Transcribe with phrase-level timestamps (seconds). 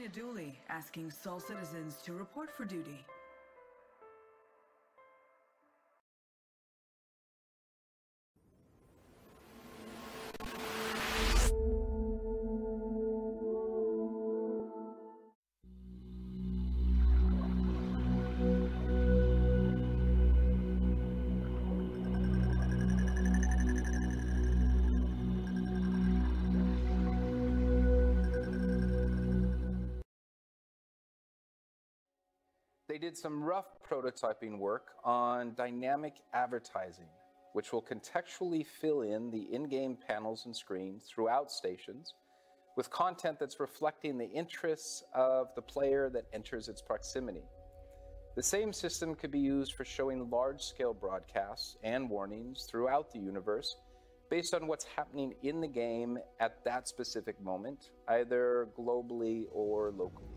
[0.00, 3.04] Tina Dooley asking SOL citizens to report for duty.
[33.10, 37.08] Did some rough prototyping work on dynamic advertising,
[37.54, 42.14] which will contextually fill in the in game panels and screens throughout stations
[42.76, 47.42] with content that's reflecting the interests of the player that enters its proximity.
[48.36, 53.18] The same system could be used for showing large scale broadcasts and warnings throughout the
[53.18, 53.74] universe
[54.30, 60.29] based on what's happening in the game at that specific moment, either globally or locally.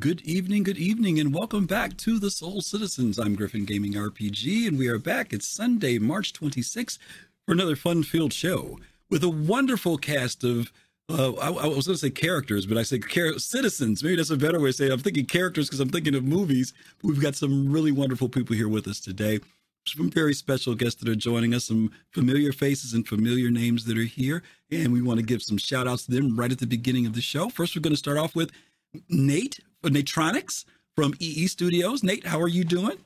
[0.00, 3.18] Good evening, good evening, and welcome back to the SOL Citizens.
[3.18, 5.30] I'm Griffin Gaming RPG, and we are back.
[5.34, 6.96] It's Sunday, March 26th,
[7.44, 8.78] for another fun-filled show
[9.10, 10.72] with a wonderful cast of.
[11.10, 14.02] Uh, I, I, was going to say characters, but I say char- citizens.
[14.02, 14.92] Maybe that's a better way to say it.
[14.92, 16.72] I'm thinking characters because I'm thinking of movies.
[17.02, 19.40] We've got some really wonderful people here with us today.
[19.86, 23.98] Some very special guests that are joining us, some familiar faces and familiar names that
[23.98, 24.44] are here.
[24.70, 27.12] And we want to give some shout outs to them right at the beginning of
[27.12, 27.50] the show.
[27.50, 28.50] First, we're going to start off with
[29.10, 30.64] Nate Natronix
[30.94, 32.02] from EE Studios.
[32.02, 32.98] Nate, how are you doing?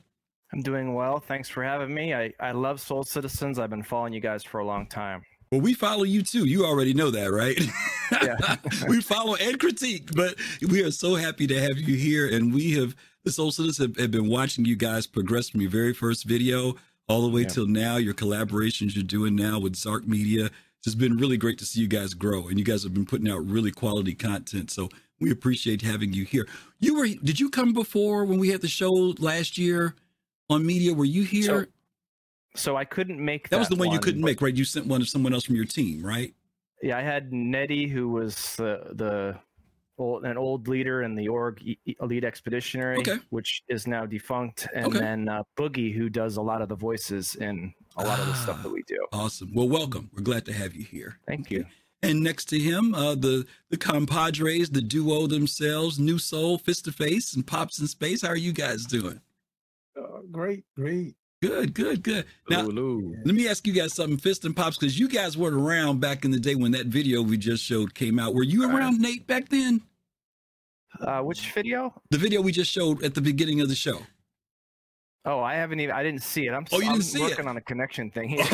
[0.53, 1.19] I'm doing well.
[1.19, 2.13] Thanks for having me.
[2.13, 3.57] I, I love SOL Citizens.
[3.59, 5.23] I've been following you guys for a long time.
[5.51, 6.45] Well, we follow you too.
[6.45, 7.59] You already know that, right?
[8.23, 8.55] Yeah.
[8.87, 10.35] we follow and critique, but
[10.69, 12.27] we are so happy to have you here.
[12.27, 15.69] And we have, the SOL Citizens have, have been watching you guys progress from your
[15.69, 16.75] very first video
[17.07, 17.47] all the way Yeah.
[17.49, 17.97] till now.
[17.97, 20.49] Your collaborations you're doing now with Zark Media.
[20.85, 22.47] It's just been really great to see you guys grow.
[22.47, 24.69] And you guys have been putting out really quality content.
[24.69, 26.47] So we appreciate having you here.
[26.79, 29.95] You were, did you come before when we had the show last year
[30.47, 30.93] on media?
[30.93, 31.43] Were you here?
[31.43, 31.65] So,
[32.55, 34.53] so I couldn't make that was the one, you couldn't but- make, right?
[34.53, 36.35] You sent one to someone else from your team, right?
[36.83, 39.39] Yeah, I had Nettie, who was the the
[39.97, 41.61] old, an old leader in the org
[42.01, 43.17] Elite Expeditionary, Okay.
[43.29, 44.99] which is now defunct, and Okay.
[44.99, 48.33] then uh, Boogie, who does a lot of the voices in a lot of the
[48.35, 48.63] stuff Ah.
[48.63, 49.05] that we do.
[49.11, 49.53] Awesome.
[49.53, 50.09] Well, welcome.
[50.13, 51.19] We're glad to have you here.
[51.27, 51.65] Thank you.
[52.03, 56.91] And next to him, uh, the the compadres, the duo themselves, Nu Soul, Fist to
[56.91, 58.21] Face, and Pops in Space.
[58.21, 59.21] How are you guys doing?
[59.97, 61.15] Uh, great, great.
[61.41, 62.25] Good, good, good.
[62.49, 63.01] Now, Hello.
[63.23, 66.25] let me ask you guys something, Fist and Pops, because you guys weren't around back
[66.25, 68.33] in the day when that video we just showed came out.
[68.33, 68.75] Were you Right.
[68.79, 69.81] around, Nate, back then?
[70.99, 71.93] Uh, which video?
[72.09, 73.99] The video we just showed at the beginning of the show.
[75.25, 75.93] Oh, I haven't even.
[75.93, 76.51] I didn't see it.
[76.53, 76.65] I'm.
[76.71, 77.29] Oh, you I'm didn't see it?
[77.31, 78.45] working on a connection thing here.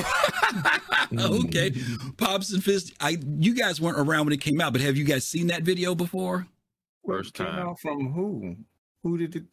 [1.19, 1.71] okay,
[2.17, 2.93] Pops and Fist.
[3.01, 5.63] I you guys weren't around when it came out, but have you guys seen that
[5.63, 6.47] video before?
[7.05, 7.75] First time.
[7.75, 8.55] from who?
[9.03, 9.43] Who did it?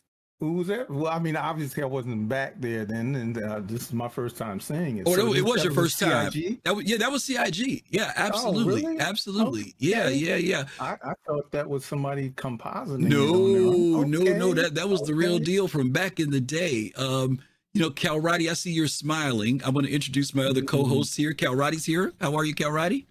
[0.40, 0.88] Who was that?
[0.88, 4.36] Well, I mean, obviously, I wasn't back there then, and uh, this is my first
[4.36, 5.04] time seeing it.
[5.04, 6.30] Oh, So it was your first time.
[6.30, 6.62] CIG?
[6.62, 7.82] That was, yeah, that was CIG.
[7.88, 9.00] Yeah, absolutely, really?
[9.00, 9.74] absolutely.
[9.78, 10.14] Yeah, Okay.
[10.14, 10.64] yeah, yeah.
[10.78, 13.00] I, I thought that was somebody compositing.
[13.00, 14.06] No, there.
[14.06, 14.54] no, no.
[14.54, 16.92] That that was the real deal from back in the day.
[16.96, 17.40] Um,
[17.74, 19.60] you know, Kalrati, I see you're smiling.
[19.64, 20.68] I want to introduce my other Mhm.
[20.68, 21.34] co-hosts here.
[21.34, 22.12] Kalrati's here.
[22.20, 23.06] How are you, Kalrati?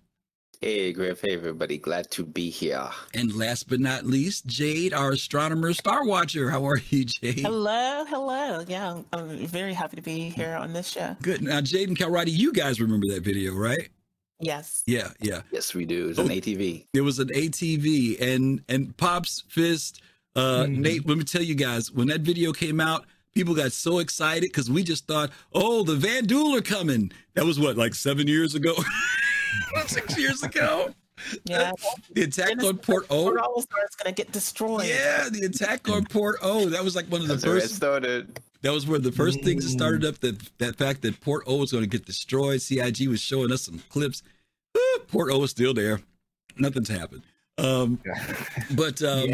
[0.61, 1.21] Hey, Griff.
[1.21, 1.77] Hey, everybody.
[1.77, 2.89] Glad to be here.
[3.13, 6.49] And last but not least, Jade, our astronomer, star watcher.
[6.49, 7.39] How are you, Jade?
[7.41, 8.63] Hello, hello.
[8.67, 11.15] Yeah, I'm very happy to be here on this show.
[11.21, 11.43] Good.
[11.43, 13.89] Now, Jade and Cal you guys remember that video, right?
[14.39, 14.81] Yes.
[14.87, 15.41] Yeah, yeah.
[15.51, 16.09] Yes, we do.
[16.09, 16.33] It's an Oh.
[16.33, 16.87] ATV.
[16.93, 20.01] It was an ATV and and Pops Fist,
[20.35, 20.77] uh, Mhm.
[20.77, 21.07] Nate.
[21.07, 23.05] Let me tell you guys, when that video came out,
[23.35, 27.11] people got so excited because we just thought, oh, the Vanduul are coming.
[27.35, 28.75] That was what, like seven years ago,
[29.87, 30.89] six years ago.
[31.45, 31.71] Yeah.
[32.13, 33.23] The attack Dennis- on Port O.
[33.23, 34.85] Port Olisar is going to get destroyed.
[34.87, 36.69] Yeah, the attack on Port O.
[36.69, 37.75] That was like one of the That's where it first.
[37.75, 38.39] started.
[38.61, 41.43] That was one of the first things that started up that that fact that Port
[41.47, 42.61] O was going to get destroyed.
[42.61, 44.21] CIG was showing us some clips.
[44.75, 46.01] Ah, Port O is still there.
[46.57, 47.23] Nothing's happened.
[47.57, 47.99] Um,
[48.75, 49.29] but um,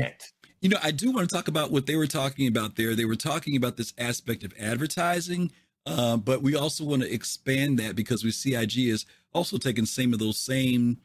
[0.61, 2.95] you know, I do want to talk about what they were talking about there.
[2.95, 5.51] They were talking about this aspect of advertising,
[5.85, 10.13] uh, but we also want to expand that because we CIG is also taking some
[10.13, 10.97] of those same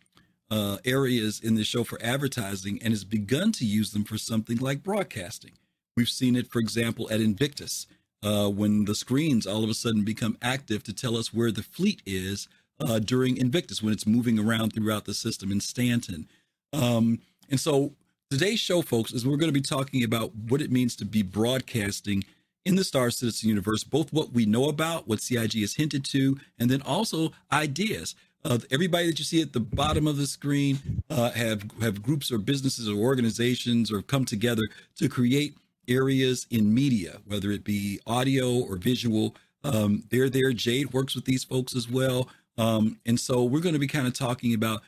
[0.50, 4.56] uh, areas in the show for advertising and has begun to use them for something
[4.58, 5.52] like broadcasting.
[5.96, 7.86] We've seen it, for example, at Invictus,
[8.22, 11.62] uh, when the screens all of a sudden become active to tell us where the
[11.62, 12.48] fleet is
[12.80, 16.28] uh, during Invictus when it's moving around throughout the system in Stanton.
[16.72, 17.20] Um,
[17.50, 17.92] and so
[18.30, 21.22] today's show, folks, is we're going to be talking about what it means to be
[21.22, 22.24] broadcasting
[22.64, 26.38] in the Star Citizen universe, both what we know about, what CIG has hinted to,
[26.58, 28.14] and then also ideas.
[28.44, 32.30] Uh, everybody that you see at the bottom of the screen uh, have have groups
[32.30, 34.62] or businesses or organizations or come together
[34.96, 35.56] to create
[35.88, 39.34] areas in media, whether it be audio or visual.
[39.64, 40.52] Um, they're there.
[40.52, 44.06] Jade works with these folks as well, um, and so we're going to be kind
[44.06, 44.82] of talking about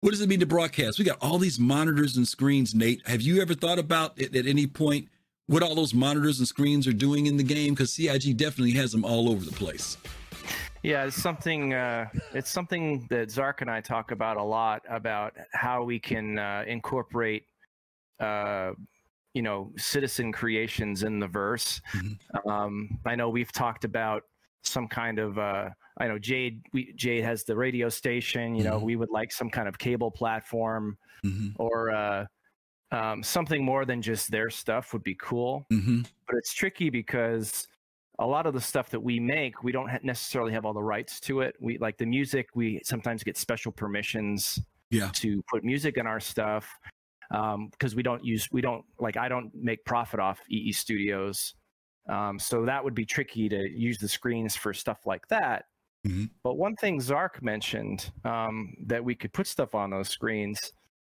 [0.00, 0.98] what does it mean to broadcast.
[0.98, 2.74] We got all these monitors and screens.
[2.74, 5.08] Nate, have you ever thought about it at any point
[5.48, 7.74] what all those monitors and screens are doing in the game?
[7.74, 9.96] Because CIG definitely has them all over the place.
[10.82, 11.74] Yeah, it's something.
[11.74, 16.38] Uh, it's something that Zark and I talk about a lot about how we can
[16.38, 17.46] uh, incorporate,
[18.20, 18.72] uh,
[19.34, 21.80] you know, citizen creations in the verse.
[21.94, 22.48] Mm-hmm.
[22.48, 24.22] Um, I know we've talked about
[24.62, 25.38] some kind of.
[25.38, 26.62] Uh, I know Jade.
[26.72, 28.54] We, Jade has the radio station.
[28.54, 28.86] You know, mm-hmm.
[28.86, 31.60] we would like some kind of cable platform mm-hmm.
[31.60, 32.26] or uh,
[32.90, 35.66] um, something more than just their stuff would be cool.
[35.72, 36.02] Mm-hmm.
[36.26, 37.66] But it's tricky because
[38.18, 41.20] a lot of the stuff that we make, we don't necessarily have all the rights
[41.20, 41.54] to it.
[41.60, 42.48] We like the music.
[42.54, 44.58] We sometimes get special permissions
[44.90, 45.10] yeah.
[45.14, 46.68] to put music in our stuff
[47.30, 47.54] because
[47.92, 51.54] um, we don't use we don't like I don't make profit off EE Studios.
[52.08, 55.66] Um, so that would be tricky to use the screens for stuff like that.
[56.06, 56.24] Mm-hmm.
[56.42, 60.72] But one thing Zark mentioned um, that we could put stuff on those screens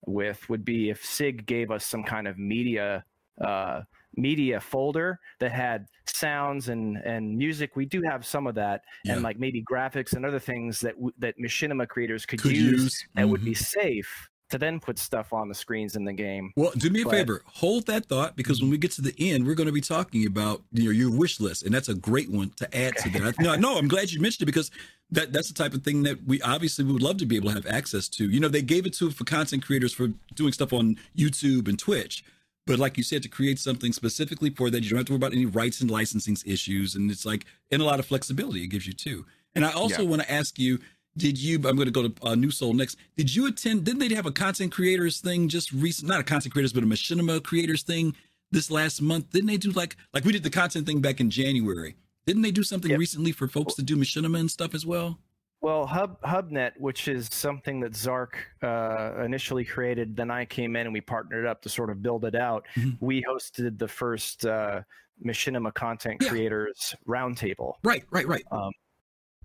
[0.06, 3.03] with would be if CIG gave us some kind of media
[3.44, 3.81] uh,
[4.15, 7.75] media folder that had sounds and and music.
[7.75, 9.13] We do have some of that, yeah.
[9.13, 12.81] and like maybe graphics and other things that w- that machinima creators could, could use,
[12.81, 13.31] use, that mm-hmm.
[13.31, 16.53] would be safe to then put stuff on the screens in the game.
[16.56, 19.15] Well, do me a but, favor, hold that thought because when we get to the
[19.18, 21.95] end, we're going to be talking about you know your wish list, and that's a
[21.95, 23.12] great one to add okay.
[23.12, 23.39] to that.
[23.39, 24.71] No, no, I'm glad you mentioned it because
[25.09, 27.50] that that's the type of thing that we obviously we would love to be able
[27.50, 28.30] to have access to.
[28.30, 31.80] You know, they gave it to for content creators for doing stuff on YouTube and
[31.80, 32.24] Twitch.
[32.68, 35.18] But like you said, to create something specifically for that, you don't have to worry
[35.18, 36.94] about any rights and licensing issues.
[36.94, 39.25] And it's like, and a lot of flexibility it gives you too.
[39.56, 40.09] And I also yeah.
[40.09, 40.80] want to ask you,
[41.18, 42.98] did you, I'm going to go to uh, Nu Soul next.
[43.18, 46.54] Did you attend, didn't they have a content creators thing just recent, not a content
[46.54, 48.16] creators, but a machinima creators thing
[48.52, 49.30] this last month?
[49.31, 51.96] Didn't they do like, like we did the content thing back in January.
[52.25, 53.00] Didn't they do something yep.
[53.00, 55.19] recently for folks to do machinima and stuff as well?
[55.62, 60.88] Well, Hub HubNet, which is something that Zark uh, initially created, then I came in
[60.88, 62.66] and we partnered up to sort of build it out.
[62.75, 63.06] Mm-hmm.
[63.06, 64.81] We hosted the first uh,
[65.24, 66.30] Machinima content yeah.
[66.30, 67.74] creators roundtable.
[67.84, 68.44] Right, right, right.
[68.52, 68.72] Um,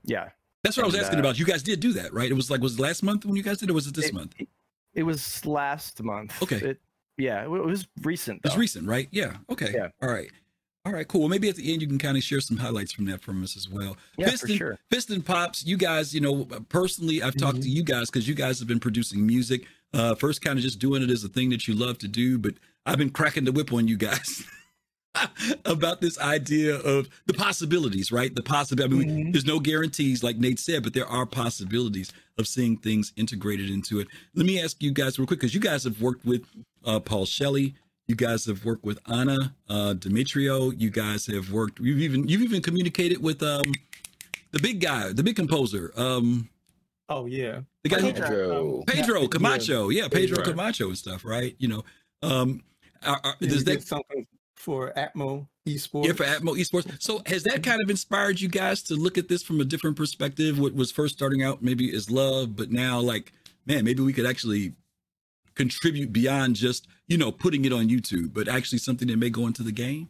[0.05, 0.29] yeah,
[0.67, 1.39] that's what and, I was asking uh, about.
[1.39, 2.31] You guys did do that, right?
[2.31, 3.73] It was like was it last month when you guys did, it?
[3.73, 4.35] was it this it, month?
[4.95, 6.43] It was last month.
[6.43, 6.57] Okay.
[6.57, 6.81] It,
[7.19, 8.43] yeah, it was recent.
[8.43, 8.49] Though.
[8.49, 9.09] It's recent, right?
[9.11, 9.37] Yeah.
[9.51, 9.73] Okay.
[9.75, 9.89] Yeah.
[10.03, 10.31] All right.
[10.87, 11.23] All right, cool.
[11.23, 13.43] Well, maybe at the end you can kind of share some highlights from that from
[13.43, 13.97] us as well.
[14.17, 14.79] Yeah, Fist for sure.
[14.89, 17.63] Fist and Pops, you guys, you know, personally, I've talked mm-hmm.
[17.63, 19.67] to you guys because you guys have been producing music.
[19.93, 22.39] Uh, first, kind of just doing it as a thing that you love to do,
[22.39, 22.55] but
[22.85, 24.45] I've been cracking the whip on you guys.
[25.65, 28.35] about this idea of the possibilities, right?
[28.35, 28.95] The possibility.
[28.95, 29.33] I mean, mm-hmm.
[29.33, 34.01] there's no guarantees, like Nate said, but there are possibilities of seeing things integrated into
[34.01, 34.09] it.
[34.35, 36.45] Let me ask you guys real quick, because you guys have worked with
[36.85, 37.75] uh, Paul Shelley,
[38.09, 40.71] you guys have worked with Anna uh, Demetrio.
[40.71, 41.81] You guys have worked.
[41.81, 43.65] You've even you've even communicated with um,
[44.53, 45.93] the big guy, the big composer.
[45.97, 46.49] Um,
[47.09, 49.89] oh yeah, the guy Pedro, um, Pedro yeah, Camacho.
[49.89, 51.25] Yeah, Pedro, Pedro Camacho and stuff.
[51.25, 51.57] Right.
[51.59, 51.85] You know,
[52.23, 52.63] um,
[53.05, 54.25] are, are, does that something
[54.57, 56.07] for Atmo Esports?
[56.07, 57.03] Yeah, for Atmo Esports.
[57.03, 59.97] So has that kind of inspired you guys to look at this from a different
[59.97, 60.59] perspective?
[60.59, 63.33] What was first starting out maybe as love, but now like,
[63.67, 64.75] man, maybe we could actually
[65.55, 69.47] contribute beyond just you know putting it on YouTube, but actually something that may go
[69.47, 70.09] into the game?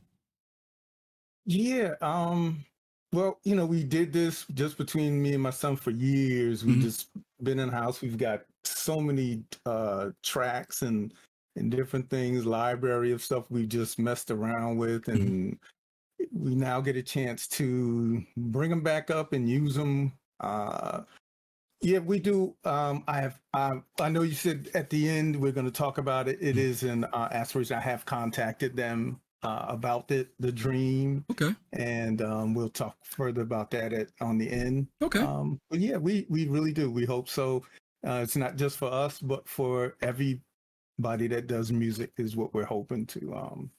[1.45, 1.95] Yeah.
[2.01, 2.65] Um.
[3.13, 6.65] Well, you know, we did this just between me and my son for years.
[6.65, 6.83] We've mm-hmm.
[6.83, 7.09] just
[7.43, 8.03] been in the house.
[8.03, 11.15] We've got so many uh, tracks and
[11.57, 15.21] and different things, library of stuff we just messed around with, mm-hmm.
[15.21, 15.59] and
[16.21, 16.45] mm-hmm.
[16.45, 20.13] we now get a chance to bring them back up and use them.
[20.41, 21.03] Uh,
[21.83, 22.55] yeah, we do.
[22.65, 23.39] Um, I have.
[23.53, 26.39] I, I know you said at the end we're going to talk about it.
[26.41, 26.59] It mm-hmm.
[26.59, 27.77] is an uh, aspiration.
[27.77, 31.25] I have contacted them uh, about the the dream.
[31.31, 31.55] Okay.
[31.73, 34.89] And um, we'll talk further about that at on the end.
[35.03, 35.21] Okay.
[35.21, 36.91] Um, but yeah, we we really do.
[36.91, 37.63] We hope so.
[38.07, 39.97] Uh, it's not just for us, but for
[40.99, 43.71] everybody that does music is what we're hoping to, um,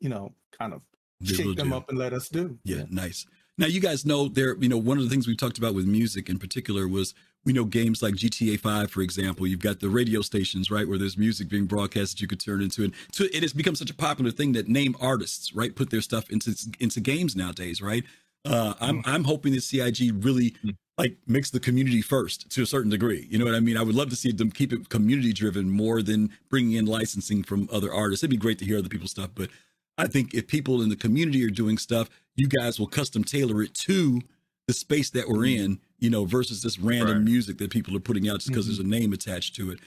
[0.00, 0.82] you know, kind of
[1.22, 1.76] shake them do.
[1.76, 2.58] up and let us do.
[2.64, 3.26] Yeah, yeah, nice.
[3.58, 4.56] Now you guys know there.
[4.56, 7.14] You know, one of the things we talked about with music in particular was
[7.44, 10.98] we know games like GTA 5, for example, you've got the radio stations, right, where
[10.98, 12.84] there's music being broadcast that you could turn into.
[12.84, 16.02] And so it has become such a popular thing that name artists, right, put their
[16.02, 18.04] stuff into into games nowadays, right?
[18.44, 20.54] Uh, I'm I'm hoping that CIG really
[20.98, 23.26] like makes the community first to a certain degree.
[23.30, 23.76] You know what I mean?
[23.76, 27.42] I would love to see them keep it community driven more than bringing in licensing
[27.42, 28.22] from other artists.
[28.22, 29.50] It'd be great to hear other people's stuff, but
[29.98, 33.62] I think if people in the community are doing stuff, you guys will custom tailor
[33.62, 34.20] it to
[34.66, 37.24] the space that we're in, you know, versus this random Right.
[37.24, 39.78] music that people are putting out just because there's a name attached to it.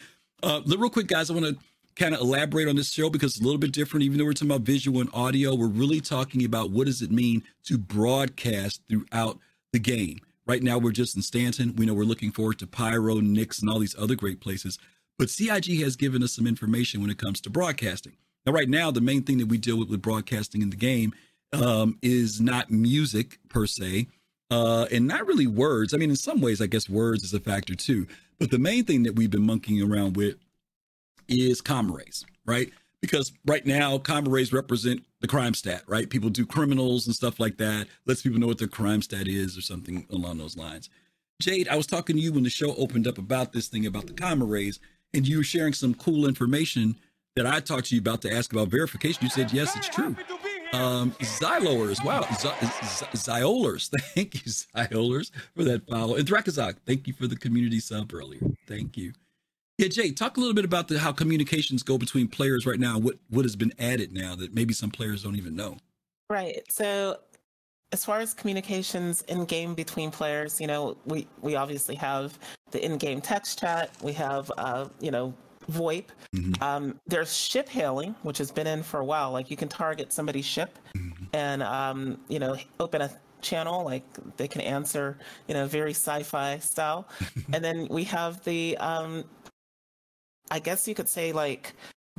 [0.41, 1.57] Uh, real quick, guys, I want to
[1.95, 4.03] kind of elaborate on this show because it's a little bit different.
[4.03, 7.11] Even though we're talking about visual and audio, we're really talking about what does it
[7.11, 9.37] mean to broadcast throughout
[9.73, 10.19] the game.
[10.49, 11.75] Right now, we're just in Stanton.
[11.75, 14.79] We know we're looking forward to Pyro, Nyx, and all these other great places.
[15.19, 18.13] But CIG has given us some information when it comes to broadcasting.
[18.47, 21.13] Now, right now, the main thing that we deal with with broadcasting in the game
[21.53, 24.07] um, is not music per se,
[24.49, 25.93] uh, and not really words.
[25.93, 28.07] I mean, in some ways, I guess words is a factor too.
[28.39, 30.37] But the main thing that we've been monkeying around with
[31.27, 32.71] is comm arrays, right?
[33.01, 36.09] Because right now, comm arrays represent the crime stat, right?
[36.09, 37.87] People do criminals and stuff like that.
[38.05, 40.89] Lets people know what their crime stat is or something along those lines.
[41.41, 44.07] Jade, I was talking to you when the show opened up about this thing about
[44.07, 44.79] the comm arrays,
[45.13, 46.97] and you were sharing some cool information
[47.37, 49.23] that I talked to you about to ask about verification.
[49.23, 50.17] You said, yes, it's true.
[50.73, 53.05] Um, Xylolers, wow, Z- Z-
[54.15, 56.15] thank you, Zyolers, for that follow.
[56.15, 58.41] And Drakazak, thank you for the community sub earlier.
[58.67, 59.13] Thank you.
[59.79, 62.99] Yeah, Jay, talk a little bit about the, how communications go between players right now.
[62.99, 65.77] What what has been added now that maybe some players don't even know.
[66.29, 66.61] Right.
[66.69, 67.21] So,
[67.93, 72.37] as far as communications in game between players, you know, we we obviously have
[72.71, 73.91] the in-game text chat.
[74.03, 75.33] We have, uh, you know,
[75.71, 76.07] VoIP.
[76.35, 76.61] Mhm.
[76.61, 79.31] Um, there's ship hailing, which has been in for a while.
[79.31, 80.77] Like you can target somebody's ship,
[81.31, 83.09] and um, you know, open a
[83.41, 84.03] channel like
[84.37, 85.17] they can answer,
[85.47, 87.07] you know, very sci-fi style.
[87.53, 89.23] and then we have the, um,
[90.51, 91.73] I guess you could say like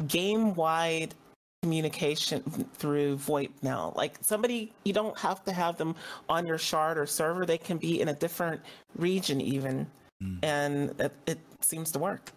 [0.07, 1.15] game-wide
[1.63, 2.41] communication
[2.75, 3.93] through VoIP now.
[3.97, 5.95] Like somebody, you don't have to have them
[6.29, 7.45] on your shard or server.
[7.45, 8.61] They can be in a different
[8.97, 9.87] region even,
[10.23, 10.39] Mm.
[10.43, 12.31] and it, it seems to work.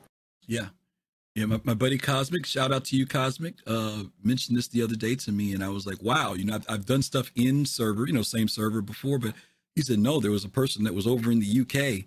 [0.47, 0.67] Yeah.
[1.35, 4.95] Yeah, my, my buddy Cosmic, shout out to you, Cosmic, uh, mentioned this the other
[4.95, 7.65] day to me, and I was like, wow, you know, I've, I've done stuff in
[7.65, 9.33] server, you know, same server before, but
[9.75, 12.05] he said, no, there was a person that was over in the UK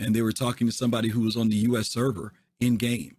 [0.00, 3.16] and they were talking to somebody who was on the US server in game.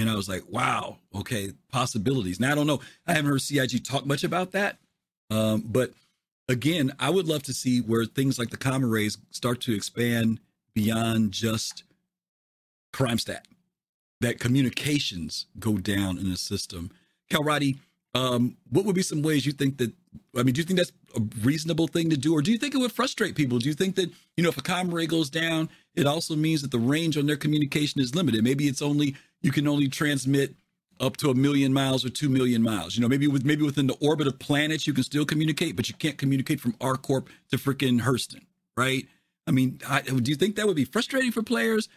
[0.00, 2.40] And I was like, wow, okay, possibilities.
[2.40, 2.80] Now, I don't know.
[3.06, 4.78] I haven't heard CIG talk much about that.
[5.30, 5.92] Um, but
[6.48, 10.40] again, I would love to see where things like the comm arrays start to expand
[10.74, 11.84] beyond just
[12.92, 13.46] crime stat
[14.20, 16.90] that communications go down in the system.
[17.30, 17.78] Kalrati,
[18.14, 19.92] um, what would be some ways you think that?
[20.36, 22.74] I mean, do you think that's a reasonable thing to do, or do you think
[22.74, 23.58] it would frustrate people?
[23.58, 26.62] Do you think that you know if a comm array goes down, it also means
[26.62, 28.42] that the range on their communication is limited?
[28.42, 30.54] Maybe it's only you can only transmit
[31.00, 32.94] up to a million miles or two million miles.
[32.94, 35.88] You know, maybe with maybe within the orbit of planets you can still communicate, but
[35.88, 38.44] you can't communicate from ArcCorp to freaking Hurston,
[38.76, 39.06] right?
[39.46, 41.88] I mean, I, do you think that would be frustrating for players?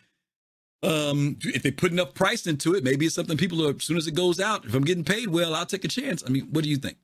[0.84, 3.96] um if they put enough price into it maybe it's something people are as soon
[3.96, 6.46] as it goes out if i'm getting paid well i'll take a chance i mean
[6.52, 6.98] what do you think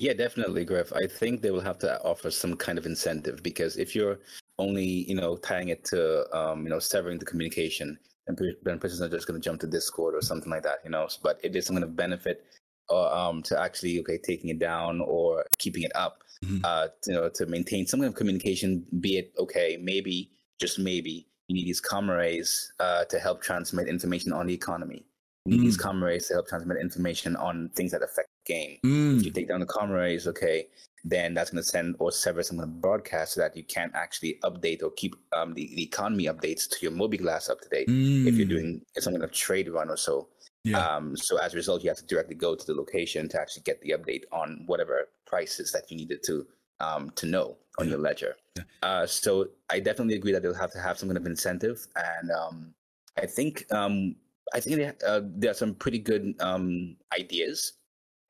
[0.00, 0.92] Yeah, definitely, Griff.
[0.92, 4.20] I think they will have to offer some kind of incentive because if you're
[4.56, 7.98] only, you know, tying it to, um, you know, severing the communication,
[8.36, 10.90] pe- then persons are just going to jump to Discord or something like that, you
[10.90, 11.08] know.
[11.22, 12.44] But it isn't going to benefit,
[12.90, 16.60] uh, um, to actually okay taking it down or keeping it up, Mhm.
[16.64, 18.86] uh, you know, to maintain some kind of communication.
[19.00, 20.30] Be it okay, maybe
[20.60, 25.04] just maybe you need these comm arrays uh, to help transmit information on the economy.
[25.46, 28.78] You need these comm arrays to help transmit information on things that affect the game
[29.18, 30.68] if you take down the comm arrays, okay,
[31.10, 33.92] then that's going to send or sever some of the broadcast so that you can't
[33.94, 37.86] actually update or keep um, the, the economy updates to your mobiGlass up to date
[37.88, 40.28] if you're doing some kind of trade run or so.
[40.66, 40.70] Mm.
[40.72, 43.40] yeah Um, so as a result, you have to directly go to the location to
[43.40, 46.46] actually get the update on whatever prices that you needed to
[46.80, 47.90] um, to know on Yeah.
[47.92, 48.36] your ledger.
[48.56, 48.64] Yeah.
[48.82, 52.30] Uh, so I definitely agree that they'll have to have some kind of incentive, and
[52.30, 52.74] um,
[53.16, 54.16] I think um,
[54.54, 57.74] I think they, uh, there are some pretty good um, ideas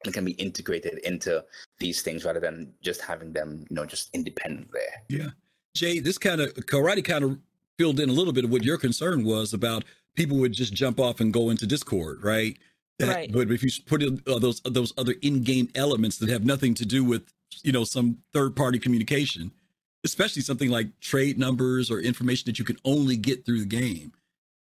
[0.04, 1.44] that can be integrated into
[1.80, 5.02] these things rather than just having them, you know, just independent there.
[5.08, 5.28] yeah
[5.74, 7.38] jay this kind of Kalrati kind of
[7.78, 9.84] filled in a little bit of what your concern was about
[10.16, 12.56] people would just jump off and go into discord right
[12.98, 13.32] that, Right.
[13.32, 16.86] but if you put in uh, those those other in-game elements that have nothing to
[16.86, 19.52] do with you know some third-party communication
[20.04, 24.12] especially something like trade numbers or information that you can only get through the game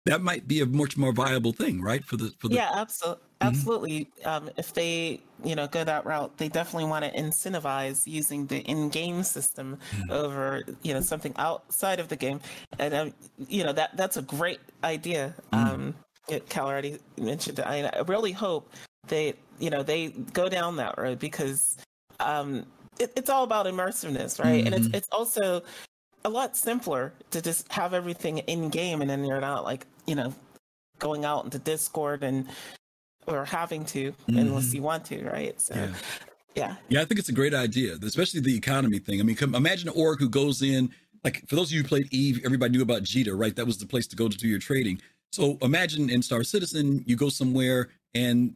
[0.05, 3.25] that might be a much more viable thing right for the for the Yeah, absolutely.
[3.43, 4.09] Absolutely.
[4.25, 8.61] Um, if they, you know, go that route, they definitely want to incentivize using the
[8.61, 9.79] in-game system
[10.11, 12.41] over, you know, something outside of the game.
[12.79, 13.15] And um,
[13.49, 15.35] you know that that's a great idea.
[15.53, 15.95] Um,
[16.29, 17.59] it, Cal already mentioned.
[17.59, 17.67] it.
[17.67, 18.73] I, I really hope
[19.09, 21.77] they, you know, they go down that road because
[22.21, 22.65] um,
[22.99, 24.65] it, it's all about immersiveness, right?
[24.65, 25.63] And it's it's also
[26.25, 30.15] a lot simpler to just have everything in game, and then you're not like, you
[30.15, 30.33] know,
[30.99, 32.47] going out into Discord and
[33.27, 34.77] or having to unless mm-hmm.
[34.77, 35.61] you want to, right?
[35.61, 35.95] So, Yeah.
[36.55, 36.77] yeah.
[36.89, 39.21] Yeah, I think it's a great idea, especially the economy thing.
[39.21, 40.91] I mean, come, imagine an org who goes in,
[41.25, 43.55] like for those of you who played Eve, everybody knew about Jita, right?
[43.55, 45.01] That was the place to go to do your trading.
[45.31, 48.55] So imagine in Star Citizen, you go somewhere and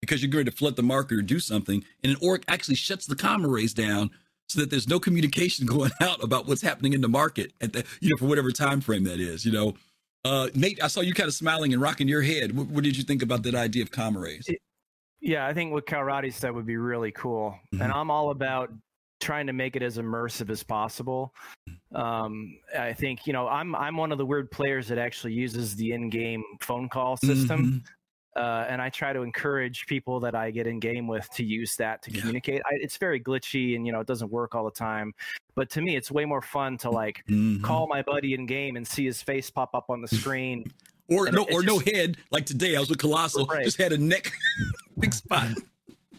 [0.00, 3.06] because you're going to flood the market or do something, and an org actually shuts
[3.06, 4.10] the comm arrays down
[4.48, 7.84] so that there's no communication going out about what's happening in the market at the,
[8.00, 9.74] you know, for whatever time frame that is, you know.
[10.24, 12.56] Uh, Nate, I saw you kind of smiling and rocking your head.
[12.56, 14.48] What, what did you think about that idea of comm arrays?
[15.20, 17.58] Yeah, I think what Kalrati said would be really cool.
[17.74, 17.82] Mhm.
[17.82, 18.70] And I'm all about
[19.20, 21.34] trying to make it as immersive as possible.
[21.94, 25.76] Um, I think, you know, I'm I'm one of the weird players that actually uses
[25.76, 27.82] the in-game phone call system.
[28.36, 31.76] Uh, and I try to encourage people that I get in game with to use
[31.76, 32.20] that to Yeah.
[32.20, 32.62] communicate.
[32.66, 35.14] I, it's very glitchy and you know it doesn't work all the time,
[35.54, 37.62] but to me it's way more fun to like Mhm.
[37.62, 40.64] call my buddy in game and see his face pop up on the screen.
[41.08, 42.16] or no, or no head.
[42.30, 43.62] Like today, I was with Colossal, Right.
[43.64, 44.32] just had a neck,
[44.98, 45.48] big spot.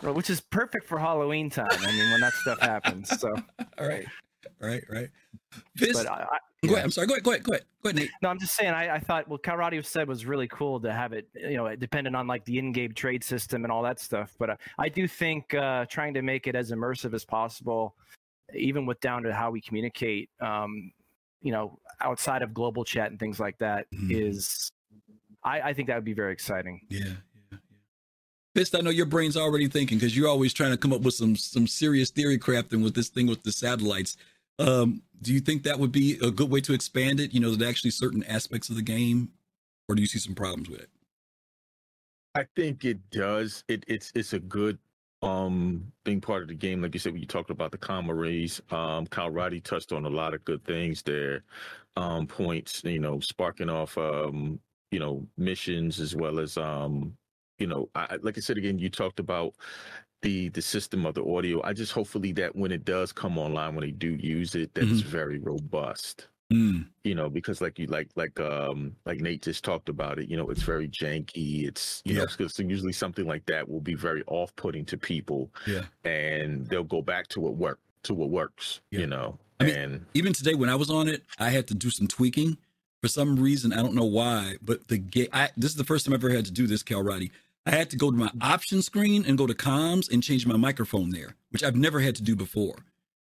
[0.02, 1.68] Which is perfect for Halloween time.
[1.72, 3.10] I mean, when that stuff happens.
[3.20, 3.30] So,
[3.80, 4.06] All right,
[4.62, 5.10] all right, all right.
[5.76, 6.86] Fist, but I, I, go ahead.
[6.86, 7.08] I'm sorry.
[7.08, 7.24] Go ahead.
[7.24, 7.44] Go ahead.
[7.44, 7.66] Go ahead.
[7.84, 8.12] Go ahead, Nate.
[8.22, 8.74] no, I'm just saying.
[8.74, 11.28] I, I thought what Kalrati said was really cool to have it.
[11.36, 14.36] You know, dependent on like the in-game trade system and all that stuff.
[14.40, 17.96] But uh, I do think uh, trying to make it as immersive as possible,
[18.54, 20.30] even with down to how we communicate.
[20.40, 20.92] Um,
[21.42, 24.98] you know, outside of global chat and things like that, is, Mhm.
[25.44, 26.82] I, I think that would be very exciting.
[26.90, 27.12] Yeah, yeah,
[27.52, 27.58] yeah.
[28.56, 31.14] Fist, I know your brain's already thinking because you're always trying to come up with
[31.14, 34.18] some some serious theory crafting with this thing with the satellites.
[34.60, 37.34] Um, do you think that would be a good way to expand it?
[37.34, 39.32] You know, that actually certain aspects of the game,
[39.88, 40.90] or do you see some problems with it?
[42.36, 43.64] I think it does.
[43.68, 44.78] It, it's it's a good
[45.22, 46.82] um being part of the game.
[46.82, 50.10] Like you said, when you talked about the comm arrays, um, Kalrati touched on a
[50.10, 51.44] lot of good things there.
[51.96, 54.60] Um, points, you know, sparking off um,
[54.92, 57.18] you know, missions as well as um,
[57.58, 59.56] you know, I- like I said again, you talked about
[60.26, 61.62] the the system of the audio.
[61.64, 64.84] I just hopefully that when it does come online, when they do use it, that
[64.84, 69.64] it's very robust Mm, you know because like you like like um like nate just
[69.64, 72.28] talked about it you know it's very janky it's you know Yeah.
[72.38, 75.86] because usually something like that will be very off-putting to people yeah.
[76.04, 79.00] and they'll go back to what work to what works Yeah.
[79.00, 81.74] you know I mean, and Even today, when I was on it, I had to
[81.74, 82.58] do some tweaking
[83.02, 83.74] for some reason.
[83.74, 85.30] I don't know why, but the game.
[85.34, 87.32] I, this is the first time I've ever had to do this, Kalrati.
[87.66, 90.58] I had to go to my option screen and go to comms and change my
[90.58, 92.86] microphone there, which I've never had to do before.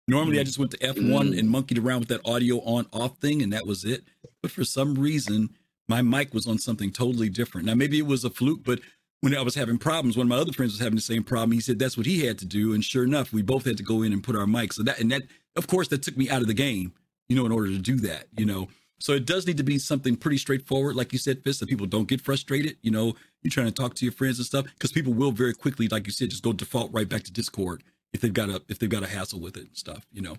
[0.08, 0.46] Normally, I mm.
[0.46, 1.40] just went to F1 mm.
[1.40, 4.04] and monkeyed around with that audio on off thing, and that was it.
[4.42, 5.50] But for some reason,
[5.88, 7.66] my mic was on something totally different.
[7.66, 8.82] Now, maybe it was a fluke, but
[9.22, 11.54] when I was having problems, one of my other friends was having the same problem.
[11.54, 13.84] He said that's what he had to do, and sure enough, we both had to
[13.84, 14.74] go in and put our mics.
[14.74, 15.24] So that and that,
[15.56, 16.94] of course, that took me out of the game,
[17.28, 18.68] you know, in order to do that, you know.
[19.00, 21.86] So it does need to be something pretty straightforward, like you said, Fist, that people
[21.86, 22.78] don't get frustrated.
[22.82, 25.54] You know, you're trying to talk to your friends and stuff, because people will very
[25.54, 28.62] quickly, like you said, just go default right back to Discord if they've got a
[28.70, 30.38] if they've got a hassle with it and stuff, you know.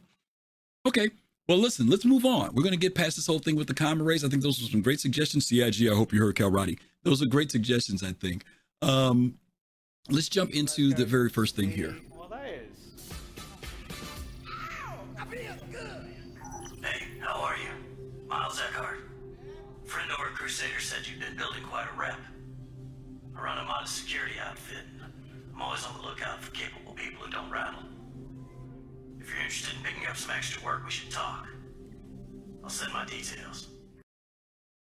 [0.86, 1.10] Okay.
[1.48, 2.54] Well, listen, let's move on.
[2.54, 4.24] We're going to get past this whole thing with the comm arrays.
[4.24, 5.46] I think those were some great suggestions.
[5.46, 6.76] CIG, I hope you heard Kalrati.
[7.04, 8.42] Those are great suggestions, I think.
[8.82, 9.38] Um,
[10.10, 11.94] let's jump into the very first thing here.
[23.46, 25.04] Run a modest security outfit, and
[25.54, 27.78] I'm always on the lookout for capable people who don't rattle.
[29.20, 31.46] If you're interested in picking up some extra work, we should talk.
[32.64, 33.68] I'll send my details.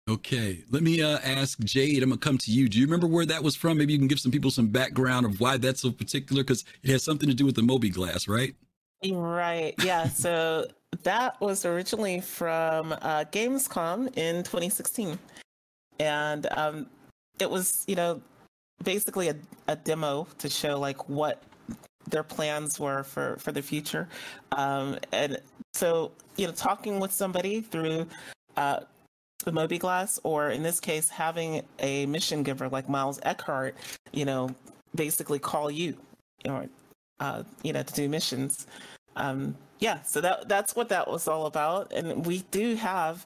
[0.10, 2.02] Okay, let me uh, ask Jade.
[2.02, 2.70] I'm gonna come to you.
[2.70, 3.80] Do you remember where that was from?
[3.80, 6.90] Maybe you can give some people some background of why that's so particular, because it
[6.90, 8.56] has something to do with the mobiGlass, right?
[9.12, 9.76] Right.
[9.84, 10.08] Yeah.
[10.16, 10.68] So
[11.04, 15.20] that was originally from uh, Gamescom in 2016.
[16.00, 16.88] And um,
[17.40, 18.22] it was, you know,
[18.84, 19.36] basically a,
[19.68, 21.44] a demo to show like what
[22.10, 24.08] their plans were for, for the future.
[24.52, 25.40] Um, and
[25.74, 28.08] so, you know, talking with somebody through
[28.56, 28.82] uh,
[29.44, 33.76] the mobiGlass, or in this case, having a mission giver like Miles Eckhart,
[34.12, 34.50] you know,
[34.96, 35.96] basically call you,
[36.46, 36.68] know,
[37.20, 38.68] uh, you know, to do missions.
[39.16, 43.26] Um, yeah, so that that's what that was all about, and we do have,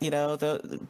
[0.00, 0.80] you know, the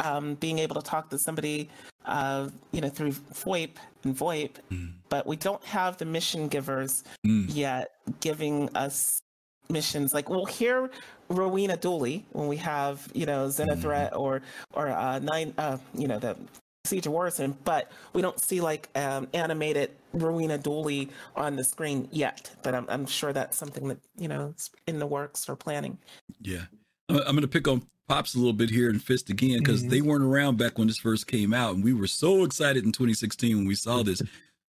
[0.00, 1.68] um, being able to talk to somebody,
[2.04, 4.92] uh, you know, through VoIP and VoIP, Mm.
[5.08, 7.46] but we don't have the mission givers Mm.
[7.54, 9.20] yet giving us
[9.68, 10.14] missions.
[10.14, 10.90] Like we'll hear
[11.28, 14.20] Rowena Dooley when we have, you know, Xenothreat Mm-hmm.
[14.20, 14.42] or
[14.74, 16.36] or uh, nine, uh, you know, the
[16.84, 22.06] Siege of Orison, but we don't see like um, animated Rowena Dooley on the screen
[22.12, 22.54] yet.
[22.62, 25.98] But I'm I'm sure that's something that you know is in the works or planning.
[26.40, 26.66] Yeah.
[27.08, 29.82] I'm, I'm going to pick on Pops a little bit here and Fist again because
[29.82, 29.90] Mhm.
[29.90, 31.74] they weren't around back when this first came out.
[31.74, 34.22] And we were so excited in 2016 when we saw this.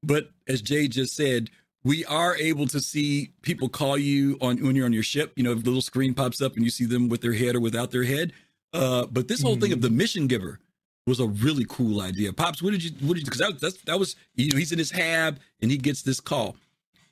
[0.03, 1.51] But as Jay just said,
[1.83, 5.33] we are able to see people call you on when you're on your ship.
[5.35, 7.61] You know, the little screen pops up and you see them with their head or
[7.61, 8.33] without their head.
[8.73, 10.61] Uh, but this whole thing of the mission giver
[11.07, 12.33] was a really cool idea.
[12.33, 14.71] Pops, what did you what did you because that, that's that was you know he's
[14.71, 16.57] in his hab and he gets this call.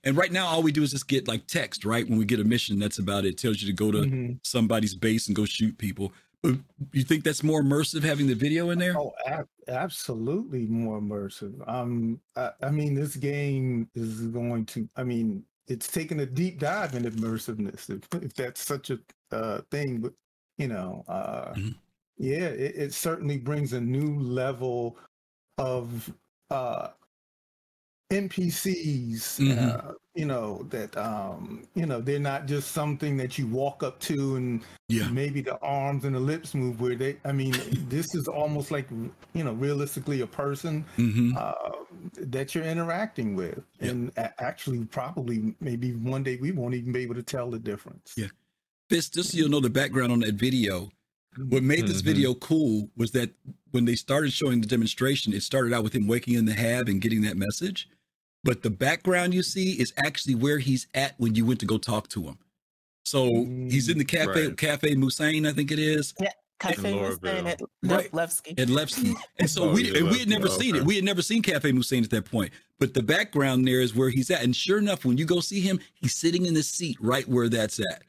[0.05, 2.09] And right now all we do is just get like text, right?
[2.09, 3.29] When we get a mission, that's about it.
[3.29, 4.39] it tells you to go to Mhm.
[4.45, 6.13] somebody's base and go shoot people.
[6.43, 6.57] But
[6.93, 8.99] you think that's more immersive having the video in there?
[8.99, 11.55] Oh, ab- absolutely more immersive.
[11.67, 14.87] Um, I, I mean, this game is going to.
[14.95, 18.99] I mean, it's taking a deep dive in immersiveness, if, if that's such a
[19.33, 20.01] uh, thing.
[20.03, 20.13] But
[20.59, 21.75] you know, uh, Mhm.
[22.19, 24.99] yeah, it, it certainly brings a new level
[25.57, 26.13] of
[26.51, 26.89] uh,
[28.15, 29.39] NPCs.
[29.41, 29.59] Mhm.
[29.59, 33.99] Uh, you know that um, you know they're not just something that you walk up
[34.01, 35.09] to and Yeah.
[35.11, 37.53] maybe the arms and the lips move where they i mean
[37.89, 38.89] this is almost like
[39.33, 41.33] you know realistically a person Mm-hmm.
[41.37, 41.53] uh,
[42.19, 43.91] that you're interacting with Yep.
[43.91, 47.59] and a- actually probably maybe one day we won't even be able to tell the
[47.59, 48.29] difference Yeah.
[48.91, 50.91] Fist, just so you'll know the background on that video.
[51.49, 52.05] What made this Mhm.
[52.05, 53.31] video cool was that
[53.73, 56.89] when they started showing the demonstration, it started out with him waking in the hab
[56.89, 57.89] and getting that message.
[58.45, 61.79] But the background you see is actually where he's at when you went to go
[61.79, 62.39] talk to him.
[63.05, 64.57] So he's in the cafe, Right.
[64.57, 66.31] Cafe Musain, I think it is, Yeah.
[66.61, 67.67] Cafe Musain saying Lorville.
[67.83, 68.13] Right.
[68.13, 68.59] Levski.
[68.59, 69.15] at Levski.
[69.39, 70.85] And so Oh, we yeah, and we had never Oh, seen it.
[70.85, 72.53] We had never seen Cafe Musain at that point.
[72.79, 74.43] But the background there is where he's at.
[74.43, 77.49] And sure enough, when you go see him, he's sitting in the seat right where
[77.49, 78.03] that's at,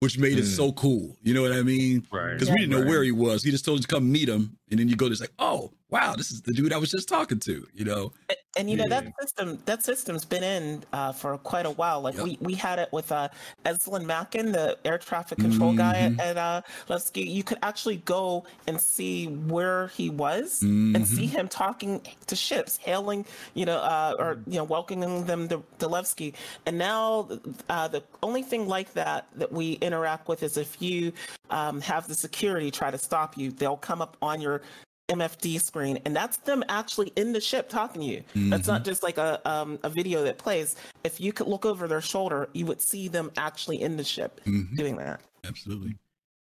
[0.00, 0.56] which made it Mm.
[0.56, 1.16] so cool.
[1.22, 2.06] You know what I mean?
[2.10, 2.32] Right.
[2.34, 3.42] Because we didn't know where he was.
[3.44, 4.56] He just told us to come meet him.
[4.70, 7.08] And then you go, just like, oh, wow, this is the dude I was just
[7.08, 8.12] talking to, you know?
[8.56, 12.00] And you know that system that system's been in uh, for quite a while.
[12.00, 12.24] Like Yep.
[12.24, 13.28] we, we had it with uh,
[13.64, 17.24] Eslin Mackin, the air traffic control guy at, at uh, Levski.
[17.30, 21.06] You could actually go and see where he was and Mhm.
[21.06, 23.24] see him talking to ships, hailing,
[23.54, 26.34] you know, uh, or you know, welcoming them to, to Levski.
[26.66, 27.28] And now
[27.68, 31.12] uh, the only thing like that that we interact with is if you
[31.50, 34.62] um, have the security try to stop you, they'll come up on your
[35.10, 38.22] MFD screen, and that's them actually in the ship talking to you.
[38.34, 40.76] That's not just like a um, a video that plays.
[41.04, 44.40] If you could look over their shoulder, you would see them actually in the ship
[44.46, 44.76] Mhm.
[44.76, 45.20] doing that.
[45.44, 45.96] Absolutely.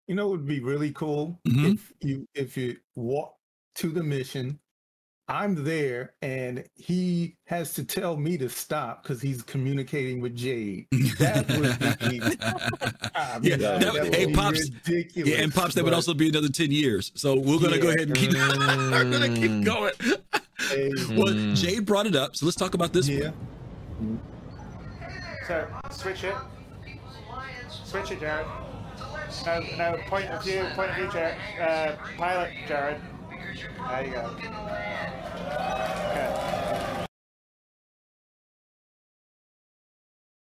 [0.07, 1.73] you know it would be really cool Mhm.
[1.73, 3.35] if you if you walk
[3.75, 4.59] to the mission
[5.29, 10.87] i'm there and he has to tell me to stop because he's communicating with jade
[11.19, 12.19] that would be
[13.15, 14.69] I yeah, mean, that, that would- would hey, be Pops.
[14.85, 17.11] ridiculous, Yeah, and Pops, that would also be another 10 years.
[17.15, 19.65] So we're going to go ahead and keep, we're gonna keep Mm.
[19.65, 19.93] going.
[20.69, 21.55] hey, Well, Mm.
[21.55, 22.35] Jade brought it up.
[22.35, 23.29] So let's talk about this yeah
[23.99, 24.19] one.
[25.47, 26.35] So switch it.
[27.85, 28.45] Switch it, Jared.
[29.45, 31.35] No, no, point of view, point of view, Jared.
[31.61, 33.01] Uh, pilot, Jared.
[33.89, 34.31] There you go.
[36.11, 37.05] Okay.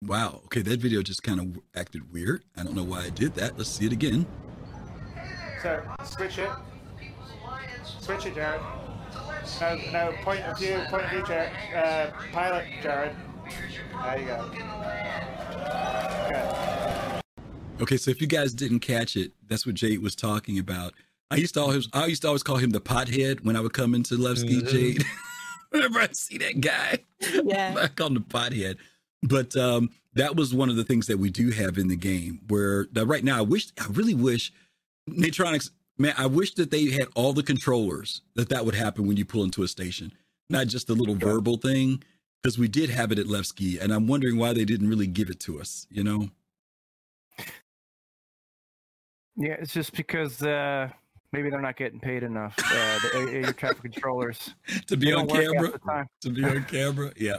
[0.02, 0.40] Wow.
[0.46, 2.44] Okay, that video just kind of acted weird.
[2.56, 3.58] I don't know why I did that.
[3.58, 4.26] Let's see it again.
[5.62, 6.50] So switch it.
[8.00, 8.60] Switch it, Jared.
[9.60, 11.52] No, no, point of view, point of view, Jared.
[11.74, 13.14] Uh, pilot, Jared.
[14.02, 14.50] There you go.
[16.26, 17.20] Okay.
[17.82, 20.94] Okay, so if you guys didn't catch it, that's what Jade was talking about.
[21.30, 23.72] I used to always, I used to always call him the pothead when I would
[23.72, 24.68] come into Levski Mhm.
[24.68, 25.04] Jade.
[25.70, 26.98] Whenever I see that guy,
[27.44, 27.74] Yeah.
[27.80, 28.76] I call him the pothead.
[29.22, 32.40] But um, that was one of the things that we do have in the game.
[32.48, 34.52] Where that right now, I wish, I really wish,
[35.08, 39.16] Natronix, man, I wish that they had all the controllers that that would happen when
[39.16, 40.12] you pull into a station,
[40.48, 42.02] not just the little verbal thing.
[42.42, 45.28] Because we did have it at Levski, and I'm wondering why they didn't really give
[45.28, 45.86] it to us.
[45.90, 46.30] You know.
[49.36, 50.88] Yeah, it's just because uh,
[51.32, 52.54] maybe they're not getting paid enough.
[52.58, 54.54] Uh, the air, air traffic controllers
[54.86, 56.06] to be on don't work half camera.
[56.22, 57.38] To be on camera, yeah.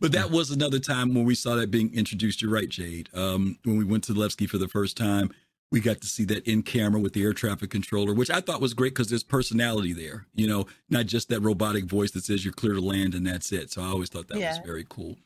[0.00, 2.42] But that was another time when we saw that being introduced.
[2.42, 3.08] You're right, Jade.
[3.14, 5.30] Um, when we went to Levski for the first time,
[5.70, 8.60] we got to see that in camera with the air traffic controller, which I thought
[8.60, 10.26] was great because there's personality there.
[10.34, 13.50] You know, not just that robotic voice that says you're clear to land and that's
[13.52, 13.70] it.
[13.70, 15.16] So I always thought that was very cool.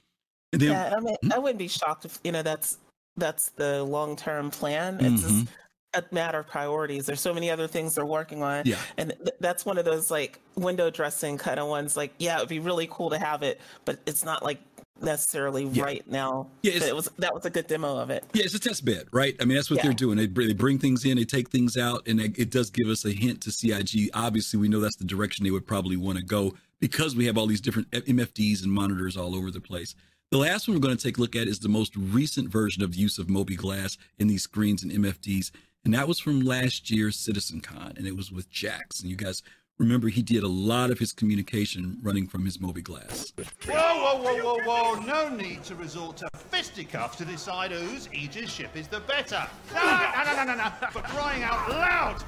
[0.53, 1.33] And then, Yeah, I mean, Hmm?
[1.33, 2.79] I wouldn't be shocked if you know that's
[3.17, 4.99] that's the long term plan.
[5.01, 5.49] It's just, Mhm.
[5.95, 7.07] A matter of priorities.
[7.07, 8.65] There's so many other things they're working on.
[8.67, 8.77] Yeah.
[8.99, 11.97] And th- that's one of those like window dressing kind of ones.
[11.97, 14.61] Like, yeah, it'd be really cool to have it, but it's not like
[15.01, 15.85] necessarily Yeah.
[15.85, 16.49] right now.
[16.63, 18.25] Yeah, it was that was a good demo of it.
[18.35, 19.35] Yeah, it's a test bed, right?
[19.41, 19.85] I mean, that's what Yeah.
[19.85, 20.19] they're doing.
[20.19, 22.89] They, br- they bring things in, they take things out, and it, it does give
[22.89, 24.11] us a hint to CIG.
[24.13, 27.39] Obviously, we know that's the direction they would probably want to go because we have
[27.39, 29.95] all these different MFDs and monitors all over the place.
[30.31, 32.83] The last one we're going to take a look at is the most recent version
[32.83, 35.51] of the use of mobiGlass in these screens and MFDs,
[35.89, 39.01] and that was from last year's CitizenCon, and it was with Jax.
[39.01, 39.43] And you guys
[39.79, 43.33] remember he did a lot of his communication running from his mobiGlass.
[43.67, 45.01] Whoa, whoa, whoa, whoa, whoa.
[45.07, 49.43] No need to resort to fisticuffs to decide whose Aegis ship is the better.
[49.75, 50.89] No, no, no, no, no, no.
[50.91, 52.23] For crying out loud.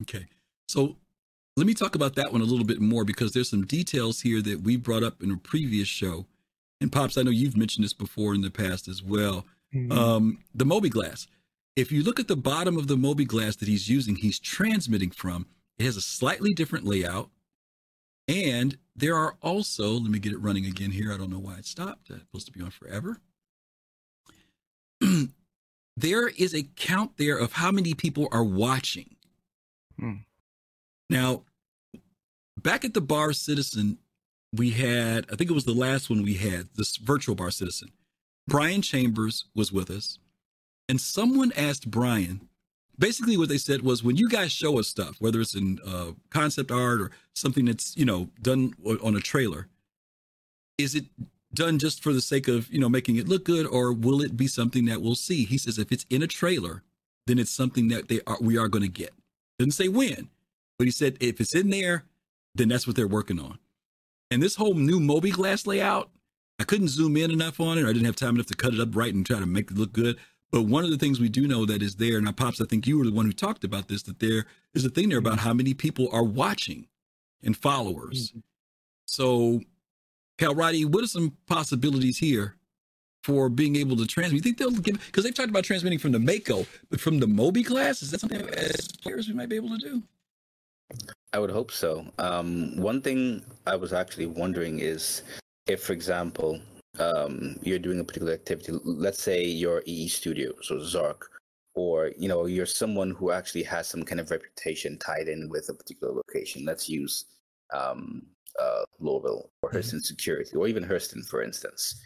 [0.00, 0.24] Okay.
[0.66, 0.96] So
[1.58, 4.40] let me talk about that one a little bit more because there's some details here
[4.40, 6.24] that we brought up in a previous show.
[6.80, 9.44] And Pops, I know you've mentioned this before in the past as well.
[9.90, 11.26] Um, the mobiGlass.
[11.76, 15.46] If you look at the bottom of the mobiGlass that he's using, he's transmitting from,
[15.78, 17.30] it has a slightly different layout.
[18.28, 21.12] And there are also, let me get it running again here.
[21.12, 22.10] I don't know why it stopped.
[22.10, 23.20] It's supposed to be on forever.
[25.96, 29.16] there is a count there of how many people are watching.
[29.98, 30.18] Hmm.
[31.10, 31.42] Now,
[32.60, 33.98] back at the Bar Citizen,
[34.52, 37.90] we had, I think it was the last one we had, this virtual Bar Citizen.
[38.46, 40.18] Brian Chambers was with us,
[40.88, 42.48] and someone asked Brian,
[42.98, 46.12] basically what they said was, when you guys show us stuff, whether it's in uh,
[46.30, 49.68] concept art or something that's, you know, done on a trailer,
[50.78, 51.04] is it
[51.52, 54.36] done just for the sake of, you know, making it look good, or will it
[54.36, 55.44] be something that we'll see?
[55.44, 56.82] He says, if it's in a trailer,
[57.26, 59.12] then it's something that they are, we are going to get.
[59.58, 60.28] Didn't say when,
[60.78, 62.04] but he said if it's in there,
[62.54, 63.58] then that's what they're working on.
[64.30, 66.10] And this whole new mobiGlass layout,
[66.58, 67.84] I couldn't zoom in enough on it.
[67.84, 69.78] I didn't have time enough to cut it up right and try to make it
[69.78, 70.18] look good.
[70.54, 72.64] But one of the things we do know that is there, and I pops, I
[72.64, 75.18] think you were the one who talked about this, that there is a thing there
[75.18, 76.86] about how many people are watching
[77.42, 78.32] and followers.
[79.04, 79.62] So,
[80.38, 82.54] Kalrati, what are some possibilities here
[83.24, 84.36] for being able to transmit?
[84.36, 87.26] You think they'll give because they've talked about transmitting from the Mako, but from the
[87.26, 90.02] mobiGlass, is that something as players we might be able to do?
[91.32, 92.06] I would hope so.
[92.20, 95.22] Um, one thing I was actually wondering is
[95.66, 96.60] if, for example,
[96.98, 98.72] um, you're doing a particular activity.
[98.84, 101.30] Let's say you're EE Studio, so Zark,
[101.74, 105.68] or you know you're someone who actually has some kind of reputation tied in with
[105.68, 106.64] a particular location.
[106.64, 107.26] Let's use
[107.72, 108.22] um,
[108.60, 112.00] uh, Lorville or Hurston Security, or even Hurston, for instance.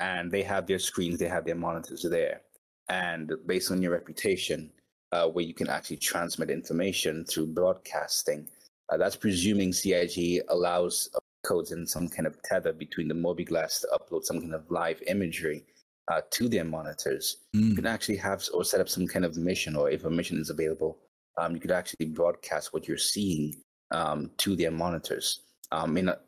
[0.00, 2.42] And they have their screens, they have their monitors there,
[2.88, 4.70] and based on your reputation,
[5.10, 8.46] uh, where you can actually transmit information through broadcasting.
[8.90, 11.10] Uh, that's presuming CIG allows
[11.44, 15.02] codes in some kind of tether between the mobiGlass to upload some kind of live
[15.06, 15.64] imagery
[16.08, 17.38] uh, to their monitors.
[17.52, 20.38] You can actually have or set up some kind of mission, or if a mission
[20.40, 20.98] is available,
[21.36, 23.54] um, you could actually broadcast what you're seeing
[23.90, 25.42] um, to their monitors.
[25.70, 26.22] Um, not,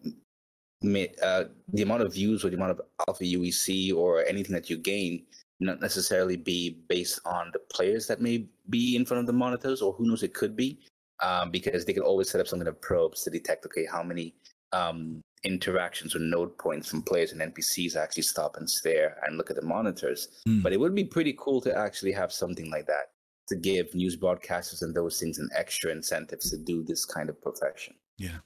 [0.82, 4.70] may, uh, the amount of views or the amount of alpha UEC or anything that
[4.70, 5.24] you gain
[5.60, 9.82] not necessarily be based on the players that may be in front of the monitors,
[9.82, 10.80] or who knows, it could be,
[11.22, 14.02] um, because they can always set up some kind of probes to detect, okay, how
[14.02, 14.34] many
[14.72, 19.50] um, interactions or node points from players and NPCs actually stop and stare and look
[19.50, 20.28] at the monitors.
[20.46, 20.60] Hmm.
[20.60, 23.12] But it would be pretty cool to actually have something like that
[23.48, 27.40] to give news broadcasters and those things an extra incentive to do this kind of
[27.42, 27.94] profession.
[28.16, 28.38] Yeah.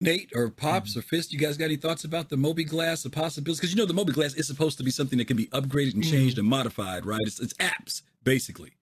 [0.00, 3.60] Nate or Pops or Fist, you guys got any thoughts about the mobiGlass, the possibilities?
[3.60, 6.04] Because you know the mobiGlass is supposed to be something that can be upgraded and
[6.04, 7.20] changed and modified, right?
[7.22, 8.72] It's, it's apps, basically.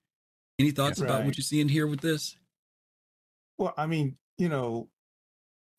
[0.58, 1.26] Any thoughts about Right.
[1.26, 2.36] what you see in here with this?
[3.58, 4.88] Well, I mean, you know,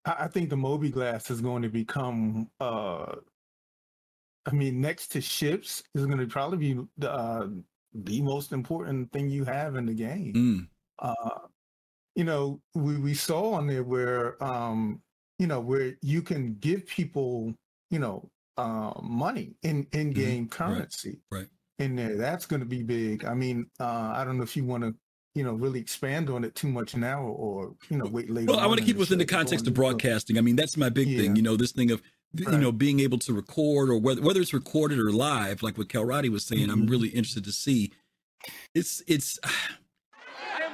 [0.05, 3.15] I, I think the mobiGlass is going to become, uh,
[4.45, 7.47] I mean, next to ships is going to probably be the uh,
[7.93, 10.33] the most important thing you have in the game.
[10.33, 10.67] Mm.
[10.99, 11.39] Uh,
[12.15, 15.01] you know, we we saw on there where, um,
[15.39, 17.53] you know, where you can give people,
[17.89, 21.35] you know, uh, money in in game currency Mm-hmm.
[21.35, 21.47] Right.
[21.79, 22.17] in there.
[22.17, 23.25] That's going to be big.
[23.25, 24.93] I mean, uh, I don't know if you want to,
[25.36, 28.52] you know, really expand on it too much now, or you know, wait later.
[28.52, 30.38] Well, I want to in keep within the show to go context of broadcasting.
[30.38, 31.36] I mean, that's my big thing.
[31.36, 32.02] You know, this thing of
[32.34, 35.88] you know being able to record or whether whether it's recorded or live, like what
[35.88, 36.70] Kalrati was saying.
[36.70, 36.89] I'm Mhm.
[36.89, 37.91] really interested to see.
[38.76, 39.39] It's it's.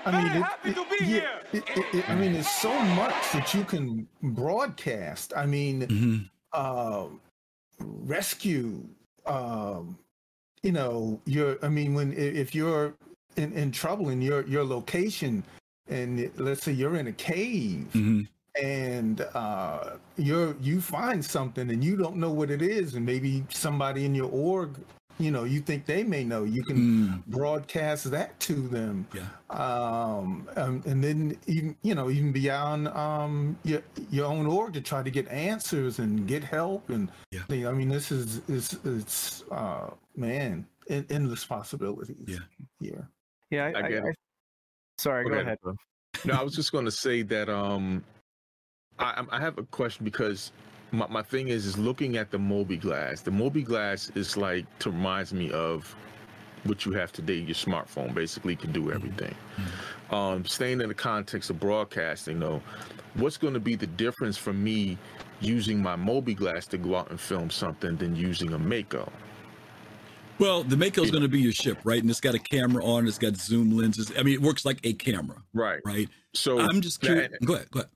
[0.05, 3.63] I mean, it, it- yeah, it- it- it- I mean, it's so much that you
[3.65, 5.33] can broadcast.
[5.35, 6.29] I mean, Mhm.
[6.53, 7.07] uh,
[7.79, 8.87] rescue.
[9.25, 9.97] Um,
[10.63, 11.57] you know, you're.
[11.63, 12.95] I mean, when if you're
[13.37, 15.43] in, in trouble in your your location,
[15.87, 18.27] and let's say you're in a cave, Mhm.
[18.61, 23.43] and uh, you're you find something and you don't know what it is, and maybe
[23.49, 24.75] somebody in your org
[25.19, 26.43] you know you think they may know.
[26.43, 29.07] You can broadcast that to them.
[29.15, 29.25] Yeah.
[29.49, 34.81] Um, um, and then even you know even beyond um your your own org to
[34.81, 37.43] try to get answers and get help and Yeah.
[37.49, 42.27] I mean this is is it's uh man en- endless possibilities.
[42.27, 42.45] Yeah.
[42.79, 43.07] Here.
[43.51, 44.15] Yeah, I, I I- get I- it.
[44.97, 45.57] sorry, go, ahead.
[46.25, 48.03] No, I was just going to say that um,
[48.99, 50.51] I, I'm- have a question because
[50.91, 53.23] my, my thing is is looking at the mobiGlass.
[53.23, 55.95] The mobiGlass is like to reminds me of
[56.63, 57.35] what you have today.
[57.35, 59.35] Your smartphone basically can do everything.
[60.09, 62.61] Um, staying in the context of broadcasting, though,
[63.15, 64.97] what's going to be the difference for me
[65.39, 69.11] using my mobiGlass to go out and film something than using a Mako?
[70.39, 72.01] Well, the Mako is going to be your ship, right?
[72.01, 73.07] And it's got a camera on.
[73.07, 74.11] It's got zoom lenses.
[74.17, 75.79] I mean, it works like a camera, Right.
[75.85, 76.07] right?
[76.33, 77.29] So I'm just that- curious.
[77.45, 77.71] Go ahead.
[77.71, 77.89] Go ahead.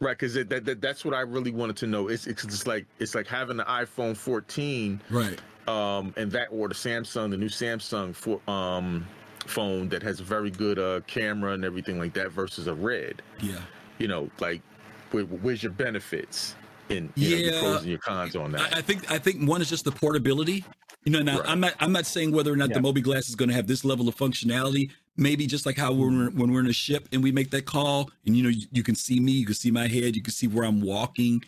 [0.00, 2.06] Right, because that, that that's what I really wanted to know.
[2.06, 5.40] It's it's just like it's like having the iPhone 14, Right.
[5.66, 9.04] um, and that or the Samsung, the new Samsung for um
[9.46, 13.22] phone that has a very good uh camera and everything like that versus a red.
[13.40, 13.58] Yeah.
[13.98, 14.62] You know, like
[15.10, 16.54] where, where's your benefits
[16.90, 18.72] and you know, your pros and your cons on that?
[18.72, 20.64] I, I think I think one is just the portability.
[21.04, 21.48] You know, now Right.
[21.48, 22.78] I'm not I'm not saying whether or not Yeah.
[22.80, 24.90] the mobiGlass is going to have this level of functionality.
[25.16, 27.64] Maybe just like how when we're, when we're in a ship and we make that
[27.66, 30.22] call, and you know you, you can see me, you can see my head, you
[30.22, 31.42] can see where I'm walking.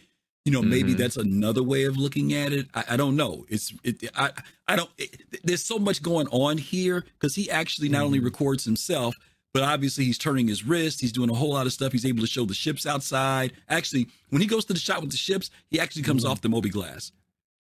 [0.47, 0.97] You know, maybe Mhm.
[0.97, 2.67] that's another way of looking at it.
[2.75, 3.45] I, I don't know.
[3.49, 4.09] It's it.
[4.17, 4.31] I
[4.67, 4.91] I don't.
[4.99, 9.15] It, there's so much going on here because he actually not only records himself,
[9.53, 11.01] but obviously he's turning his wrist.
[11.01, 11.93] He's doing a whole lot of stuff.
[11.93, 13.53] He's able to show the ships outside.
[13.69, 16.49] Actually, when he goes to the shot with the ships, he actually comes off the
[16.49, 17.13] mobiGlass.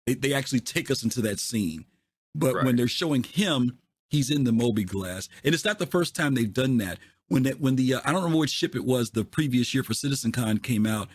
[0.07, 1.85] They, they actually take us into that scene.
[2.33, 3.77] But when they're showing him,
[4.09, 6.97] he's in the mobiGlass, and it's not the first time they've done that.
[7.29, 9.83] When that when the uh, I don't remember which ship it was the previous year
[9.83, 11.09] for Citizen CitizenCon came out.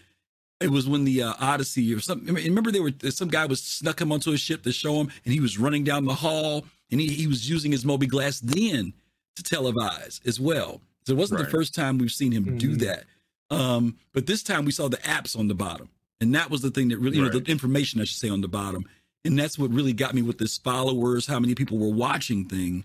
[0.60, 2.34] It was when the uh, Odyssey or something.
[2.34, 5.32] Remember, they were some guy was snuck him onto a ship to show him, and
[5.32, 8.92] he was running down the hall, and he, he was using his mobiGlass then
[9.36, 10.82] to televise as well.
[11.06, 12.80] So it wasn't the first time we've seen him do Mhm.
[12.80, 13.04] that.
[13.50, 15.88] Um, but this time we saw the apps on the bottom,
[16.22, 18.40] and that was the thing that really, you know, the information I should say on
[18.40, 18.84] the bottom,
[19.24, 22.84] and that's what really got me with this followers, how many people were watching thing,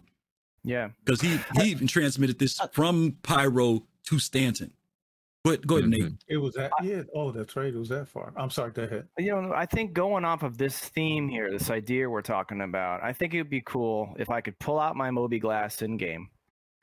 [0.63, 0.89] Yeah.
[1.05, 4.71] because he he even transmitted this from Pyro to Stanton.
[5.43, 6.01] But go ahead, Nate.
[6.01, 6.17] Mhm.
[6.27, 7.03] It was that yeah.
[7.15, 7.73] Oh, that's right.
[7.73, 8.33] It was that far.
[8.35, 8.71] I'm sorry.
[8.71, 9.07] Go ahead.
[9.17, 13.01] You know, I think going off of this theme here, this idea we're talking about,
[13.01, 16.29] I think it would be cool if I could pull out my mobiGlass in game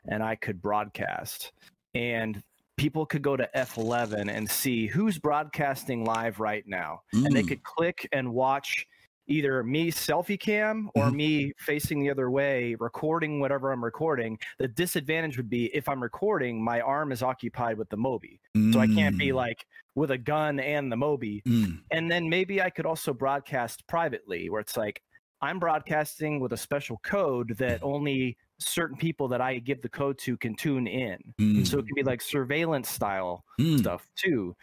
[0.09, 1.53] and I could broadcast
[1.95, 2.43] and
[2.77, 7.03] people could go to F11 and see who's broadcasting live right now.
[7.13, 7.49] And they Mm.
[7.49, 8.87] could click and watch
[9.27, 11.15] either me selfie cam or Mhm.
[11.15, 14.39] me facing the other way recording whatever I'm recording.
[14.59, 18.41] The disadvantage would be if I'm recording, my arm is occupied with the Moby.
[18.73, 19.35] So I can't be Mm.
[19.37, 21.83] like with a gun and the Moby Mm.
[21.91, 25.03] and then maybe I could also broadcast privately, where it's like
[25.41, 28.37] I'm broadcasting with a special code that only
[28.69, 31.19] certain people that I give the code to can tune in.
[31.41, 31.67] Mm.
[31.67, 33.79] So it can be like surveillance style Mm.
[33.79, 34.55] stuff too.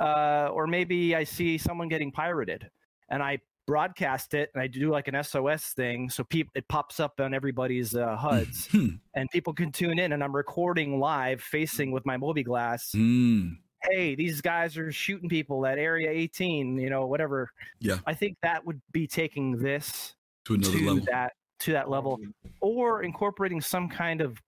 [0.00, 2.70] Uh, or maybe I see someone getting pirated
[3.10, 6.08] and I broadcast it and I do like an SOS thing.
[6.10, 8.88] So people, it pops up on everybody's uh, HUDs Hmm.
[9.14, 13.58] and people can tune in and I'm recording live facing with my mobiGlass Mm.
[13.82, 17.50] hey, these guys are shooting people at Area 18, you know, whatever.
[17.78, 17.98] Yeah.
[18.06, 20.14] I think that would be taking this
[20.46, 21.04] To another to level.
[21.10, 22.18] that to that level,
[22.60, 24.38] or incorporating some kind of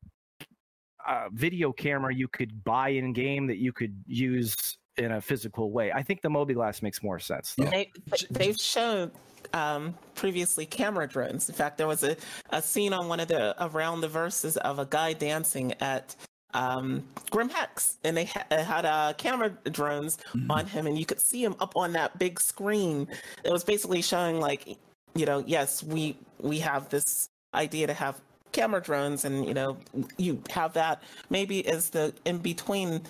[1.06, 4.56] uh, video camera you could buy in game that you could use
[4.96, 5.90] in a physical way.
[5.92, 7.54] I think the mobiGlass makes more sense.
[7.54, 7.64] Though.
[7.64, 7.90] They,
[8.30, 9.10] they've shown
[9.52, 11.48] um, previously camera drones.
[11.48, 12.16] In fact, there was a,
[12.50, 16.14] a scene on one of the around the verses of a guy dancing at
[16.54, 20.18] um, Grim Hex, and they ha- had uh, camera drones
[20.50, 23.08] on him, and you could see him up on that big screen.
[23.44, 24.76] It was basically showing like,
[25.14, 28.20] you know, yes, we we have this idea to have
[28.52, 29.76] camera drones, and you know,
[30.16, 31.02] you have that.
[31.30, 33.02] Maybe as the in between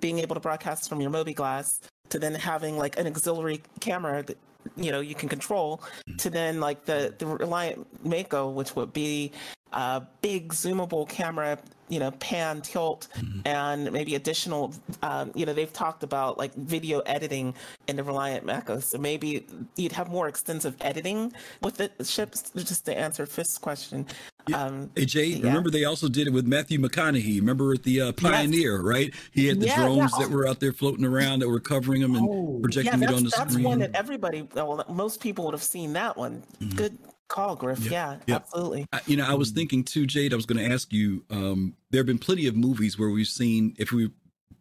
[0.00, 4.38] being able to broadcast from your mobiGlass to then having like an auxiliary camera that
[4.76, 5.82] you know you can control
[6.18, 9.32] to then like the the Reliant Mako, which would be
[9.74, 11.58] a big zoomable camera,
[11.88, 13.08] you know, pan tilt,
[13.44, 14.72] and maybe additional.
[15.02, 17.54] Um, you know, they've talked about like video editing
[17.88, 19.44] in the Reliant Mako, so maybe
[19.76, 22.50] you'd have more extensive editing with the ships.
[22.56, 24.06] Just to answer Fist's question,
[24.54, 25.46] um, Hey Jay, Yeah.
[25.48, 27.40] remember they also did it with Matthew McConaughey.
[27.40, 29.12] Remember at the uh, Pioneer, right?
[29.32, 32.14] He had the Yeah, drones that were out there floating around that were covering him
[32.14, 32.60] and Oh.
[32.62, 33.64] projecting it on the that's screen.
[33.66, 36.42] one that everybody, well, most people would have seen that one.
[36.76, 36.96] Good
[37.28, 37.80] call, Griff.
[37.80, 37.92] Yep.
[37.92, 38.42] Yeah, Yep.
[38.42, 38.86] absolutely.
[38.92, 40.32] I, you know, I was thinking too, Jade.
[40.32, 41.24] I was going to ask you.
[41.30, 44.10] Um, there have been plenty of movies where we've seen, if we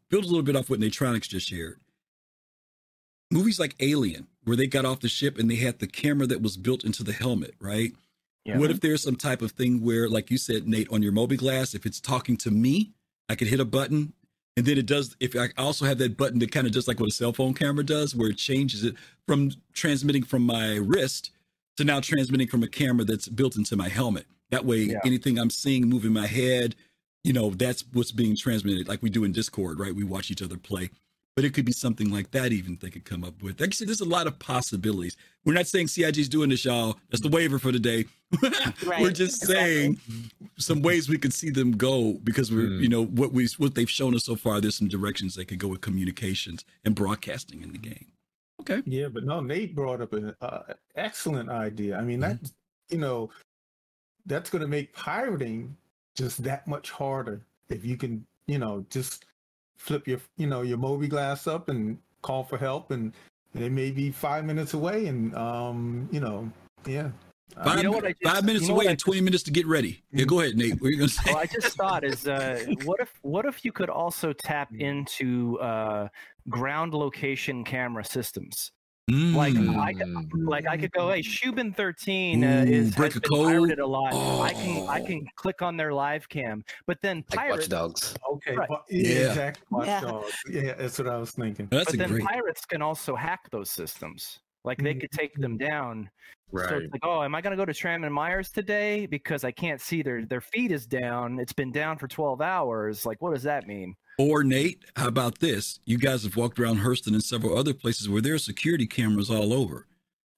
[0.09, 1.79] build a little bit off what Natronix just shared,
[3.31, 6.41] movies like Alien, where they got off the ship and they had the camera that
[6.41, 7.91] was built into the helmet, right?
[8.45, 8.57] Yeah.
[8.59, 11.73] What if there's some type of thing where, like you said, Nate, on your mobiGlass,
[11.73, 12.91] if it's talking to me,
[13.29, 14.13] I could hit a button
[14.57, 15.15] and then it does.
[15.19, 17.53] If I also have that button to kind of just like what a cell phone
[17.53, 18.95] camera does, where it changes it
[19.25, 21.31] from transmitting from my wrist
[21.77, 24.25] to now transmitting from a camera that's built into my helmet.
[24.51, 24.99] That way, Yeah.
[25.05, 26.75] anything I'm seeing moving my head,
[27.23, 29.95] you know, that's what's being transmitted, like we do in Discord, right?
[29.95, 30.89] We watch each other play.
[31.35, 33.59] But it could be something like that, even they could come up with.
[33.59, 35.17] Like I said, there's a lot of possibilities.
[35.45, 36.97] We're not saying CIG's doing this, y'all.
[37.09, 38.05] That's the waiver for today.
[38.99, 39.55] We're just exactly.
[39.55, 39.99] saying
[40.59, 42.81] some ways we could see them go because we're, Mm.
[42.83, 44.61] you know, what we what they've shown us so far.
[44.61, 48.05] There's some directions they could go with communications and broadcasting in the game.
[48.69, 48.81] Okay.
[48.85, 50.59] Yeah, but no, Nate brought up an uh,
[50.95, 51.97] excellent idea.
[51.97, 52.37] I mean, that
[52.89, 53.29] you know,
[54.25, 55.75] that's going to make pirating
[56.15, 59.25] just that much harder if you can, you know, just
[59.77, 63.11] flip your, you know, your mobiGlass up and call for help, and
[63.53, 66.49] they may be five minutes away, and um, you know,
[66.85, 67.09] yeah.
[67.63, 69.43] Five, You know what I just- five minutes you know away what and 20 minutes
[69.43, 70.01] to get ready.
[70.11, 70.81] Yeah, go ahead, Nate.
[70.81, 71.21] What are you going to say?
[71.33, 74.79] well, I just thought is uh, what if what if you could also tap Mm.
[74.79, 76.07] into uh,
[76.49, 78.71] ground location camera systems?
[79.09, 80.47] Like I could, Mm.
[80.47, 83.47] like I could go, hey, Shubin thirteen uh, is break has a been code?
[83.47, 84.13] pirated a lot.
[84.13, 85.05] I can I Oh.
[85.05, 88.15] can click on their live cam, but then Like pirates, Watch Dogs.
[88.31, 88.69] okay, Right.
[88.89, 89.27] yeah, Yeah.
[89.27, 89.65] exactly.
[89.71, 90.01] Watch Yeah.
[90.01, 90.33] Dogs.
[90.49, 91.67] Yeah, that's what I was thinking.
[91.69, 92.23] That's but then great.
[92.23, 94.39] pirates can also hack those systems.
[94.63, 96.09] Like they could take them down.
[96.53, 96.83] So Right.
[96.83, 99.51] it's like, oh, am I going to go to Tram and Myers today because I
[99.51, 101.39] can't see their their feed is down?
[101.39, 103.05] It's been down for twelve hours.
[103.05, 103.95] Like, what does that mean?
[104.17, 105.79] Or Nate, how about this?
[105.85, 109.29] You guys have walked around Hurston and several other places where there are security cameras
[109.29, 109.87] all over.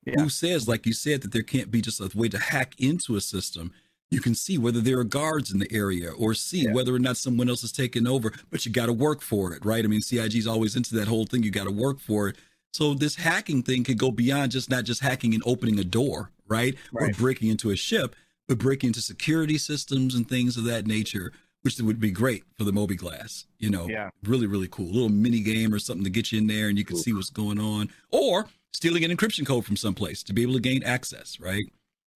[0.05, 0.21] Yeah.
[0.21, 3.15] Who says, like you said, that there can't be just a way to hack into
[3.15, 3.73] a system?
[4.11, 6.73] You can see whether there are guards in the area or see Yeah.
[6.73, 9.65] whether or not someone else is taking over, but you got to work for it,
[9.65, 9.83] right?
[9.83, 11.43] I mean, CIG's always into that whole thing.
[11.43, 12.37] You got to work for it.
[12.71, 16.31] So this hacking thing could go beyond just not just hacking and opening a door,
[16.47, 16.75] right?
[16.93, 18.15] Or breaking into a ship,
[18.47, 21.31] but breaking into security systems and things of that nature,
[21.65, 23.45] which would be great for the mobiGlass.
[23.57, 24.11] You know, Yeah.
[24.23, 24.85] really, really cool.
[24.85, 27.11] A little mini game or something to get you in there and you can see
[27.11, 27.89] what's going on.
[28.11, 31.65] Or stealing an encryption code from someplace to be able to gain access, right?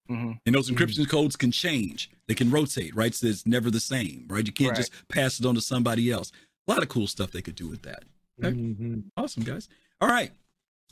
[0.06, 2.10] hmm And those encryption codes can change.
[2.28, 3.12] They can rotate, right?
[3.12, 4.46] So it's never the same, right?
[4.46, 4.76] You can't Right.
[4.76, 6.30] just pass it on to somebody else.
[6.68, 8.04] A lot of cool stuff they could do with that.
[8.40, 8.56] Okay.
[8.56, 9.02] Mhm.
[9.16, 9.68] Awesome, guys.
[10.00, 10.30] All right.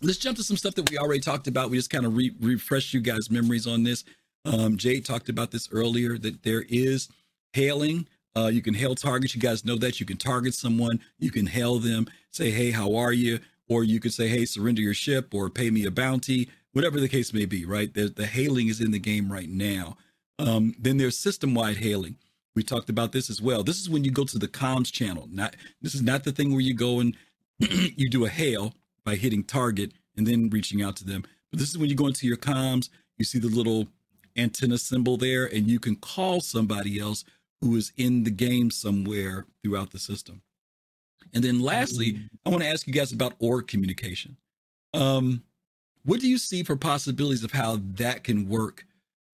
[0.02, 1.70] Let's jump to some stuff that we already talked about.
[1.70, 4.02] We just kind of re- refresh you guys' memories on this.
[4.44, 7.08] Um, Jay talked about this earlier that there is
[7.52, 8.08] hailing.
[8.38, 9.34] Uh, you can hail targets.
[9.34, 9.98] You guys know that.
[9.98, 11.00] You can target someone.
[11.18, 13.40] You can hail them, say, hey, how are you?
[13.68, 17.08] Or you could say, hey, surrender your ship or pay me a bounty, whatever the
[17.08, 17.92] case may be, right?
[17.92, 19.96] The, the hailing is in the game right now.
[20.38, 22.16] Um, then there's system wide hailing.
[22.54, 23.62] We talked about this as well.
[23.62, 25.28] This is when you go to the comms channel.
[25.30, 27.16] Not this is not the thing where you go and
[27.58, 28.74] you do a hail
[29.04, 31.24] by hitting target and then reaching out to them.
[31.50, 33.88] But this is when you go into your comms, you see the little
[34.36, 37.24] antenna symbol there, and you can call somebody else
[37.60, 40.42] who is in the game somewhere throughout the system.
[41.34, 44.36] And then lastly, I want to ask you guys about org communication.
[44.94, 45.42] Um,
[46.04, 48.86] what do you see for possibilities of how that can work?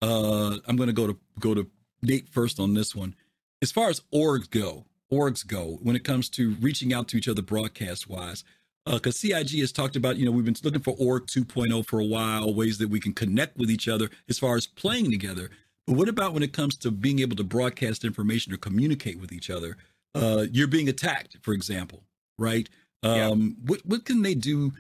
[0.02, 1.68] Uh, I'm going to go to go to
[2.02, 3.14] Nate first on this one.
[3.62, 7.28] As far as orgs go, orgs go, when it comes to reaching out to each
[7.28, 8.44] other broadcast wise,
[8.86, 12.04] because CIG has talked about, you know, we've been looking for org 2.0 for a
[12.04, 15.50] while, ways that we can connect with each other as far as playing together.
[15.86, 19.32] But what about when it comes to being able to broadcast information or communicate with
[19.32, 19.76] each other?
[20.14, 22.04] Uh, you're being attacked, for example,
[22.38, 22.68] right?
[23.02, 23.28] Yeah.
[23.28, 24.72] Um, what what can they do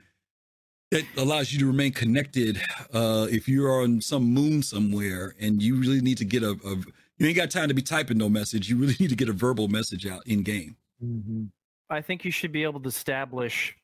[0.90, 2.60] that allows you to remain connected
[2.92, 6.76] uh, if you're on some moon somewhere and you really need to get a, a
[7.18, 8.70] you ain't got time to be typing no message.
[8.70, 10.76] You really need to get a verbal message out in game.
[11.04, 11.50] Mhm.
[11.90, 13.76] I think you should be able to establish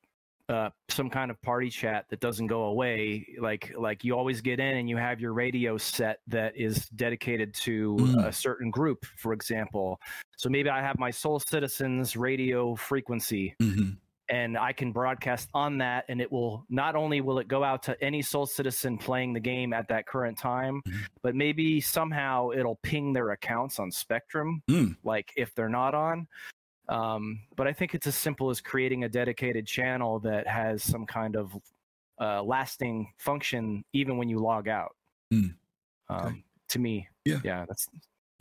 [0.51, 3.25] uh, some kind of party chat that doesn't go away.
[3.39, 7.55] Like like you always get in and you have your radio set that is dedicated
[7.55, 8.27] to Mm.
[8.27, 10.01] a certain group, for example.
[10.37, 13.97] So maybe I have my SOL Citizens radio frequency Mhm.
[14.29, 17.83] and I can broadcast on that and it will not only will it go out
[17.85, 21.07] to any SOL Citizen playing the game at that current time, Mhm.
[21.23, 24.97] but maybe somehow it'll ping their accounts on Spectrum Mm.
[25.05, 26.27] like if they're not on.
[26.91, 31.07] Um, but I think it's as simple as creating a dedicated channel that has some
[31.07, 31.57] kind of
[32.21, 34.95] uh, lasting function, even when you log out.
[35.31, 35.47] Hmm.
[36.09, 37.39] Um, To me, Yeah.
[37.45, 37.89] yeah, that's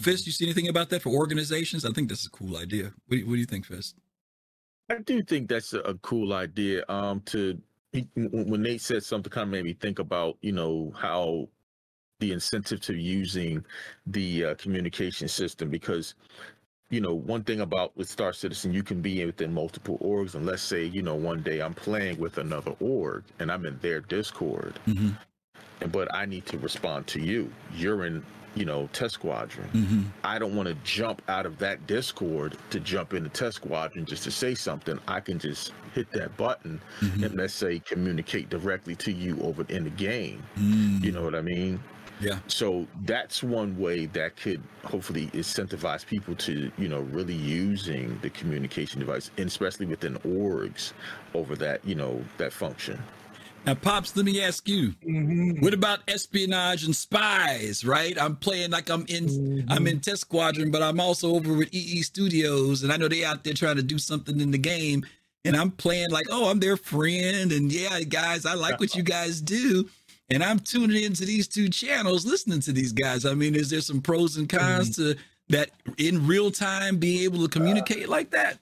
[0.02, 1.84] Fist, you see anything about that for organizations?
[1.86, 2.86] I think that's a cool idea.
[3.08, 3.95] What do you, what do you think, Fist?
[4.89, 6.84] I do think that's a, a cool idea.
[6.89, 10.91] Um, to when when Nate said something, kind of made me think about you know
[10.95, 11.50] how
[12.20, 13.64] the incentive to using
[14.08, 16.16] the uh, communication system because
[16.89, 20.45] you know one thing about with Star Citizen, you can be within multiple orgs, and
[20.45, 24.01] let's say you know one day I'm playing with another org and I'm in their
[24.01, 24.79] Discord.
[24.87, 25.15] Mhm.
[25.91, 27.49] but I need to respond to you.
[27.73, 28.21] You're in,
[28.53, 29.69] you know, test squadron.
[29.73, 30.01] Mm-hmm.
[30.25, 34.23] I don't want to jump out of that Discord to jump into test squadron just
[34.25, 34.99] to say something.
[35.07, 37.23] I can just hit that button Mm-hmm.
[37.23, 40.43] and let's say communicate directly to you over in the game.
[40.57, 41.79] You know what I mean?
[42.20, 42.39] Yeah.
[42.47, 48.30] So that's one way that could hopefully incentivize people to, you know, really using the
[48.30, 50.93] communication device, and especially within orgs,
[51.34, 53.01] over that, you know, that function.
[53.65, 55.61] Now, Pops, let me ask you, mm-hmm.
[55.61, 58.20] what about espionage and spies, right?
[58.20, 59.72] I'm playing like I'm in mm-hmm.
[59.72, 63.26] I'm in Test Squadron, but I'm also over with EE Studios, and I know they
[63.26, 65.05] out there trying to do something in the game,
[65.43, 69.03] and I'm playing like, oh, I'm their friend, and yeah, guys, I like what you
[69.03, 69.89] guys do.
[70.32, 73.25] And I'm tuning into these two channels, listening to these guys.
[73.25, 75.15] I mean, is there some pros and cons to
[75.49, 78.59] that in real time being able to communicate like that?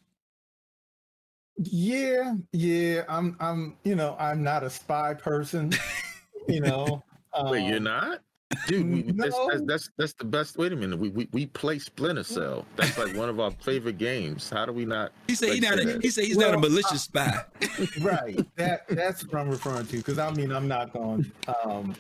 [1.58, 3.04] Yeah, yeah.
[3.10, 5.74] I'm I'm you know, I'm not a spy person.
[6.48, 7.04] you know.
[7.40, 8.22] Wait, you're um, not?
[8.68, 9.50] Dude, we, that's, no.
[9.50, 10.58] that's that's that's the best.
[10.58, 12.66] Wait a minute, we we, we play Splinter Cell.
[12.78, 14.50] That's like one of our favorite games.
[14.50, 15.12] How do we not?
[15.28, 17.44] He said he not a, he said he's not a Well, malicious spy.
[18.02, 18.40] right.
[18.56, 19.98] That that's what I'm referring to.
[19.98, 21.30] Because I mean, I'm not going,
[21.66, 21.94] um,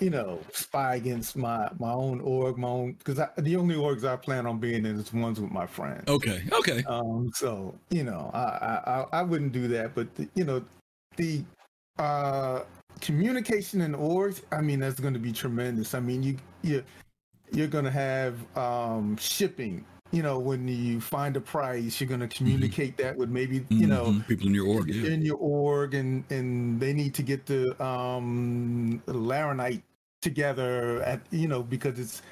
[0.00, 2.92] you know, spy against my my own org, my own.
[2.92, 6.04] Because the only orgs I plan on being in is ones with my friends.
[6.08, 6.84] Okay, okay.
[6.84, 9.94] Um, so you know, I I I- I wouldn't do that.
[9.94, 10.62] But the, you know,
[11.16, 11.42] the
[11.98, 12.60] uh
[13.00, 15.94] communication in orgs, I mean, that's going to be tremendous.
[15.94, 16.84] I mean, you you
[17.52, 19.84] you're going to have um shipping.
[20.12, 23.86] You know, when you find a price, you're going to communicate that with maybe you
[23.86, 25.06] know Mhm, people in your org, yeah.
[25.08, 29.82] in your org and and they need to get the um laranite
[30.22, 32.22] together at you know because it's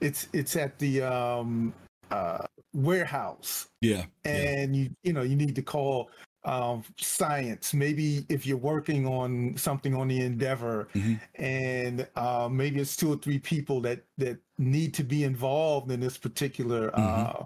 [0.00, 1.72] it's it's at the um
[2.10, 4.04] uh warehouse Yeah.
[4.24, 6.10] and you you know you need to call
[6.44, 7.74] um science.
[7.74, 11.20] Maybe if you're working on something on the endeavor Mhm.
[11.34, 16.00] and uh maybe it's two or three people that that need to be involved in
[16.00, 17.44] this particular uh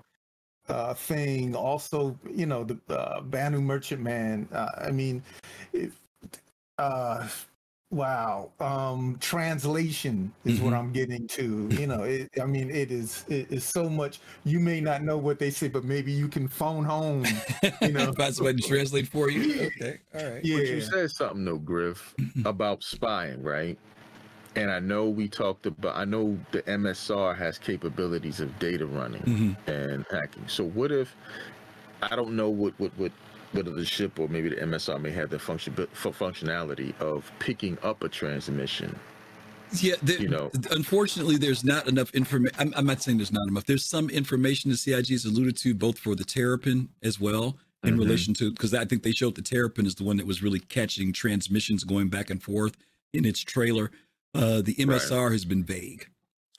[0.68, 1.54] uh thing.
[1.56, 5.22] Also you know the uh, Banu Merchantman uh, i mean
[5.72, 5.98] if
[6.78, 7.26] uh
[7.94, 10.78] wow um translation is what Mhm.
[10.78, 14.58] i'm getting to you know it, i mean it is it is so much you
[14.60, 17.24] may not know what they say but maybe you can phone home
[17.82, 19.62] you know Find somebody to translate for you.
[19.62, 19.98] Okay.
[20.14, 20.44] All right.
[20.44, 22.14] yeah But you said something though, Griff,
[22.44, 23.78] about spying, right?
[24.56, 25.96] And I know we talked about.
[25.96, 29.56] I know the MSR has capabilities of data running Mhm.
[29.66, 30.46] and hacking.
[30.48, 31.14] So what if
[32.02, 33.12] I don't know what what what
[33.54, 38.02] whether the ship or maybe the MSR may have the function functionality of picking up
[38.02, 38.94] a transmission.
[39.80, 40.50] Yeah, the, You know.
[40.70, 42.54] unfortunately, there's not enough information.
[42.60, 43.64] I'm, I'm not saying there's not enough.
[43.64, 47.94] There's some information the CIG has alluded to, both for the Terrapin as well, in
[47.94, 47.98] Mhm.
[47.98, 50.60] relation to because I think they showed the Terrapin is the one that was really
[50.60, 52.76] catching transmissions going back and forth
[53.12, 53.90] in its trailer.
[54.34, 56.08] Uh, the MSR has been vague,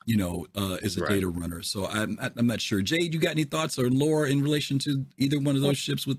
[0.05, 1.09] you know, uh, as a Right.
[1.15, 1.61] data runner.
[1.61, 2.81] So I'm I'm not sure.
[2.81, 6.05] Jade, you got any thoughts or lore in relation to either one of those ships
[6.05, 6.17] with,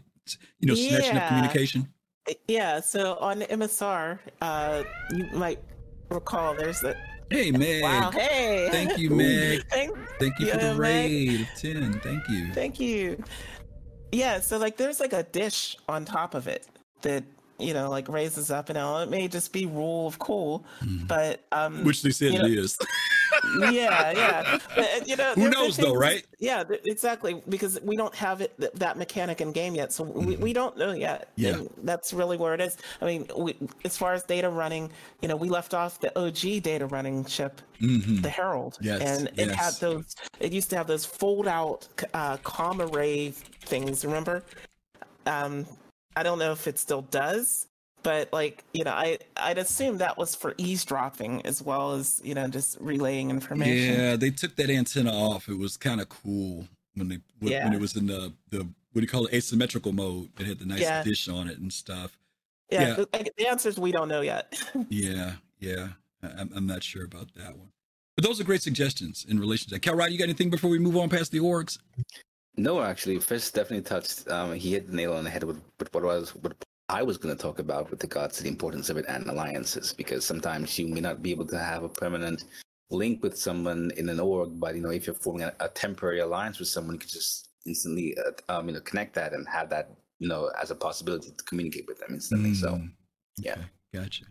[0.60, 1.88] you know, snatching up communication?
[2.48, 4.82] Yeah, so on the MSR, uh,
[5.14, 5.60] you might
[6.10, 6.96] recall there's a
[7.30, 7.82] Hey, Meg.
[7.82, 8.10] wow.
[8.12, 9.64] Hey, Thank you, Meg.
[9.70, 12.00] Thank, Thank you for the raid of 10.
[12.00, 12.52] Thank you.
[12.52, 13.22] thank you.
[14.12, 16.66] Yeah, so like there's like a dish on top of it
[17.02, 17.24] that
[17.58, 19.02] you know like raises up and out.
[19.02, 20.64] It may just be rule of cool,
[21.08, 22.78] but um, Which they said it know- is.
[23.70, 24.58] yeah, yeah.
[25.06, 26.24] You know, Who knows, though, right?
[26.38, 27.42] Yeah, exactly.
[27.48, 30.76] Because we don't have it th- that mechanic in game yet, so we, we don't
[30.76, 31.28] know yet.
[31.36, 31.40] Mm-hmm.
[31.42, 31.54] Yeah.
[31.54, 32.76] And that's really where it is.
[33.00, 34.90] I mean, we, as far as data running,
[35.22, 38.22] you know, we left off the OG data running chip, Mhm.
[38.22, 40.14] the Herald, Yes, and it had those.
[40.40, 44.04] It used to have those fold out uh, comm array things.
[44.04, 44.42] Remember?
[45.26, 45.66] Um,
[46.16, 47.66] I don't know if it still does.
[48.06, 52.34] But like you know, I I'd assume that was for eavesdropping as well as you
[52.34, 54.00] know just relaying information.
[54.00, 55.48] Yeah, they took that antenna off.
[55.48, 57.64] It was kind of cool when they when, Yeah.
[57.64, 60.30] when it was in the the what do you call it asymmetrical mode.
[60.38, 61.02] It had the nice Yeah.
[61.02, 62.16] dish on it and stuff.
[62.70, 62.94] Yeah, Yeah.
[63.12, 64.56] The, the answers we don't know yet.
[64.88, 65.88] Yeah, yeah.
[66.22, 67.72] I, I'm I'm not sure about that one.
[68.14, 69.82] But those are great suggestions in relation to that.
[69.82, 71.78] Kalrati, you got anything before we move on past the orgs?
[72.56, 74.28] No, actually, Fist definitely touched.
[74.30, 76.54] Um, he hit the nail on the head with, with what was what
[76.88, 79.92] I was going to talk about with regards to the importance of it and alliances,
[79.92, 82.44] because sometimes you may not be able to have a permanent
[82.90, 86.20] link with someone in an org, but you know, if you're forming a, a temporary
[86.20, 89.68] alliance with someone, you can just instantly, uh, um, you know, connect that and have
[89.70, 92.54] that, you know, as a possibility to communicate with them instantly.
[92.54, 92.92] So, Mm,
[93.38, 93.52] yeah.
[93.52, 93.62] okay,
[93.92, 94.24] gotcha.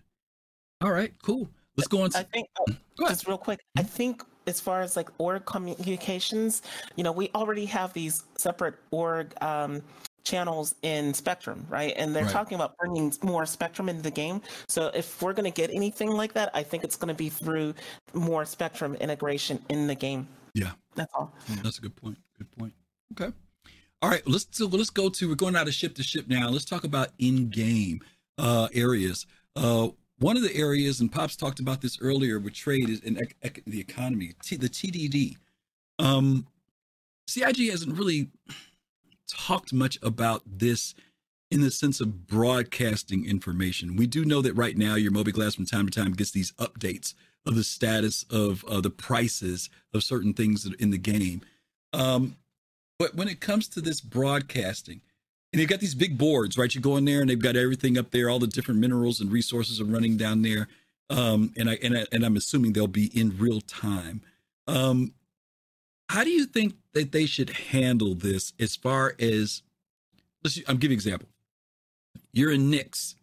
[0.81, 1.49] All right, cool.
[1.75, 2.09] Let's go on.
[2.11, 2.73] To- I think oh,
[3.09, 3.59] just real quick.
[3.77, 6.61] I think as far as like org communications,
[6.95, 9.81] you know, we already have these separate org um,
[10.29, 11.93] channels in Spectrum, right?
[11.95, 12.31] And they're Right.
[12.33, 14.41] talking about bringing more Spectrum into the game.
[14.67, 17.29] So if we're going to get anything like that, I think it's going to be
[17.29, 17.73] through
[18.13, 20.27] more Spectrum integration in the game.
[20.53, 20.71] Yeah.
[20.95, 21.33] That's all.
[21.63, 22.17] That's a good point.
[22.37, 22.73] Good point.
[23.13, 23.31] Okay.
[24.01, 24.27] All right.
[24.27, 26.49] Let's so let's go to we're going out of ship to ship now.
[26.49, 28.01] Let's talk about in-game
[28.37, 29.25] uh, areas.
[29.55, 33.17] Uh, one of the areas, and Pops talked about this earlier with trade is in
[33.17, 35.35] ec- ec- the economy, T- the TDD.
[35.99, 36.47] Um,
[37.27, 38.29] CIG hasn't really
[39.27, 40.93] talked much about this
[41.51, 43.95] in the sense of broadcasting information.
[43.95, 47.13] We do know that right now your mobiGlass from time to time gets these updates
[47.45, 51.41] of the status of uh, the prices of certain things in the game.
[51.93, 52.37] Um,
[52.97, 55.01] but when it comes to this broadcasting,
[55.53, 56.73] and you've got these big boards, right?
[56.73, 59.31] You go in there and they've got everything up there, all the different minerals and
[59.31, 60.67] resources are running down there.
[61.09, 64.21] Um, and I and I, and I'm assuming they'll be in real time.
[64.67, 65.13] Um,
[66.09, 69.63] how do you think that they should handle this as far as
[70.43, 71.29] let's I'm giving example.
[72.31, 73.15] You're in Nyx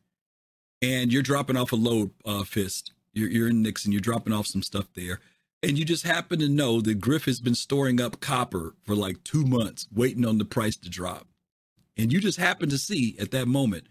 [0.83, 2.93] and you're dropping off a load uh, fist.
[3.15, 5.21] You're, you're in Nyx and you're dropping off some stuff there.
[5.63, 9.23] And you just happen to know that Griff has been storing up copper for like
[9.23, 11.29] two months, waiting on the price to drop.
[11.97, 13.85] And you just happen to see at that moment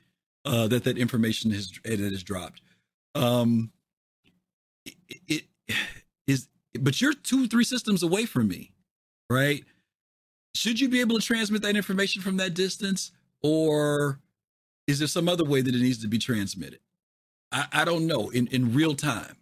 [0.44, 2.62] uh, that that information has it has dropped.
[3.16, 3.72] Um,
[4.86, 4.96] it,
[5.28, 5.44] it
[6.28, 6.48] is,
[6.80, 8.74] but you're two, three systems away from me,
[9.32, 9.64] right?
[10.56, 13.12] Should you be able to transmit that information from that distance,
[13.42, 14.20] or
[14.88, 16.80] is there some other way that it needs to be transmitted?
[17.52, 19.36] I, I don't know in, in real time.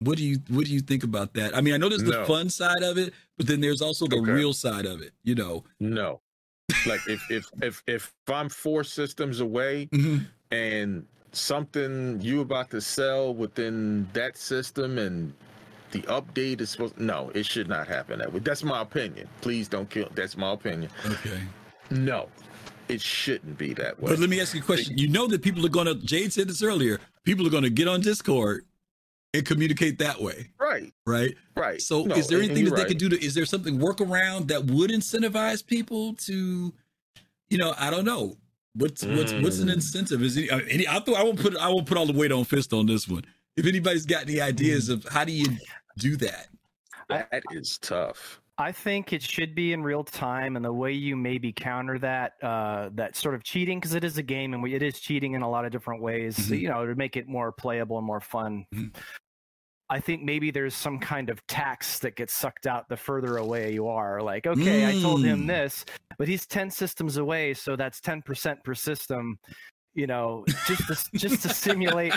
[0.00, 1.56] What do you what do you think about that?
[1.56, 2.24] I mean, I know there's the No.
[2.26, 4.30] fun side of it, but then there's also the Okay.
[4.32, 5.12] real side of it.
[5.24, 6.20] You know, No.
[6.86, 10.24] Like if if if if I'm four systems away Mm-hmm.
[10.50, 15.32] and something you about to sell within that system and
[16.02, 18.40] the update is supposed no, it should not happen that way.
[18.40, 19.28] That's my opinion.
[19.40, 20.90] Please don't kill that's my opinion.
[21.06, 21.40] Okay.
[21.90, 22.28] No.
[22.88, 24.10] It shouldn't be that way.
[24.10, 24.96] But let me ask you a question.
[24.96, 27.70] You know that people are going to, Jade said this earlier, people are going to
[27.70, 28.64] get on Discord
[29.34, 30.92] and communicate that way, Right.
[31.04, 31.34] right?
[31.56, 31.82] Right.
[31.82, 32.88] So No, is there anything that they right.
[32.88, 36.72] could do to, is there something workaround that would incentivize people to,
[37.50, 38.36] you know, I don't know.
[38.74, 39.74] What's what's what's an Mm.
[39.74, 40.22] incentive?
[40.22, 42.30] Is any, uh, any I thought I won't put I won't put all the weight
[42.30, 43.24] on fist on this one.
[43.56, 45.46] If anybody's got any ideas of how do you
[45.98, 46.48] do that?
[47.08, 48.40] That is tough.
[48.58, 52.32] I think it should be in real time, and the way you maybe counter that
[52.42, 55.34] uh, that sort of cheating, because it is a game and we, it is cheating
[55.34, 56.36] in a lot of different ways.
[56.38, 56.60] Mhm.
[56.60, 58.64] You know, to make it more playable and more fun.
[58.74, 58.96] Mhm.
[59.88, 63.72] I think maybe there's some kind of tax that gets sucked out the further away
[63.72, 64.20] you are.
[64.20, 65.46] Like, okay, I told him Mm.
[65.46, 65.84] this,
[66.18, 69.38] but he's ten systems away, so that's ten percent per system.
[69.96, 72.12] You know, just to, just to simulate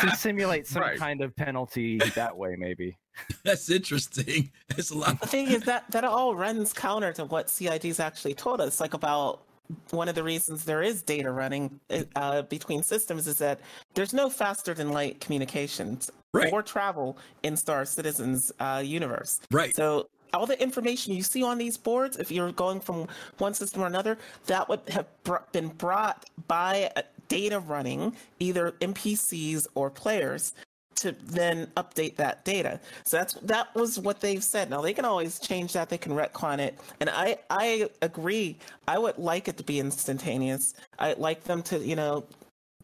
[0.00, 0.98] to simulate some Right.
[0.98, 2.96] kind of penalty that way, maybe.
[3.44, 4.50] That's interesting.
[4.68, 5.20] That's a lot.
[5.20, 8.80] The thing is that that all runs counter to what CIG's actually told us.
[8.80, 9.42] Like about
[9.90, 11.78] one of the reasons there is data running
[12.16, 13.60] uh, between systems is that
[13.92, 16.52] there's no faster than light communications Right.
[16.52, 19.40] or travel in Star Citizen's uh, universe.
[19.50, 19.74] Right.
[19.74, 23.08] So all the information you see on these boards, if you're going from
[23.38, 26.90] one system or another, that would have br- been brought by
[27.28, 30.54] data running, either NPCs or players,
[30.96, 32.80] to then update that data.
[33.04, 34.68] So that's that was what they've said.
[34.70, 35.88] Now they can always change that.
[35.88, 38.58] They can retcon it, and I I agree.
[38.86, 40.74] I would like it to be instantaneous.
[40.98, 42.26] I'd like them to you know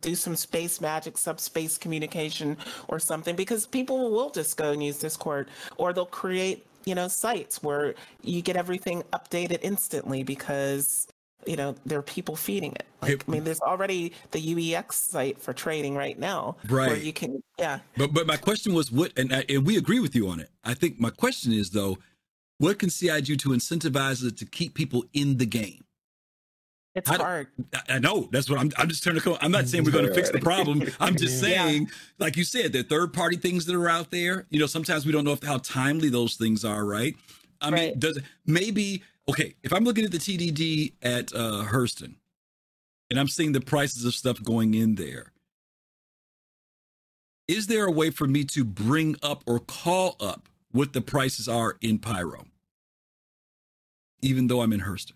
[0.05, 4.99] do some space magic, subspace communication or something because people will just go and use
[4.99, 11.09] Discord or they'll create, you know, sites where you get everything updated instantly because
[11.47, 12.86] you know there are people feeding it.
[13.03, 17.03] Like, I mean, there's already the UEX site for trading right now, Where Right.
[17.03, 17.80] you can, yeah.
[17.97, 20.51] But but my question was what, and I, and we agree with you on it.
[20.64, 21.99] I think my question is though,
[22.59, 25.84] what can CI do to incentivize it to keep people in the game?
[26.95, 27.49] It's I hard.
[27.74, 28.70] I- I know that's what I'm.
[28.78, 29.20] I'm just trying to.
[29.20, 30.82] Come, I'm not saying we're going to fix the problem.
[31.01, 31.64] I'm just Yeah.
[31.66, 34.47] saying, like you said, there are third party things that are out there.
[34.51, 36.84] You know, sometimes we don't know if, how timely those things are.
[36.84, 37.16] Right.
[37.61, 39.55] I mean, does maybe okay?
[39.62, 42.16] If I'm looking at the TDD at uh, Hurston,
[43.11, 45.33] and I'm seeing the prices of stuff going in there,
[47.47, 51.49] is there a way for me to bring up or call up what the prices
[51.49, 52.47] are in Pyro,
[54.22, 55.12] even though I'm in Hurston?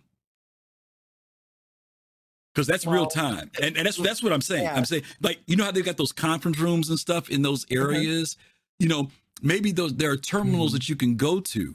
[2.55, 4.65] Because that's real time, and, and that's that's what I'm saying.
[4.65, 4.75] yeah.
[4.75, 7.65] I'm saying, like, you know how they've got those conference rooms and stuff in those
[7.67, 7.91] Mm-hmm.
[7.91, 8.37] areas.
[8.81, 11.75] You know, maybe those there are terminals that you can go to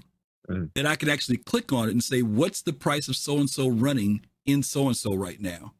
[0.49, 0.73] Mm.
[0.73, 3.49] that I can actually click on it and say, what's the price of so and
[3.49, 5.73] so running in so and so right now?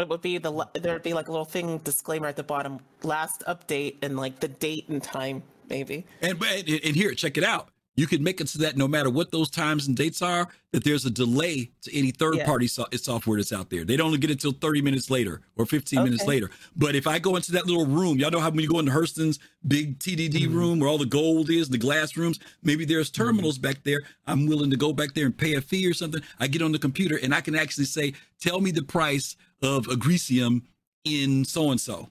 [0.00, 2.80] It would be the there would be like a little thing disclaimer at the bottom,
[3.02, 6.06] last update and like the date and time maybe.
[6.20, 7.68] And and, and here, check it out.
[7.94, 10.82] You can make it so that no matter what those times and dates are, that
[10.82, 12.46] there's a delay to any third Yeah.
[12.46, 13.84] party so- software that's out there.
[13.84, 16.50] They don't get it till 30 minutes later or 15 minutes later.
[16.74, 18.92] But if I go into that little room, y'all know how when you go into
[18.92, 20.56] Hurston's big TDD mm-hmm.
[20.56, 23.24] room where all the gold is, the glass rooms, maybe there's mm-hmm.
[23.24, 24.02] terminals back there.
[24.26, 26.22] I'm willing to go back there and pay a fee or something.
[26.40, 29.86] I get on the computer and I can actually say, tell me the price of
[29.86, 30.62] Agricium
[31.04, 32.08] in so and so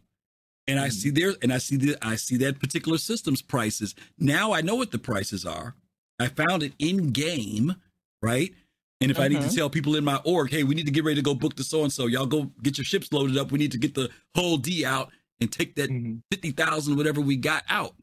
[0.67, 3.95] and I see there and I see the I see that particular system's prices.
[4.17, 5.75] Now I know what the prices are.
[6.19, 7.75] I found it in game,
[8.21, 8.53] right?
[9.01, 9.55] And if I need to Mhm.
[9.55, 11.63] tell people in my org, hey, we need to get ready to go book the
[11.63, 13.51] so and so, y'all go get your ships loaded up.
[13.51, 16.21] We need to get the whole D out and take that Mhm.
[16.31, 17.95] fifty thousand whatever we got out.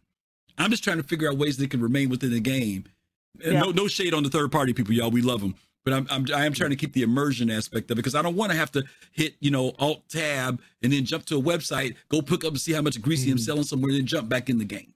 [0.58, 2.84] I'm just trying to figure out ways they can remain within the game.
[3.40, 3.60] Yeah.
[3.60, 5.12] No, no shade on the third party people, y'all.
[5.12, 5.54] We love them,
[5.88, 8.20] but I'm, I'm I am trying to keep the immersion aspect of it because I
[8.22, 11.42] don't want to have to hit you know Alt Tab and then jump to a
[11.42, 13.40] website, go pick up and see how much greasy I'm Mhm.
[13.40, 14.92] selling somewhere, then jump back in the game.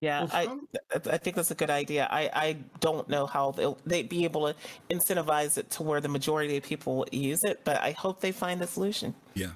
[0.00, 2.08] Yeah, Well, I some- I I think that's a good idea.
[2.10, 4.56] I I don't know how they'll they'd be able to
[4.90, 8.60] incentivize it to where the majority of people use it, but I hope they find
[8.62, 9.14] a solution.
[9.34, 9.52] Yeah.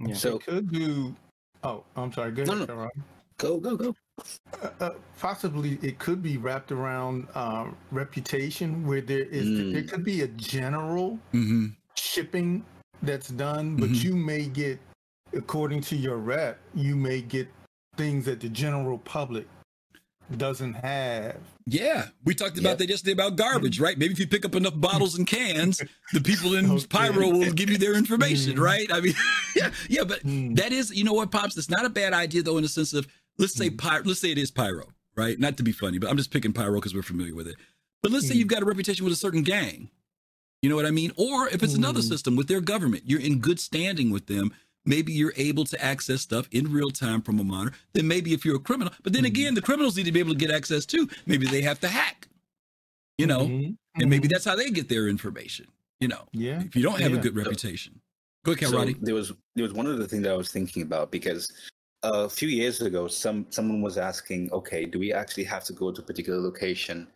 [0.00, 0.14] Yeah.
[0.14, 1.14] So could do.
[1.62, 2.32] Oh, I'm sorry.
[2.32, 2.66] Go ahead, no.
[2.66, 2.90] Sharon.
[3.38, 3.94] Go go go.
[4.62, 9.72] Uh, uh, possibly it could be wrapped around uh, reputation, where there is Mm.
[9.72, 11.66] there could be a general Mm-hmm.
[11.96, 12.64] shipping
[13.02, 14.04] that's done, but Mhm.
[14.04, 14.78] you may get,
[15.34, 17.48] according to your rep, you may get
[17.96, 19.46] things that the general public
[20.38, 21.36] doesn't have.
[21.66, 22.78] Yeah, we talked about Yep.
[22.78, 23.96] that yesterday about garbage, right?
[23.96, 25.80] Maybe if you pick up enough bottles and cans,
[26.12, 26.86] the people in Okay.
[26.88, 28.60] Pyro will give you their information, Mhm.
[28.60, 28.90] right?
[28.90, 29.14] I mean,
[29.56, 30.56] yeah, yeah, but Mm.
[30.56, 31.56] that is, you know what, pops?
[31.56, 33.06] It's not a bad idea though, in the sense of
[33.38, 33.78] let's say Mm.
[33.78, 35.38] Pyro, let's say it is Pyro, right?
[35.38, 37.56] Not to be funny, but I'm just picking Pyro because we're familiar with it.
[38.02, 38.38] But let's say Mm.
[38.38, 39.90] you've got a reputation with a certain gang,
[40.62, 41.12] you know what I mean?
[41.16, 42.08] Or if it's another Mm.
[42.08, 44.52] system with their government, you're in good standing with them.
[44.84, 47.76] Maybe you're able to access stuff in real time from a monitor.
[47.92, 50.32] Then maybe if you're a criminal, but then again, the criminals need to be able
[50.32, 51.08] to get access too.
[51.26, 52.28] Maybe they have to hack,
[53.18, 55.66] you know, and maybe that's how they get their information.
[56.00, 56.62] You know, yeah.
[56.62, 58.00] if you don't have a good reputation.
[58.44, 58.94] Go ahead, So Roddy.
[59.00, 61.50] there was there was one other thing that I was thinking about because
[62.02, 65.90] a few years ago, some someone was asking, okay, do we actually have to go
[65.90, 67.08] to a particular location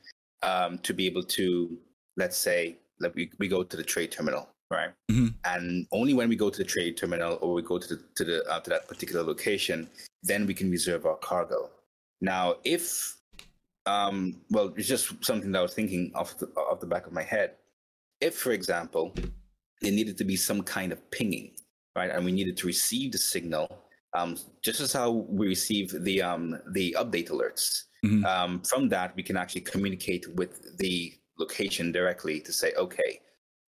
[0.43, 1.78] um, to be able to,
[2.16, 4.91] let's say, like we, we go to the trade terminal, right?
[5.11, 5.35] Mhm.
[5.45, 8.24] And only when we go to the trade terminal or we go to the to
[8.24, 9.89] the uh, to that particular location,
[10.22, 11.70] then we can reserve our cargo.
[12.20, 13.16] Now, if
[13.87, 17.12] um, well, it's just something that I was thinking off the off the back of
[17.12, 17.53] my head.
[18.20, 19.14] If, for example,
[19.81, 21.53] there needed to be some kind of pinging,
[21.97, 22.11] right?
[22.11, 23.78] And we needed to receive the signal,
[24.15, 27.85] um, just as how we receive the um, the update alerts.
[28.05, 28.25] Mhm.
[28.25, 33.21] Um, from that, we can actually communicate with the location directly to say, okay,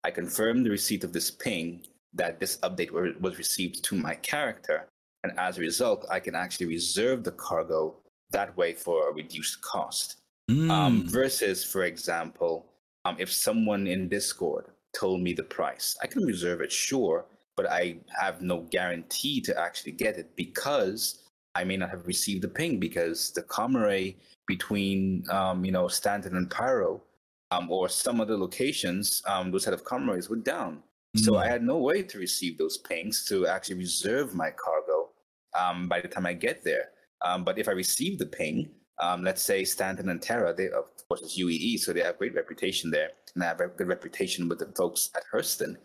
[0.05, 1.85] I confirm the receipt of this ping
[2.15, 4.89] that this update were, was received to my character,
[5.23, 7.97] and as a result, I can actually reserve the cargo
[8.31, 10.17] that way for a reduced cost
[10.49, 11.05] um, Mm.
[11.05, 12.67] versus, for example,
[13.05, 17.27] um, if someone in Discord told me the price, I can reserve it, sure,
[17.57, 21.23] but I have no guarantee to actually get it because
[21.55, 25.89] I may not have received the ping because the comm array between, um, you know,
[25.89, 27.03] Stanton and Pyro
[27.51, 30.83] um, or some other locations, um, those set of comm arrays were down.
[31.17, 31.43] So Mm.
[31.43, 35.11] I had no way to receive those pings to actually reserve my cargo
[35.59, 36.89] um, by the time I get there.
[37.23, 38.71] Um, but if I receive the ping,
[39.01, 42.35] um, let's say Stanton and Terra, they of course it's UEE, so they have great
[42.35, 45.77] reputation there, and I have a good reputation with the folks at Hurston.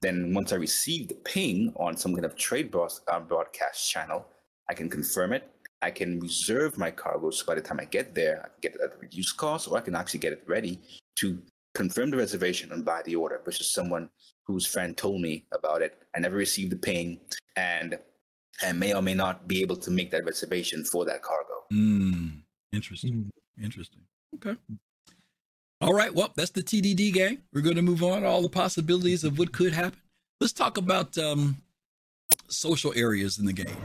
[0.00, 4.26] Then once I receive the ping on some kind of trade broad- uh, broadcast channel,
[4.68, 5.50] I can confirm it.
[5.82, 8.74] I can reserve my cargo, so by the time I get there, I can get
[8.74, 10.80] it at a reduced cost, or I can actually get it ready
[11.20, 11.38] to
[11.74, 14.08] confirm the reservation and buy the order, versus someone
[14.46, 16.02] whose friend told me about it.
[16.14, 17.20] I never received the ping,
[17.56, 17.98] and
[18.64, 21.64] and may or may not be able to make that reservation for that cargo.
[21.72, 22.40] Mm.
[22.76, 23.30] Interesting.
[23.62, 24.02] Interesting.
[24.34, 24.56] Okay.
[25.80, 26.14] All right.
[26.14, 27.38] Well, that's the TDD gang.
[27.52, 28.24] We're going to move on.
[28.24, 29.98] All the possibilities of what could happen.
[30.40, 31.56] Let's talk about um,
[32.48, 33.76] social areas in the game.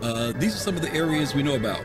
[0.00, 1.84] Uh, these are some of the areas we know about.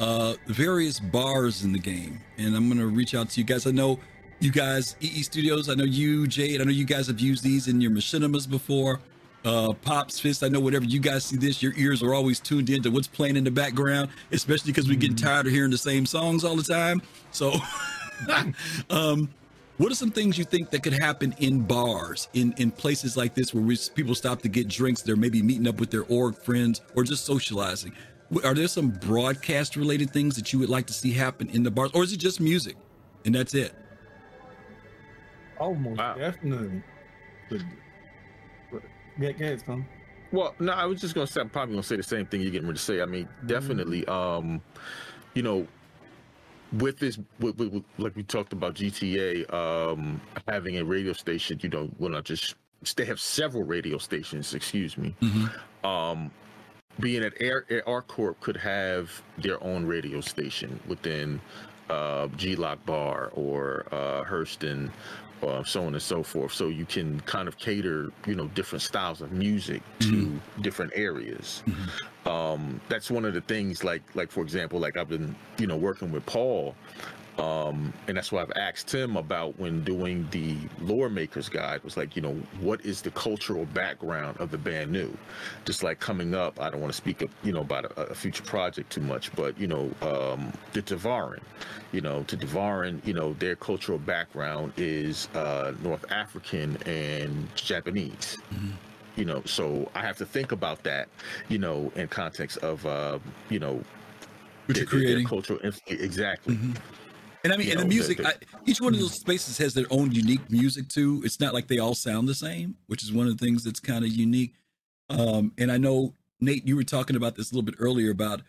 [0.00, 3.66] Uh, various bars in the game, and I'm going to reach out to you guys.
[3.66, 3.98] I know
[4.40, 5.68] you guys, EE Studios.
[5.68, 6.60] I know you, Jade.
[6.60, 9.00] I know you guys have used these in your machinimas before.
[9.44, 10.42] Uh, Pops Fist.
[10.42, 13.06] I know whatever you guys see this, your ears are always tuned in to what's
[13.06, 16.56] playing in the background, especially because we're getting tired of hearing the same songs all
[16.56, 17.00] the time.
[17.30, 17.52] So,
[18.90, 19.28] um,
[19.76, 23.34] what are some things you think that could happen in bars, in in places like
[23.34, 25.02] this where we, people stop to get drinks?
[25.02, 27.92] They're maybe meeting up with their org friends or just socializing.
[28.42, 31.70] Are there some broadcast related things that you would like to see happen in the
[31.70, 32.74] bars, or is it just music
[33.24, 33.72] and that's it?
[35.58, 36.14] Almost Wow.
[36.14, 36.82] definitely.
[37.48, 37.60] But,
[39.18, 39.86] but, yeah, go Tom.
[40.32, 42.50] Well, no, I was just gonna say I'm probably gonna say the same thing you're
[42.50, 43.00] getting ready to say.
[43.00, 44.60] I mean, definitely, um,
[45.34, 45.66] you know,
[46.72, 51.58] with this, with, with, with- like we talked about GTA, um, having a radio station,
[51.62, 52.54] you know, well, not just
[52.96, 54.52] they have several radio stations.
[54.54, 55.14] Excuse me.
[55.84, 56.30] Um,
[57.00, 61.40] being at Air, ArcCorp could have their own radio station within
[61.90, 64.90] uh, G-Loc Bar or uh, Hurston,
[65.42, 66.52] uh, so on and so forth.
[66.52, 71.62] So you can kind of cater, you know, different styles of music to different areas.
[72.24, 73.84] Um, that's one of the things.
[73.84, 76.74] Like, like for example, like I've been, you know, working with Paul.
[77.38, 81.96] Um, and that's why I've asked him about when doing the lore makers guide was
[81.96, 85.14] like, you know, what is the cultural background of the Banu?
[85.66, 88.14] Just like coming up, I don't want to speak, of, you know, about a, a
[88.14, 91.40] future project too much, but you know, um, the Devarin,
[91.92, 98.38] you know, to Devarin, you know, their cultural background is uh, North African and Japanese.
[99.16, 101.08] You know, so I have to think about that,
[101.48, 103.18] you know, in context of, uh,
[103.50, 103.82] you know,
[104.68, 105.26] their- their creating.
[105.26, 106.58] cultural inf- exactly.
[107.46, 108.34] And I mean, You and the know, music, the- the- I,
[108.66, 111.22] each one of those spaces has their own unique music too.
[111.24, 113.78] It's not like they all sound the same, which is one of the things that's
[113.78, 114.54] kind of unique.
[115.08, 118.42] Um, and I know Nate, you were talking about this a little bit earlier about,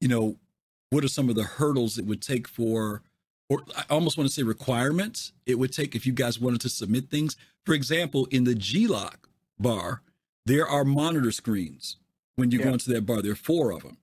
[0.00, 0.36] you know,
[0.90, 3.02] what are some of the hurdles it would take for,
[3.48, 6.68] or I almost want to say requirements it would take if you guys wanted to
[6.68, 7.36] submit things.
[7.66, 9.28] For example, in the G-Loc
[9.58, 10.02] bar,
[10.46, 11.96] there are monitor screens
[12.36, 13.20] when you go into that bar.
[13.20, 13.96] There are four of them.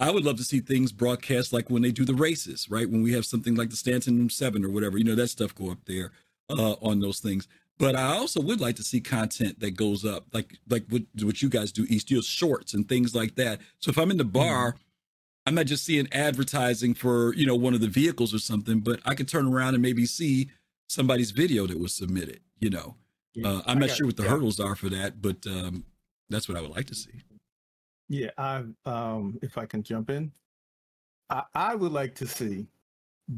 [0.00, 2.90] I would love to see things broadcast like when they do the races, right?
[2.90, 5.70] When we have something like the Stanton Seven or whatever, you know, that stuff go
[5.70, 6.10] up there
[6.50, 7.46] uh, on those things.
[7.78, 11.42] But I also would like to see content that goes up, like like what what
[11.42, 13.60] you guys do, East, your shorts and things like that.
[13.80, 14.76] So if I'm in the bar,
[15.46, 19.00] I'm not just seeing advertising for you know one of the vehicles or something, but
[19.04, 20.50] I could turn around and maybe see
[20.88, 22.40] somebody's video that was submitted.
[22.60, 22.94] You know,
[23.44, 24.30] uh, I'm not got- sure what the yeah.
[24.30, 25.84] hurdles are for that, but um,
[26.30, 27.22] that's what I would like to see.
[28.08, 30.30] Yeah, I um if I can jump in.
[31.30, 32.66] I, I would like to see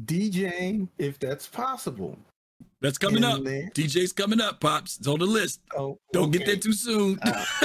[0.05, 2.17] DJing if that's possible.
[2.79, 3.43] That's coming up.
[3.43, 3.71] there.
[3.73, 4.97] DJ's coming up, pops.
[4.97, 5.61] It's on the list.
[5.75, 6.51] Oh, Don't get okay.
[6.51, 7.17] there too soon.
[7.23, 7.45] Uh,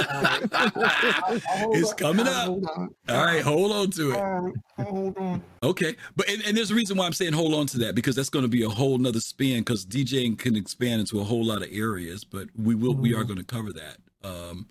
[1.71, 2.47] it's on, coming up.
[2.47, 4.15] All right, hold on to it.
[4.15, 5.43] Right, hold on.
[5.61, 8.15] Okay, but and, and there's a reason why I'm saying hold on to that because
[8.15, 11.45] that's going to be a whole nother span because DJing can expand into a whole
[11.45, 12.23] lot of areas.
[12.23, 13.97] But we will, we are going to cover that.
[14.23, 14.67] Um,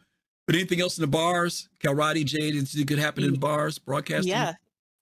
[0.47, 1.69] but anything else in the bars?
[1.81, 4.31] Kalrati, Jade, anything could happen in bars broadcasting?
[4.31, 4.55] Yeah,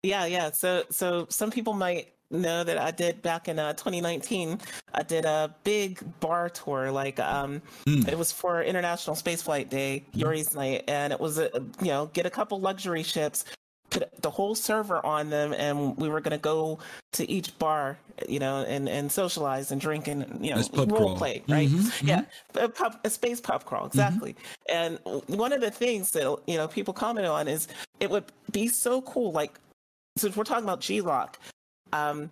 [0.03, 0.51] yeah, yeah.
[0.51, 4.61] So, so some people might know that I did back in uh, 2019.
[4.95, 6.91] I did a big bar tour.
[6.93, 8.07] Like, um, Mm.
[8.07, 12.27] it was for International Spaceflight Day, Yuri's Night, and it was a you know get
[12.27, 13.45] a couple luxury ships.
[13.91, 16.79] Put the whole server on them, and we were gonna go
[17.13, 21.17] to each bar, you know, and and socialize and drink and you know role crawl.
[21.17, 21.69] play, right?
[21.69, 22.23] Mhm, Yeah,
[22.55, 24.37] a, pub, a space pub crawl, exactly.
[24.69, 27.67] And one of the things that you know people comment on is
[27.99, 29.33] it would be so cool.
[29.33, 29.59] Like,
[30.17, 31.37] since we're talking about G-Loc,
[31.93, 32.31] um,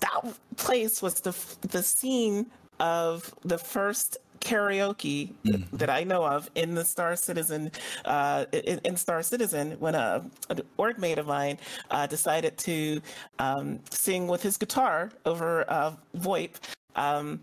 [0.00, 1.34] that place was the
[1.68, 2.46] the scene
[2.80, 5.32] of the first karaoke
[5.72, 7.70] that I know of in the Star Citizen,
[8.04, 11.58] uh, in, in Star Citizen, when a, an org mate of mine
[11.90, 13.00] uh, decided to
[13.38, 16.54] um, sing with his guitar over uh, VoIP
[16.96, 17.40] um,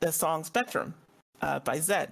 [0.00, 0.94] the song Spectrum.
[1.42, 2.08] Uh, by Zedd,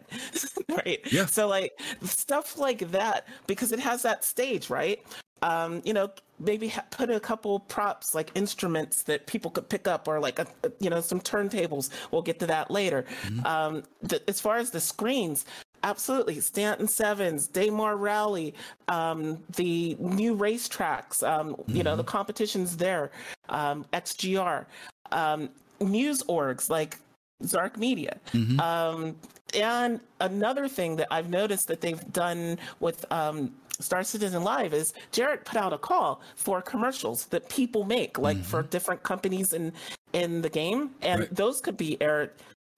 [0.84, 1.00] right?
[1.10, 1.24] Yeah.
[1.24, 1.72] So like
[2.02, 5.02] stuff like that because it has that stage, right?
[5.42, 9.86] Um, you know, maybe ha- put a couple props like instruments that people could pick
[9.86, 11.90] up, or like a, a- you know some turntables.
[12.10, 13.04] We'll get to that later.
[13.44, 15.44] Um, the, as far as the screens,
[15.82, 18.54] absolutely Stanton Sevens, Daymar Rally,
[18.88, 21.22] um, the new racetracks.
[21.26, 23.10] Um, You know, the competitions there,
[23.50, 24.64] um, XGR,
[25.12, 26.98] um, news orgs like
[27.44, 28.16] Zark Media.
[28.60, 29.16] Um,
[29.52, 34.94] and another thing that I've noticed that they've done with um, Star Citizen Live is
[35.12, 39.72] Jared put out a call for commercials that people make, like for different companies in
[40.12, 41.34] in the game, and Right.
[41.34, 42.30] those could be aired.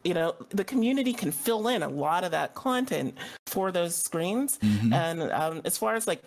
[0.05, 3.15] You know, the community can fill in a lot of that content
[3.49, 4.59] for those screens.
[4.93, 6.23] And um, as far as like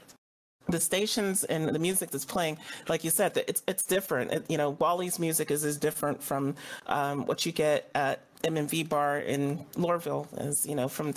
[0.68, 2.58] the stations and the music that's playing,
[2.90, 4.32] like you said, that it's it's different.
[4.32, 6.56] It, you know, Wally's music is is different from
[6.88, 11.14] um, what you get at MMV Bar in Lorville, as you know from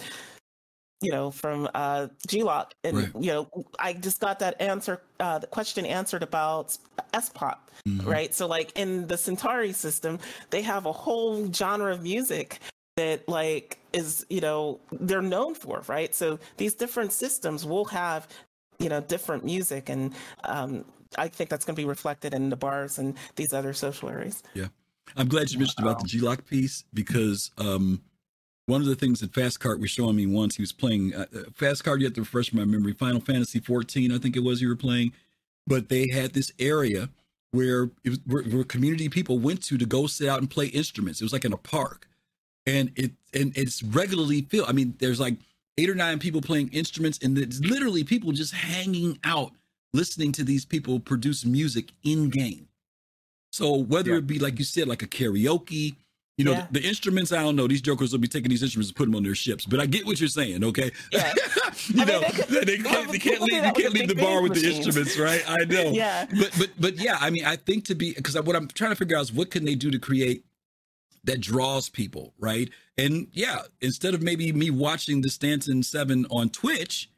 [1.03, 3.11] you know from uh, G-Loc, and Right.
[3.19, 6.77] you know I just got that answer, uh, the question answered about
[7.13, 7.71] S-pop,
[8.05, 8.33] right?
[8.35, 10.19] So like in the Centauri system,
[10.51, 12.61] they have a whole genre of music
[12.97, 18.29] that like is you know they're known for right so these different systems will have
[18.79, 20.13] you know different music and
[20.45, 20.85] um
[21.17, 24.43] i think that's going to be reflected in the bars and these other social areas
[24.53, 24.69] Yeah.
[25.17, 28.01] I'm glad you mentioned about the G-Loc piece because um,
[28.67, 31.27] one of the things that Fast Cart was showing me once he was playing uh,
[31.35, 34.43] uh, Fast Cart, you have to refresh my memory, Final Fantasy 14, I think it
[34.43, 35.13] was you were playing,
[35.67, 37.09] but they had this area
[37.51, 40.67] where it was where, where community people went to to go sit out and play
[40.67, 41.21] instruments.
[41.21, 42.09] It was like in a park,
[42.67, 44.69] and it and it's regularly filled.
[44.69, 45.37] I mean, there's like
[45.79, 49.53] eight or nine people playing instruments, and it's literally people just hanging out,
[49.93, 52.69] listening to these people produce music in game.
[53.53, 55.97] So whether it be like you said, like a karaoke,
[56.39, 56.67] you know, Yeah.
[56.71, 57.67] the, the instruments, I don't know.
[57.69, 59.67] These jokers will be taking these instruments and putting them on their ships.
[59.67, 60.91] But I get what you're saying, okay?
[61.13, 61.33] Yeah.
[61.89, 64.09] you I mean, know, they could- they, can't, they can't leave, you can't the leave
[64.09, 65.43] the bar with the instruments, right?
[65.49, 65.91] I know.
[65.93, 66.27] Yeah.
[66.39, 68.97] But but but yeah, I mean, I think to be because what I'm trying to
[68.97, 70.45] figure out is what can they do to create
[71.25, 72.69] that draws people, right?
[72.99, 77.09] And yeah, instead of maybe me watching the Stanton Seven on Twitch,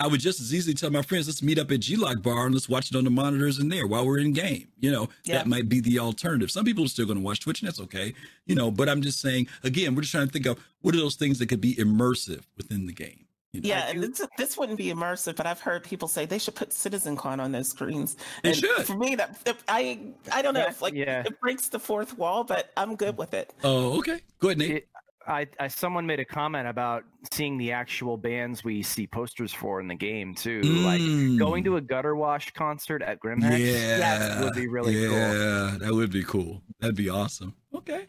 [0.00, 2.54] I would just as easily tell my friends, let's meet up at G-Loc Bar and
[2.54, 4.68] let's watch it on the monitors in there while we're in game.
[4.78, 5.38] You know, Yeah.
[5.38, 6.50] that might be the alternative.
[6.50, 8.14] Some people are still going to watch Twitch, and that's okay.
[8.46, 10.98] You know, but I'm just saying again, we're just trying to think of what are
[10.98, 13.26] those things that could be immersive within the game.
[13.52, 13.68] You know?
[13.68, 16.72] Yeah, and this, this wouldn't be immersive, but I've heard people say they should put
[16.72, 18.16] Citizen CitizenCon on those screens.
[18.42, 18.86] They and should.
[18.86, 21.22] For me, that, that- I I don't know Yeah, if like yeah.
[21.26, 23.18] it breaks the fourth wall, but I'm good mm.
[23.18, 23.54] with it.
[23.64, 24.20] Oh, okay.
[24.38, 24.70] Go ahead, Nate.
[24.70, 24.88] It,
[25.28, 29.78] I, I someone made a comment about seeing the actual bands we see posters for
[29.80, 30.62] in the game too.
[30.62, 31.38] Like Mm.
[31.38, 33.58] going to a gutter wash concert at Grimhex.
[33.58, 35.12] Yeah, that would be really cool.
[35.12, 36.62] yeah, that would be cool.
[36.80, 37.54] That'd be awesome.
[37.74, 38.06] Okay.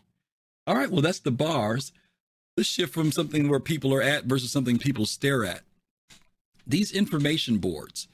[0.65, 0.89] All right.
[0.89, 1.91] Well, that's the bars.
[2.55, 5.61] Let's shift from something where people are at versus something people stare at.
[6.67, 8.07] These information boards,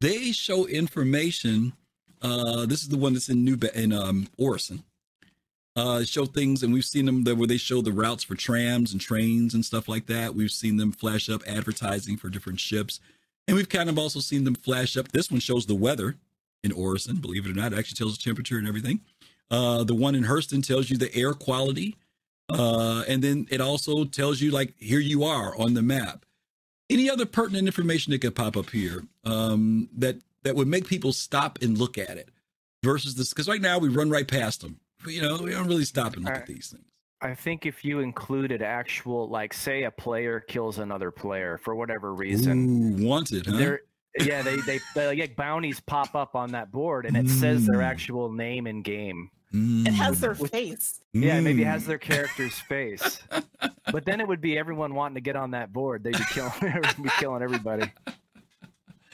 [0.00, 1.72] they show information.
[2.20, 4.84] Uh, this is the one that's in New Ba- in um, Orison.
[5.74, 8.92] Uh, show things, and we've seen them there where they show the routes for trams
[8.92, 10.34] and trains and stuff like that.
[10.34, 13.00] We've seen them flash up advertising for different ships,
[13.48, 15.12] and we've kind of also seen them flash up.
[15.12, 16.16] This one shows the weather
[16.62, 17.72] in Orison, believe it or not.
[17.72, 19.00] It actually tells the temperature and everything.
[19.50, 21.96] Uh, the one in Hurston tells you the air quality.
[22.48, 26.26] Uh, and then it also tells you, like, here you are on the map.
[26.90, 31.12] Any other pertinent information that could pop up here um, that, that would make people
[31.12, 32.28] stop and look at it
[32.82, 33.30] versus this?
[33.30, 34.80] Because right now we run right past them.
[35.06, 36.84] You know, we don't really stop and look at these things.
[37.20, 42.14] I think if you included actual, like, say a player kills another player for whatever
[42.14, 43.56] reason, Ooh, wanted, huh?
[43.56, 43.80] they're
[44.20, 47.78] yeah, they they, they like bounties pop up on that board and it says their
[47.80, 47.84] Mm.
[47.84, 49.30] actual name in game.
[49.54, 51.00] It has their With- face.
[51.12, 51.70] Yeah, maybe it Mm.
[51.70, 53.20] has their character's face.
[53.90, 56.02] But then it would be everyone wanting to get on that board.
[56.04, 56.52] They'd be killing,
[57.02, 57.90] be killing everybody.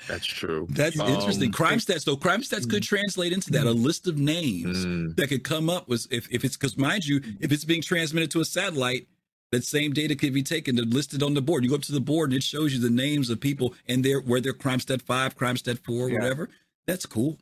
[0.08, 0.66] That's true.
[0.70, 1.52] That's Um, interesting.
[1.52, 5.14] Crime stats, though, crime stats could translate into that a list of names Mm.
[5.16, 8.30] that could come up with if, if it's because mind you, if it's being transmitted
[8.32, 9.06] to a satellite,
[9.52, 11.62] that same data could be taken and listed on the board.
[11.64, 14.04] You go up to the board and it shows you the names of people and
[14.04, 16.18] their where their crime stat five, crime stat four, Yeah.
[16.18, 16.48] whatever.
[16.86, 17.38] That's cool.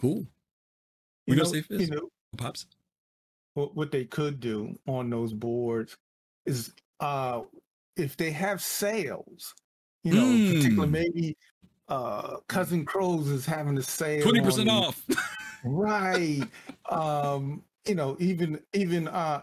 [0.00, 0.26] Cool.
[1.26, 2.66] You We gonna know, say you know Pops.
[3.54, 5.96] what, what they could do on those boards
[6.46, 7.42] is uh
[7.96, 9.54] if they have sales,
[10.04, 10.56] you know, Mm.
[10.56, 11.36] particular maybe
[11.92, 15.04] uh cousin Crow's is having a sale Twenty percent on- off.
[15.64, 16.42] right
[16.90, 19.42] um you know even even uh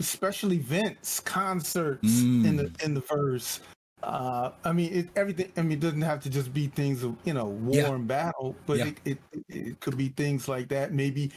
[0.00, 2.82] special events concerts in the Mm.
[2.84, 3.60] in the verse
[4.02, 7.16] uh i mean it, everything i mean it doesn't have to just be things of
[7.24, 7.94] you know war Yeah.
[7.94, 8.86] and battle but Yeah.
[8.86, 9.18] it, it
[9.48, 11.32] it could be things like that maybe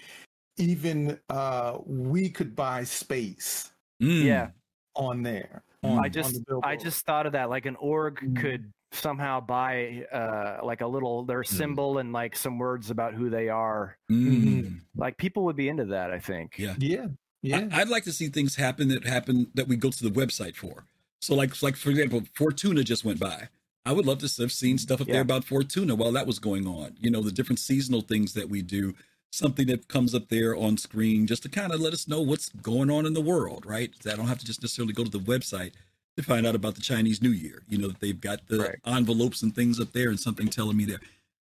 [0.57, 4.23] even uh we could buy space Mm.
[4.25, 4.47] Yeah.
[4.95, 7.49] on there I on- on just the I just thought of that.
[7.49, 8.35] Like an org Mhm.
[8.41, 13.29] could somehow buy uh like a little their symbol and like some words about who
[13.29, 13.97] they are.
[14.09, 14.79] Mm.
[14.95, 16.57] Like people would be into that, I think.
[16.57, 16.75] Yeah.
[16.79, 17.07] yeah
[17.41, 20.09] yeah I, I'd like to see things happen that happen that we go to the
[20.09, 20.85] website for.
[21.19, 23.49] So, like, like for example, Fortuna just went by.
[23.85, 25.13] I would love to have seen stuff up Yeah.
[25.13, 26.95] there about Fortuna while that was going on.
[26.99, 28.93] You know, the different seasonal things that we do.
[29.31, 32.47] Something that comes up there on screen just to kind of let us know what's
[32.49, 33.91] going on in the world, right?
[34.09, 35.73] I don't have to just necessarily go to the website
[36.17, 37.61] to find out about the Chinese New Year.
[37.69, 38.75] You know that they've got the Right.
[38.85, 40.99] envelopes and things up there, and something telling me there.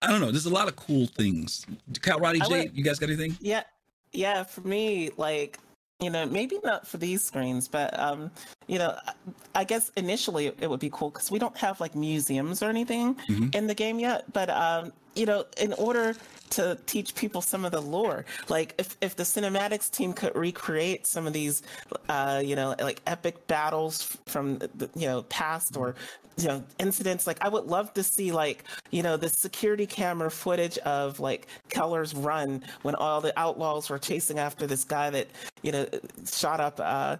[0.02, 0.32] I don't know.
[0.32, 1.66] There's a lot of cool things.
[1.94, 3.38] Kalrati I J, would- you guys got anything?
[3.40, 3.64] Yeah,
[4.12, 4.44] yeah.
[4.44, 5.60] For me, like
[6.02, 8.30] you know, maybe not for these screens, but um,
[8.68, 9.14] you know, I-
[9.62, 13.16] I guess initially it would be cool because we don't have like museums or anything
[13.30, 13.56] Mhm.
[13.56, 14.26] in the game yet.
[14.34, 16.16] But um, you know, in order
[16.52, 21.08] to teach people some of the lore, like if if the cinematics team could recreate
[21.08, 21.64] some of these,
[22.10, 25.96] uh, you know, like epic battles from the you know past or
[26.38, 30.30] you know incidents like i would love to see like you know the security camera
[30.30, 35.28] footage of like keller's run when all the outlaws were chasing after this guy that
[35.62, 35.88] you know
[36.26, 37.16] shot up uh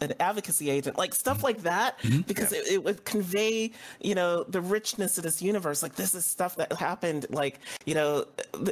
[0.00, 1.46] an advocacy agent like stuff mm-hmm.
[1.46, 2.20] like that mm-hmm.
[2.22, 3.70] because it, it would convey
[4.00, 7.94] you know the richness of this universe like this is stuff that happened like you
[7.94, 8.24] know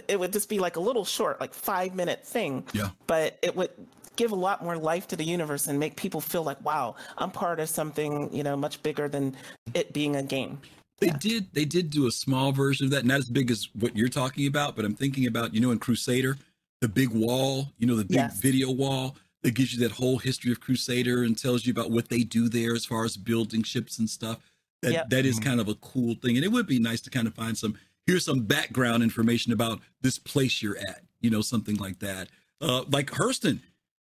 [0.09, 2.91] it would just be like a little short like five minute thing Yeah.
[3.07, 3.71] but it would
[4.17, 7.31] give a lot more life to the universe and make people feel like wow i'm
[7.31, 9.37] part of something you know much bigger than
[9.75, 10.59] it being a game
[11.01, 11.47] They did.
[11.53, 14.49] They did do a small version of that, not as big as what you're talking
[14.49, 14.75] about.
[14.75, 16.37] But I'm thinking about, you know, in Crusader,
[16.81, 18.41] the big wall, you know, the big Yes.
[18.41, 22.09] video wall that gives you that whole history of Crusader and tells you about what
[22.09, 24.39] they do there as far as building ships and stuff.
[24.83, 25.11] That Yep.
[25.11, 27.35] that is kind of a cool thing, and it would be nice to kind of
[27.35, 27.77] find some
[28.07, 32.29] here's some background information about this place you're at, you know, something like that.
[32.61, 33.59] Uh, like Hurston,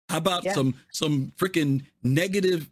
[0.09, 0.53] how about Yeah.
[0.53, 2.69] some some freaking negative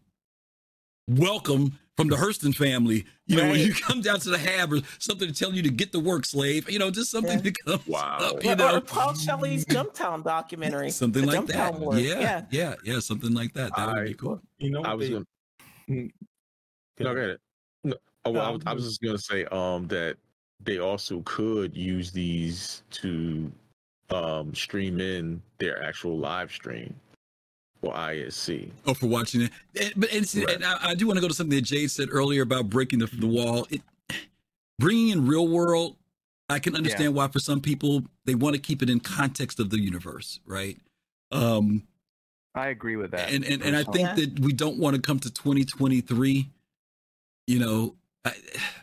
[1.07, 3.05] welcome from the Hurston family?
[3.27, 5.69] You know, when you come down to the hab or something to tell you to
[5.69, 6.69] get to work, slave.
[6.69, 7.43] You know, just something Yeah.
[7.43, 8.17] to come Wow.
[8.21, 8.43] up.
[8.43, 10.89] You Or- know, or Paul Shelley's Jumptown documentary.
[10.91, 11.73] something the like that.
[11.73, 12.75] Jumptown Yeah, yeah, yeah.
[12.83, 13.75] yeah, something like that.
[13.75, 14.41] That would be I- cool.
[14.57, 15.25] You know, I was they- gonna.
[16.99, 17.37] No, go ahead.
[17.83, 20.17] No, oh, well, I, was, I was just gonna say um that
[20.63, 23.51] they also could use these to
[24.11, 26.93] um stream in their actual live stream
[27.81, 28.71] for ISC.
[28.85, 29.51] Oh, for watching it.
[29.79, 30.55] And, but and, Right.
[30.55, 32.99] and I, I do want to go to something that Jade said earlier about breaking
[32.99, 33.67] the, the wall.
[33.69, 33.81] It,
[34.79, 35.97] bringing in real world,
[36.49, 39.69] I can understand why for some people they want to keep it in context of
[39.69, 40.77] the universe, right?
[41.31, 41.83] Um,
[42.53, 43.31] I agree with that.
[43.31, 44.13] and and, and I personally.
[44.15, 46.49] think that we don't want to come to 2023.
[47.47, 48.33] You know, I,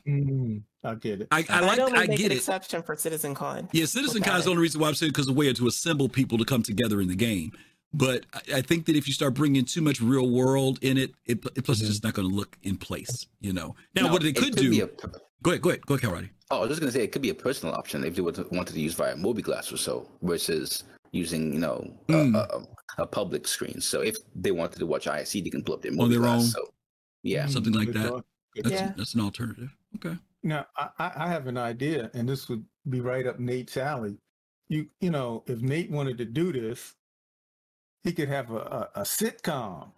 [0.07, 1.29] Mm, I get it.
[1.31, 2.37] I, I I'd like, only I make get an it.
[2.37, 3.69] exception for Citizen Con.
[3.73, 5.67] Yeah, Citizen Without Con is the only reason why I'm saying because a way to
[5.67, 7.53] assemble people to come together in the game.
[7.95, 11.13] But I, I think that if you start bringing too much real world in it,
[11.27, 13.27] it, it plus it's just not going to look in place.
[13.41, 13.75] You know.
[13.95, 14.71] Now, No, what they it could, do?
[14.85, 15.09] a-
[15.43, 16.29] go ahead, go ahead, go ahead, Kalrati.
[16.51, 18.67] Oh, I was just gonna say it could be a personal option if they wanted
[18.73, 22.35] to use via Mobiglass or so, versus using you know a- Mm.
[22.35, 22.57] a,
[22.99, 23.81] a, a public screen.
[23.81, 26.35] So if they wanted to watch ISC, they can pull up their On their Mobiglass.
[26.37, 26.41] own.
[26.43, 26.69] So
[27.23, 28.09] yeah, Something like Good that.
[28.09, 28.25] thought.
[28.57, 28.93] That's Yeah.
[28.97, 29.75] that's an alternative.
[29.97, 30.17] Okay.
[30.43, 34.17] Now, I, I I have an idea, and this would be right up Nate's alley.
[34.69, 36.95] You you know, if Nate wanted to do this,
[38.05, 38.57] he could have a,
[38.95, 39.89] a, a sitcom.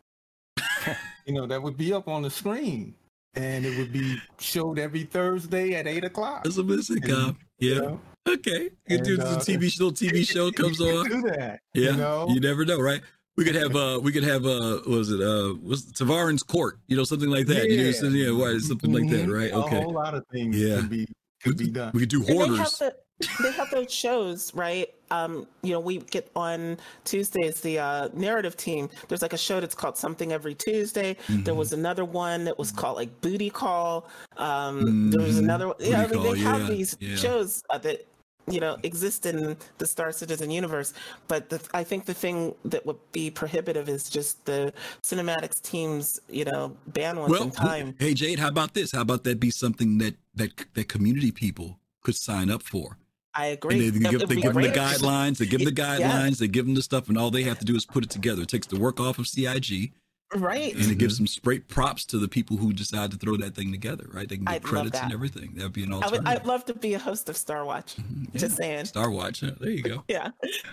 [1.27, 2.95] you know, that would be up on the screen,
[3.35, 6.45] and it would be showed every Thursday at eight o'clock.
[6.45, 7.37] That's a missing cop.
[7.59, 7.81] You Yeah.
[7.81, 8.01] know?
[8.29, 8.71] Okay.
[8.89, 9.91] You And, do the uh, TV show.
[9.91, 11.09] TV show comes You on.
[11.09, 11.61] do that.
[11.75, 11.91] Yeah.
[11.93, 13.01] You know, You never know, right?
[13.37, 16.79] We could have uh we could have uh what was it uh was Tavarin's court,
[16.89, 17.71] you know, something like that.
[17.71, 17.93] You know, Yeah.
[17.93, 19.33] so, yeah, right, something like that, Mhm.
[19.35, 19.51] right?
[19.53, 19.83] A Okay.
[19.83, 20.77] whole lot of things Yeah.
[20.77, 21.07] could be
[21.43, 21.93] could be done.
[21.95, 22.95] We could do And they have the
[23.43, 24.89] they have those shows, right?
[25.11, 28.89] Um, you know, we get on Tuesdays the uh, narrative team.
[29.09, 31.15] There's like a show that's called Something Every Tuesday.
[31.27, 31.43] Mm-hmm.
[31.45, 34.09] There was another one that was called like Booty Call.
[34.37, 35.69] Um, There was another.
[35.69, 35.77] one.
[35.81, 36.15] Yeah, I Mm-hmm.
[36.15, 37.17] Mean, they Call, have these yeah.
[37.17, 38.07] shows uh, that
[38.51, 40.93] you know exist in the Star Citizen universe.
[41.29, 46.21] But the, I think the thing that would be prohibitive is just the cinematics team's
[46.29, 47.95] you know bandwidth Well, and time.
[47.99, 48.93] hey Jade, how about this?
[48.93, 52.97] How about that be something that that that community people could sign up for?
[53.35, 53.79] I And agree.
[53.79, 55.39] they, they give, they give them the guidelines.
[55.39, 55.99] They give them the Yeah.
[55.99, 56.39] guidelines.
[56.39, 58.43] They give them the stuff, and all they have to do is put it together.
[58.43, 59.93] It takes the work off of CIG,
[60.35, 60.75] Right.
[60.75, 63.71] and it gives some straight props to the people who decide to throw that thing
[63.71, 64.09] together.
[64.13, 64.29] Right?
[64.29, 65.55] They can get I'd love credits and everything.
[65.55, 66.29] That'd be an I would, alternative.
[66.41, 67.97] I'd love to be a host of Star Watch.
[67.97, 68.37] Mm-hmm.
[68.37, 68.87] Just saying.
[68.87, 69.43] Star Watch.
[69.43, 70.05] Yeah, there you go.
[70.09, 70.31] Yeah.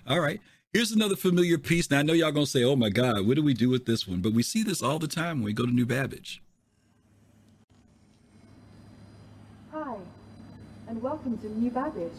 [0.07, 0.39] All right.
[0.73, 1.89] Here's another familiar piece.
[1.89, 4.07] Now I know y'all gonna say, "Oh my God, what do we do with this
[4.07, 6.41] one?" But we see this all the time when we go to New Babbage.
[9.71, 9.95] Hi,
[10.87, 12.11] and welcome to New Babbage.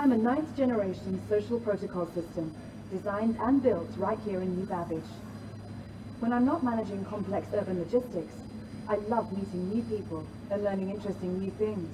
[0.00, 2.56] I'm a ninth generation social protocol system,
[2.90, 5.04] designed and built right here in New Babbage.
[6.20, 8.32] When I'm not managing complex urban logistics,
[8.88, 11.86] I love meeting new people and learning interesting new things.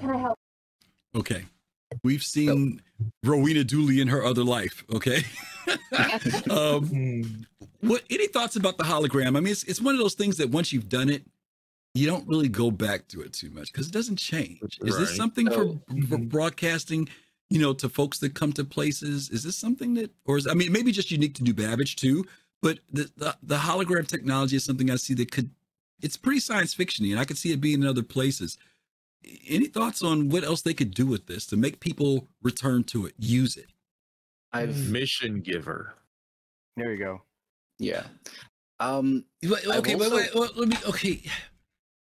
[0.00, 0.38] Can I help?
[1.16, 1.46] Okay.
[2.04, 2.80] We've seen
[3.24, 4.84] Rowena Dooley in her other life.
[4.94, 5.24] Okay.
[6.50, 7.46] um,
[7.80, 8.04] what?
[8.08, 9.36] Any thoughts about the hologram?
[9.36, 11.24] I mean, it's it's one of those things that once you've done it,
[11.98, 14.60] you don't really go back to it too much because it doesn't change.
[14.82, 15.16] Is this Right.
[15.16, 17.08] something for, So- for broadcasting?
[17.50, 20.52] You know, to folks that come to places, is this something that, or is I
[20.54, 22.26] mean, maybe just unique to New Babbage too?
[22.60, 25.48] But the, the the hologram technology is something I see that could,
[26.02, 28.58] it's pretty science fictiony, and I could see it being in other places.
[29.48, 33.06] Any thoughts on what else they could do with this to make people return to
[33.06, 33.70] it, use it?
[34.52, 35.94] I've Mission giver.
[36.76, 37.22] There you go.
[37.78, 38.04] yeah.
[38.80, 40.76] Um, Wait, I've Okay, but also- wait, well, let me.
[40.86, 41.22] Okay,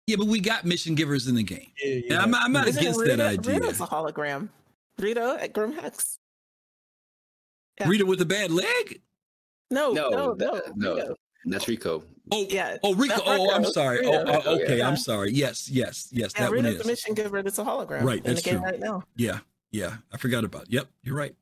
[0.08, 1.70] yeah, but we got mission givers in the game.
[1.82, 3.60] Yeah, And I'm, I'm not Isn't against Rita, that idea.
[3.60, 4.48] Rita's a hologram.
[4.98, 6.16] Rita at Grimhex.
[7.80, 7.88] Yeah.
[7.88, 9.00] Rita with a bad leg.
[9.70, 11.14] No, no, no, no, that- no, Rita.
[11.44, 12.02] that's Rico.
[12.32, 12.76] Oh, Yeah.
[12.82, 13.16] Oh, Rico.
[13.16, 13.98] Not Oh, I'm sorry.
[14.00, 14.24] Rita.
[14.26, 14.78] Oh, uh, okay.
[14.78, 14.88] Yeah.
[14.88, 15.30] I'm sorry.
[15.32, 16.32] Yes, yes, yes.
[16.34, 16.78] Yeah, That one is.
[16.78, 18.64] the mission giver that's a hologram Right, in the that's game true.
[18.64, 19.02] right now.
[19.16, 19.40] Yeah,
[19.70, 19.96] yeah.
[20.12, 20.62] I forgot about.
[20.64, 20.72] It.
[20.72, 21.34] Yep, you're right.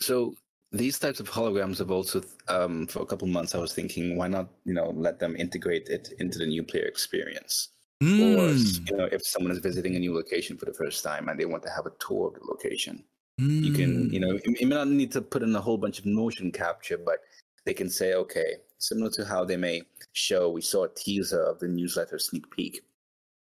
[0.00, 0.34] So
[0.72, 4.26] these types of holograms have also, um, for a couple months, I was thinking, why
[4.28, 7.68] not, you know, let them integrate it into the new player experience?
[8.02, 11.28] Or, Mm, you know, if someone is visiting a new location for the first time
[11.28, 13.04] and they want to have a tour of the location,
[13.38, 14.12] you can, mm.
[14.12, 16.50] you know, you you may not need to put in a whole bunch of motion
[16.50, 17.18] capture, but
[17.64, 21.58] they can say, okay, similar to how they may show, we saw a teaser of
[21.60, 22.82] the newsletter sneak peek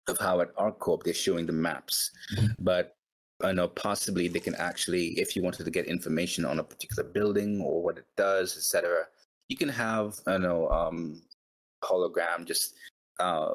[0.08, 2.10] of how at ArcCorp they're showing the maps.
[2.58, 2.96] But
[3.42, 7.04] I know possibly they can actually, if you wanted to get information on a particular
[7.08, 9.04] building or what it does, etc.,
[9.48, 11.22] you can have, I know, um,
[11.84, 12.74] hologram just
[13.20, 13.54] uh,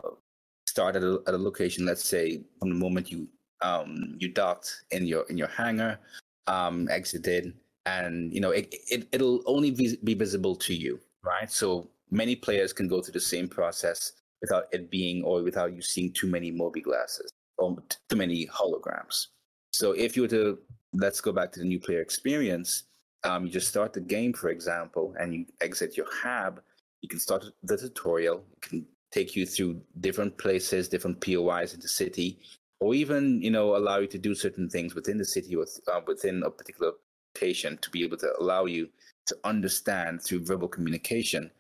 [0.72, 1.85] start at a, at a location.
[1.85, 3.27] Let's say from the moment you
[3.61, 5.99] um, you docked in your in your hangar,
[6.48, 7.53] um, exited,
[7.85, 11.52] and you know it, it it'll only be, visible to you, right?
[11.52, 15.81] So many players can go through the same process without it being or without you
[15.81, 17.77] seeing too many mobiGlasses or
[18.10, 19.27] too many holograms.
[19.72, 20.57] So if you were to
[20.93, 22.84] let's go back to the new player experience,
[23.23, 26.61] um, you just start the game, for example, and you exit your hab.
[27.02, 28.43] You can start the tutorial.
[28.57, 32.40] It can take you through different places, different POIs in the city,
[32.80, 36.02] or even you know allow you to do certain things within the city with uh,
[36.08, 36.94] within a particular
[37.36, 38.90] location to be able to allow you
[39.28, 41.52] to understand through verbal communication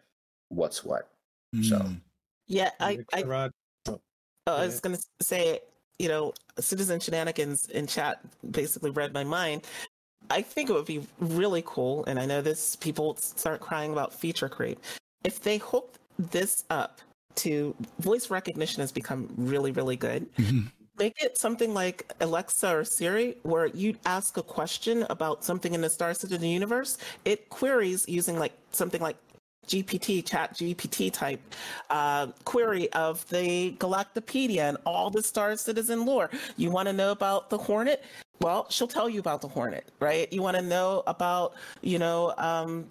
[0.49, 1.09] what's what.
[1.63, 1.85] So
[2.47, 3.51] Yeah, I, I, Rod,
[3.87, 3.99] oh,
[4.47, 5.59] I was going to say,
[5.99, 8.19] you know, Citizen Shenanigans in chat
[8.49, 9.63] basically read my mind.
[10.29, 14.13] I think it would be really cool, and I know this people start crying about
[14.13, 14.79] feature creep.
[15.23, 17.01] If they hook this up
[17.35, 20.27] to voice recognition has become really, really good.
[20.97, 25.81] Make it something like Alexa or Siri, where you ask a question about something in
[25.81, 26.97] the Star Citizen universe.
[27.25, 29.15] It queries using like something like
[29.67, 31.39] GPT, chat GPT type
[31.89, 36.29] uh, query of the Galactopedia and all the Star Citizen lore.
[36.57, 38.03] You want to know about the Hornet?
[38.41, 40.31] Well, she'll tell you about the Hornet, right?
[40.33, 42.87] You want to know about, you know, um,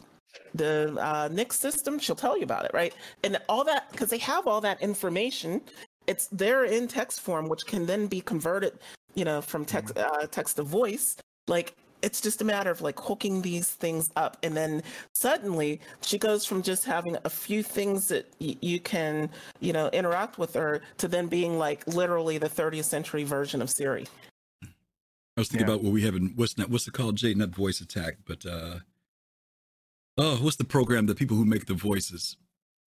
[0.55, 1.99] the uh, Nyx system?
[1.99, 2.95] She'll tell you about it, right?
[3.25, 5.61] And all that, because they have all that information.
[6.07, 8.79] It's there in text form, which can then be converted,
[9.15, 11.17] you know, from text uh, text to voice.
[11.47, 14.83] Like it's just a matter of like hooking these things up and then
[15.13, 19.29] suddenly she goes from just having a few things that y- you can
[19.61, 23.69] you know interact with her to then being like literally the 30th century version of
[23.69, 24.07] siri
[24.63, 27.33] I was thinking about what we have in what's not what's it called, Jay?
[27.33, 28.81] Not VoiceAttack, but uh
[30.21, 31.07] oh, what's the program?
[31.07, 32.37] The people who make the voices.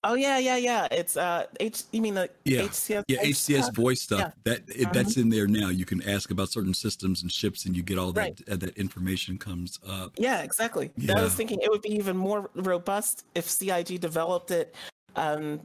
[0.05, 3.63] oh yeah yeah yeah it's uh h you mean the Yeah, hcs yeah, voice HCS
[3.63, 3.75] stuff?
[3.75, 4.19] voice stuff.
[4.19, 4.31] Yeah.
[4.47, 5.69] That it, that's in there now.
[5.69, 8.41] You can ask about certain systems and ships, and you get all that Right.
[8.51, 10.09] uh, that information comes up.
[10.17, 10.91] Yeah, exactly.
[11.17, 14.75] I was thinking it would be even more robust if CIG developed it,
[15.15, 15.61] um,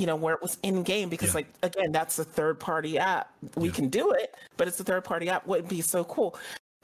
[0.00, 1.40] you know, where it was in game because, Yeah.
[1.44, 3.30] like, again, that's a third party app.
[3.56, 5.46] We can do it, but it's a third party app.
[5.46, 6.36] Would be so cool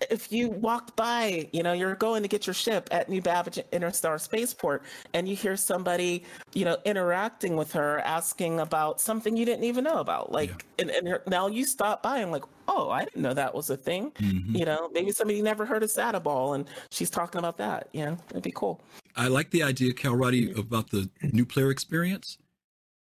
[0.08, 3.58] if you walked by, you know, you're going to get your ship at New Babbage
[3.72, 4.82] Interstar Spaceport,
[5.12, 6.24] and you hear somebody,
[6.54, 10.90] you know, interacting with her, asking about something you didn't even know about, like, and,
[10.90, 13.76] and you're- now you stop by and like, oh, I didn't know that was a
[13.76, 14.12] thing.
[14.12, 14.56] Mhm.
[14.58, 17.88] You know, maybe somebody never heard of Sata Ball and she's talking about that.
[17.92, 18.80] You know, it'd be cool.
[19.16, 22.38] I like the idea, Kalrati, about the new player experience.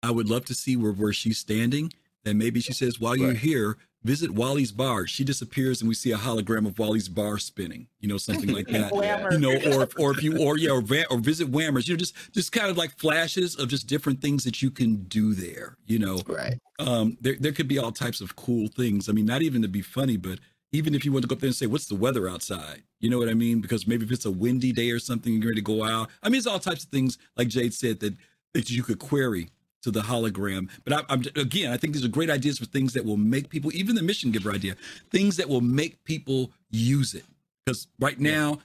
[0.02, 1.93] I would love to see where, where she's standing.
[2.24, 5.06] And maybe she says, while you're here, visit Wally's bar.
[5.06, 8.68] She disappears and we see a hologram of Wally's bar spinning, you know, something like
[8.68, 8.92] that.
[8.92, 9.32] Whammer.
[9.32, 11.98] you know, or if, or if you, or yeah, or, or visit Whammers, you know,
[11.98, 15.76] just, just kind of like flashes of just different things that you can do there,
[15.86, 16.20] you know.
[16.26, 16.58] Right.
[16.78, 19.08] Um, there, there could be all types of cool things.
[19.08, 20.38] I mean, not even to be funny, but
[20.72, 22.82] even if you want to go up there and say, what's the weather outside?
[23.00, 23.60] You know what I mean?
[23.60, 26.10] Because maybe if it's a windy day or something, you're ready to go out.
[26.22, 28.14] I mean, it's all types of things, like Jade said, that,
[28.54, 29.48] that you could query
[29.82, 30.68] to the hologram.
[30.84, 33.48] But I, I'm again, I think these are great ideas for things that will make
[33.48, 34.76] people, even the mission giver idea,
[35.10, 37.24] things that will make people use it.
[37.64, 38.58] Because right now,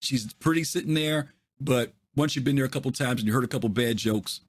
[0.00, 3.44] she's pretty sitting there, but once you've been there a couple times and you heard
[3.44, 4.40] a couple bad jokes,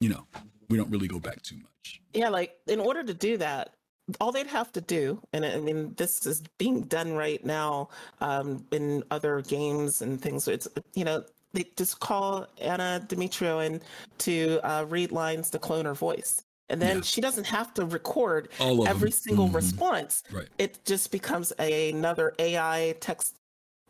[0.00, 0.26] you know,
[0.68, 2.00] we don't really go back too much.
[2.14, 3.74] Yeah, like in order to do that,
[4.20, 7.90] all they'd have to do, and I mean, this is being done right now
[8.20, 10.44] um, in other games and things.
[10.44, 13.80] so It's you know, they just call Anna Demetrio in
[14.18, 17.02] to uh, read lines to clone her voice, and then Yeah.
[17.02, 19.18] she doesn't have to record every them.
[19.18, 19.54] single Mhm.
[19.54, 20.22] response.
[20.30, 20.48] Right.
[20.58, 23.34] It just becomes a, another AI text,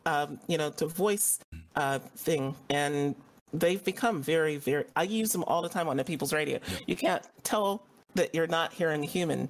[0.07, 1.39] um, you know, to voice
[1.77, 3.15] uh, thing, and
[3.53, 4.85] they've become very, very.
[4.97, 6.59] I use them all the time on the People's Radio.
[6.87, 7.83] You can't tell
[8.19, 9.49] that you're not hearing human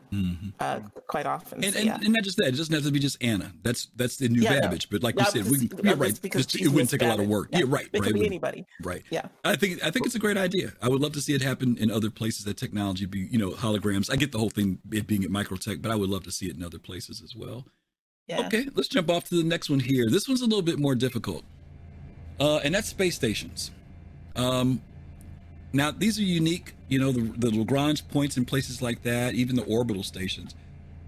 [0.61, 1.61] uh, quite often.
[1.61, 1.65] Mm-hmm.
[1.65, 1.95] And, So, yeah.
[1.97, 3.53] and not just that, it doesn't have to be just Anna.
[3.63, 4.61] That's that's the new Yeah, no.
[4.61, 4.89] Babbage.
[4.91, 6.19] But like you said, we yeah, right.
[6.23, 7.49] because just- it wouldn't take a lot of work.
[7.51, 7.59] Yeah.
[7.61, 7.89] Yeah, right.
[7.93, 8.65] It could be anybody.
[8.83, 9.03] Right.
[9.11, 9.27] Yeah.
[9.45, 10.73] I think I think it's a great idea.
[10.81, 12.45] I would love to see it happen in other places.
[12.45, 14.11] That technology be you know holograms.
[14.13, 16.47] I get the whole thing it being at Microtech, but I would love to see
[16.47, 17.67] it in other places as well.
[18.27, 18.47] Yeah.
[18.47, 20.09] Okay, let's jump off to the next one here.
[20.11, 21.45] This one's a little bit more difficult,
[22.39, 23.71] uh, and that's space stations.
[24.37, 24.83] Um,
[25.73, 26.75] now these are unique.
[26.89, 30.55] You know the, the Lagrange points and places like that, even the orbital stations.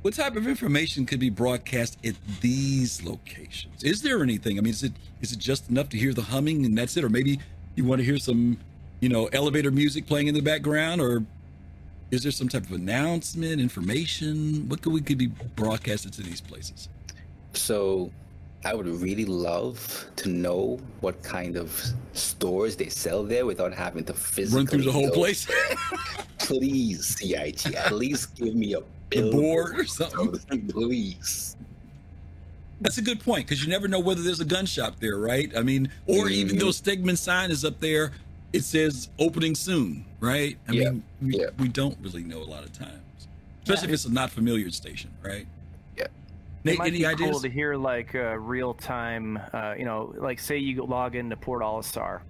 [0.02, 3.84] What type of information could be broadcast at these locations?
[3.84, 4.56] Is there anything?
[4.58, 7.04] I mean, is it is it just enough to hear the humming and that's it,
[7.04, 7.38] or maybe
[7.76, 8.58] You want to hear some,
[9.00, 11.22] you know, elevator music playing in the background, or
[12.10, 14.68] is there some type of announcement, information?
[14.68, 16.88] What could we could be broadcasted to these places?
[17.52, 18.10] So
[18.64, 21.82] I would really love to know what kind of
[22.12, 25.14] stores they sell there without having to physically Run through the whole go.
[25.14, 25.46] place?
[26.38, 28.80] Please, CIG, at least give me a
[29.10, 30.68] The board or something?
[30.68, 31.56] Please.
[32.80, 35.50] That's a good point because you never know whether there's a gun shop there, right?
[35.56, 36.66] I mean, or even mm-hmm.
[36.66, 38.12] though Stegman sign is up there,
[38.52, 40.56] it says opening soon, right?
[40.68, 43.28] I Yeah, mean, we, we don't really know a lot of times,
[43.64, 45.46] especially if it's a not familiar station, right?
[46.62, 46.72] Yeah.
[46.72, 47.30] Nate, it might be ideas?
[47.30, 49.38] cool to hear like uh, real time.
[49.52, 52.20] Uh, you know, like say you log into Port Olisar,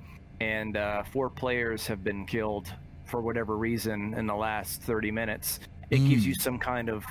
[0.41, 2.73] and uh, four players have been killed
[3.07, 5.61] for whatever reason in the last 30 minutes.
[5.91, 6.41] It gives you Mm.
[6.41, 7.05] some kind of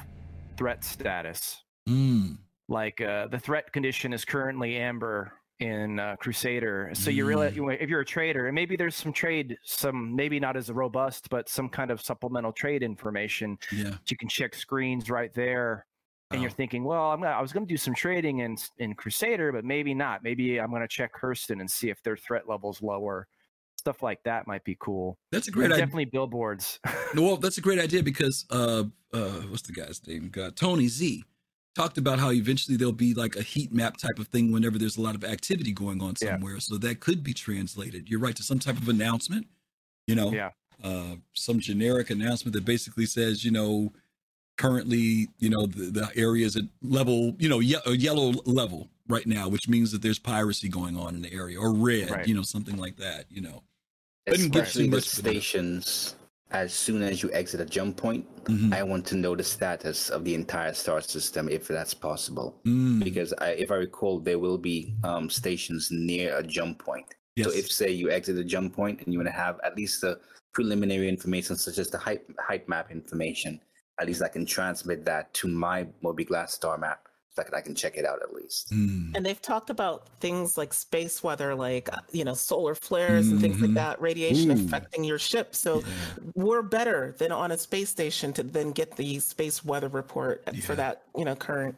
[0.56, 1.62] threat status.
[1.90, 2.38] Mm.
[2.70, 6.92] Like uh, the threat condition is currently amber in uh, Crusader.
[6.94, 10.40] So you really, you- if you're a trader, and maybe there's some trade, some maybe
[10.40, 13.58] not as robust, but some kind of supplemental trade information.
[13.74, 13.96] Yeah.
[14.08, 15.86] You can check screens right there,
[16.32, 18.94] and you're thinking, well, I'm gonna, I was going to do some trading in in
[18.94, 20.24] Crusader, but maybe not.
[20.24, 23.28] Maybe I'm going to check Hurston and see if their threat level's lower.
[23.78, 25.18] Stuff like that might be cool.
[25.32, 25.78] That's a And great idea.
[25.86, 26.80] Definitely billboards.
[27.16, 28.84] No, well, that's a great idea because uh,
[29.14, 30.30] uh, what's the guy's name?
[30.30, 31.24] God, Tony Z
[31.74, 34.98] talked about how eventually there'll be like a heat map type of thing whenever there's
[34.98, 36.34] a lot of activity going on Yeah.
[36.34, 36.60] somewhere.
[36.60, 38.08] So that could be translated.
[38.08, 39.48] You're right to some type of announcement.
[40.06, 40.52] You know, Yeah.
[40.84, 43.92] uh, some generic announcement that basically says, you know,
[44.60, 48.90] currently, you know, the, the area is at level, you know, ye- a yellow level
[49.08, 52.28] right now, which means that there's piracy going on in the area, or red, Right.
[52.28, 53.26] you know, something like that.
[53.30, 53.64] You know,
[54.28, 56.16] Doesn't give Especially too the much for stations.
[56.52, 58.74] As soon as you exit a jump point, Mm-hmm.
[58.74, 62.60] I want to know the status of the entire star system, if that's possible.
[62.66, 63.04] Mm.
[63.04, 67.06] Because I, if I recall, there will be um, stations near a jump point.
[67.44, 70.02] So if, say, you exit a jump point and you want to have at least
[70.02, 70.20] the
[70.52, 73.62] preliminary information, such as the height height map information,
[74.00, 77.76] at least I can transmit that to my mobiGlass star map, so that I can
[77.76, 78.72] check it out at least.
[78.72, 79.16] Mm.
[79.16, 83.40] And they've talked about things like space weather, like uh, you know, solar flares and
[83.40, 83.76] things like Mhm.
[83.76, 84.66] that, radiation Ooh.
[84.66, 85.56] affecting your ship.
[85.56, 85.84] So
[86.36, 90.76] we're better than on a space station to then get the space weather report for
[90.76, 91.76] that you know current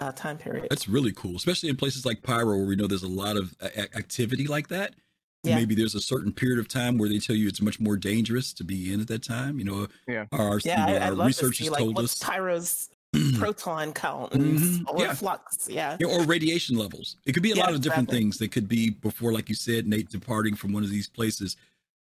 [0.00, 0.66] uh, time period.
[0.70, 3.54] That's really cool, especially in places like Pyro, where we know there's a lot of
[3.60, 4.94] a- a- activity like that.
[5.44, 5.56] Yeah.
[5.56, 8.52] Maybe there's a certain period of time where they tell you it's much more dangerous
[8.54, 9.58] to be in at that time.
[9.58, 12.20] You know, yeah, our, yeah, you know, I, our love to researchers like told what's
[12.22, 12.88] us, Pyro's
[13.38, 15.14] proton count and Mhm, solar yeah.
[15.14, 15.68] flux.
[15.70, 15.96] Yeah.
[16.00, 17.16] Yeah, or radiation levels.
[17.26, 18.18] It could be a Yeah, lot of different exactly.
[18.20, 21.56] things that could be before, like you said, Nate departing from one of these places,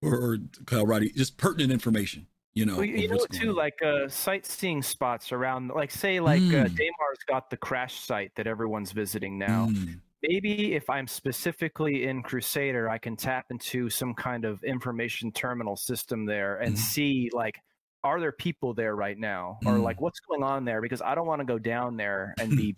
[0.03, 2.27] or, or Kalrati, just pertinent information.
[2.55, 5.93] You know, Well, you, know what's what, going too, like uh, sightseeing spots around, like
[5.93, 6.75] say, like uh, Mm.
[6.75, 9.67] Daymar's got the crash site that everyone's visiting now.
[9.67, 10.01] Mm.
[10.23, 15.77] Maybe if I'm specifically in Crusader, I can tap into some kind of information terminal
[15.77, 16.79] system there and Mhm.
[16.79, 17.55] see like,
[18.03, 19.83] are there people there right now, or Mm.
[19.85, 20.81] like what's going on there?
[20.81, 22.77] Because I don't want to go down there and be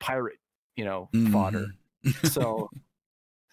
[0.00, 0.38] pirate,
[0.76, 1.32] you know, Mhm.
[1.32, 1.66] fodder.
[2.38, 2.70] So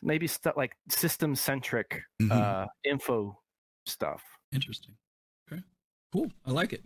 [0.02, 2.32] maybe stuff like system centric Mhm.
[2.32, 3.42] uh, info
[3.86, 4.24] stuff.
[4.54, 4.98] Interesting.
[5.52, 5.64] Okay.
[6.14, 6.32] Cool.
[6.46, 6.86] I like it.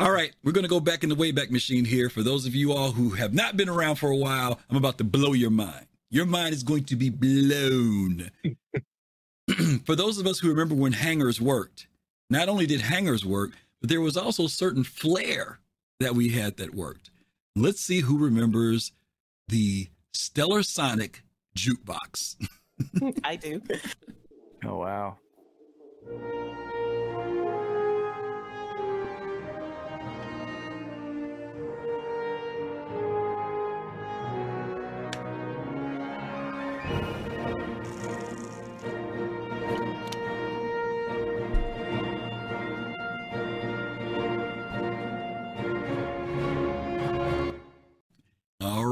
[0.00, 0.32] All right.
[0.42, 2.08] We're going to go back in the Wayback Machine here.
[2.08, 4.96] For those of you all who have not been around for a while, I'm about
[4.96, 5.84] to blow your mind.
[6.08, 8.30] Your mind is going to be blown.
[9.84, 11.86] for those of us who remember when hangers worked,
[12.30, 13.50] not only did hangers work,
[13.82, 15.60] but there was also a certain flair
[15.98, 17.10] that we had that worked.
[17.54, 18.92] Let's see who remembers
[19.48, 21.24] the Stellar Sonic
[21.54, 22.36] jukebox.
[23.24, 23.60] I do.
[24.64, 25.18] Oh wow.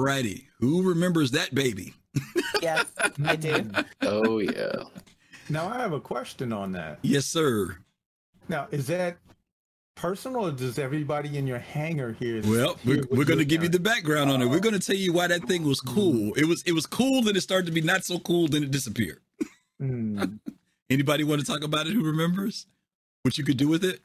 [0.08, 0.48] Righty.
[0.60, 1.94] Who remembers that baby?
[2.62, 2.86] Yes,
[3.24, 3.70] I do.
[4.00, 4.84] Oh yeah.
[5.50, 6.98] Now I have a question on that.
[7.02, 7.76] Yes, sir.
[8.48, 9.18] Now is that
[9.94, 12.40] personal, or does everybody in your hangar here?
[12.44, 14.46] Well, we're, we're going to give you the background on it.
[14.46, 16.32] We're going to tell you why that thing was cool.
[16.34, 18.70] It was it was cool, then it started to be not so cool, then it
[18.70, 19.20] disappeared.
[19.78, 20.24] Hmm.
[20.90, 21.92] Anybody want to talk about it?
[21.92, 22.66] Who remembers
[23.22, 24.00] what you could do with it?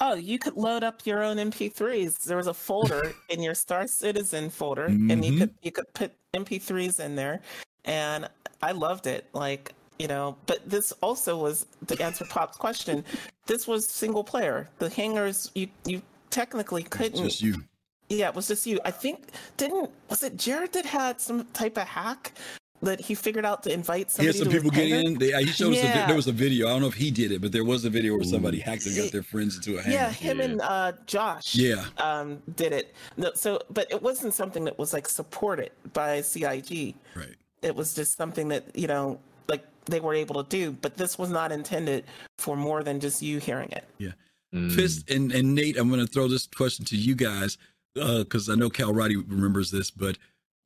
[0.00, 2.22] Oh, you could load up your own MP3s.
[2.22, 5.58] There was a folder in your Star Citizen folder, and you could mm-hmm.
[5.62, 7.40] you could put MP3s in there,
[7.84, 8.28] and
[8.62, 9.26] I loved it.
[9.32, 13.04] Like you know, but this also was to answer Pop's question.
[13.46, 14.68] This was single player.
[14.78, 17.24] The hangers you you technically couldn't.
[17.24, 17.64] It's Just you.
[18.08, 18.80] Yeah, it was just you.
[18.84, 22.32] I think didn't was it Jared that had some type of hack
[22.82, 25.18] that he figured out to invite He had some to people get in.
[25.18, 25.78] They, he showed us.
[25.78, 26.68] A, there was a video.
[26.68, 28.86] I don't know if he did it, but there was a video where somebody hacked
[28.86, 29.96] and got their friends into a hangar.
[29.96, 31.54] Yeah, him and uh, Josh.
[31.54, 31.84] Yeah.
[31.98, 32.94] Um, did it.
[33.16, 36.94] No, so, but it wasn't something that was like supported by CIG.
[37.14, 37.34] Right.
[37.62, 39.18] It was just something that you know,
[39.48, 40.72] like they were able to do.
[40.72, 42.04] But this was not intended
[42.38, 43.84] for more than just you hearing it.
[43.98, 44.12] Yeah.
[44.54, 44.72] Mm.
[44.72, 47.58] Fist and, and Nate, I'm going to throw this question to you guys
[47.94, 50.16] because I know Kalrati remembers this, but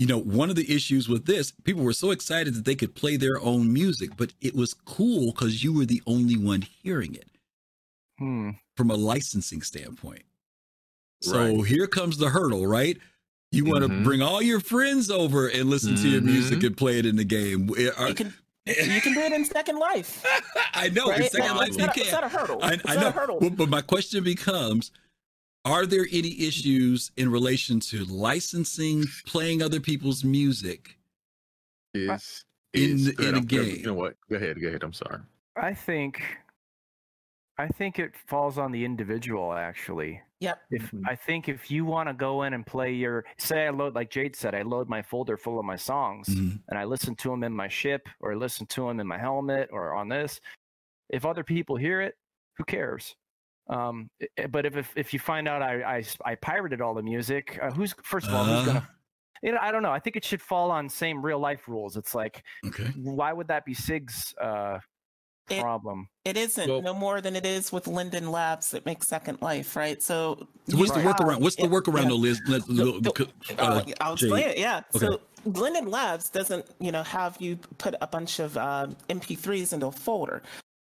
[0.02, 2.92] you know, one of the issues with this, people were so excited that they could
[2.96, 7.14] play their own music, but it was cool because you were the only one hearing
[7.14, 7.28] it
[8.18, 8.50] Hmm.
[8.76, 10.22] from a licensing standpoint.
[11.22, 11.66] So Right.
[11.68, 12.98] here comes the hurdle, right?
[13.52, 14.02] You want to Mhm.
[14.02, 16.66] bring all your friends over and listen to your music Mhm.
[16.66, 17.70] and play it in the game.
[17.96, 18.34] Are- You can
[18.66, 20.24] you can do it in Second Life.
[20.74, 21.20] I know Right?
[21.20, 22.02] in Second Now, Life it's you not a- can.
[22.02, 22.58] it's not a hurdle.
[22.60, 23.38] I, It's I not know, a hurdle.
[23.40, 24.90] But, but my question becomes:
[25.64, 30.98] Are there any issues in relation to licensing, playing other people's music?
[31.94, 33.76] Is In- is- in go a I'm- game.
[33.76, 34.16] You know what?
[34.28, 34.60] Go ahead.
[34.60, 34.82] Go ahead.
[34.82, 35.20] I'm sorry.
[35.56, 36.22] I think
[37.58, 40.20] I think it falls on the individual actually.
[40.40, 40.60] Yep.
[40.70, 43.94] If I think if you want to go in and play your say I load
[43.94, 46.60] like Jade said I load my folder full of my songs Mhm.
[46.68, 49.18] and I listen to them in my ship or I listen to them in my
[49.18, 50.40] helmet or on this
[51.10, 52.16] if other people hear it
[52.56, 53.14] who cares
[53.72, 57.02] um i- i- but if if, if you find out I I pirated all the
[57.02, 58.64] music uh, who's first of all who's Uh.
[58.64, 58.88] going to
[59.44, 59.90] you know, I don't know.
[59.90, 61.96] I think it should fall on same real life rules.
[61.96, 62.84] It's like, Okay.
[63.18, 64.78] why would that be CIG's uh,
[65.50, 66.08] It- problem?
[66.24, 69.74] It isn't Well- no more than it is with Linden Labs that makes Second Life,
[69.74, 70.00] right?
[70.00, 71.40] So So what's the workaround?
[71.40, 72.08] What's the workaround, yeah.
[72.10, 72.40] though, Liz?
[72.46, 74.26] Let- The- the- the- uh, uh, I'll Jade.
[74.28, 74.58] explain it.
[74.58, 74.82] Yeah.
[74.94, 75.06] Okay.
[75.06, 79.86] So Linden Labs doesn't, you know, have you put a bunch of um, MP3s into
[79.88, 80.42] a folder.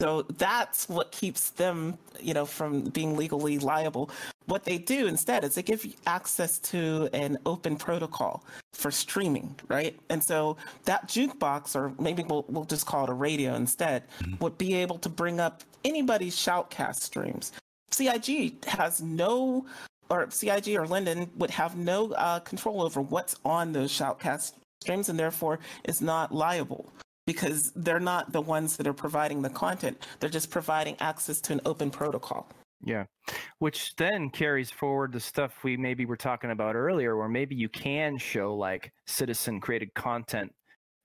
[0.05, 4.11] So that's what keeps them, you know, from being legally liable.
[4.45, 9.55] What they do instead is they give you access to an open protocol for streaming,
[9.67, 9.99] right?
[10.11, 14.03] And so that jukebox, or maybe we'll, we'll just call it a radio instead,
[14.39, 17.53] would be able to bring up anybody's shoutcast streams.
[17.89, 19.65] CIG has no,
[20.11, 25.09] or CIG or Linden would have no uh, control over what's on those shoutcast streams,
[25.09, 26.93] and therefore is not liable
[27.25, 30.05] because they're not the ones that are providing the content.
[30.19, 32.47] They're just providing access to an open protocol.
[32.83, 33.05] Yeah.
[33.59, 37.69] Which then carries forward the stuff we maybe were talking about earlier, where maybe you
[37.69, 40.53] can show like citizen created content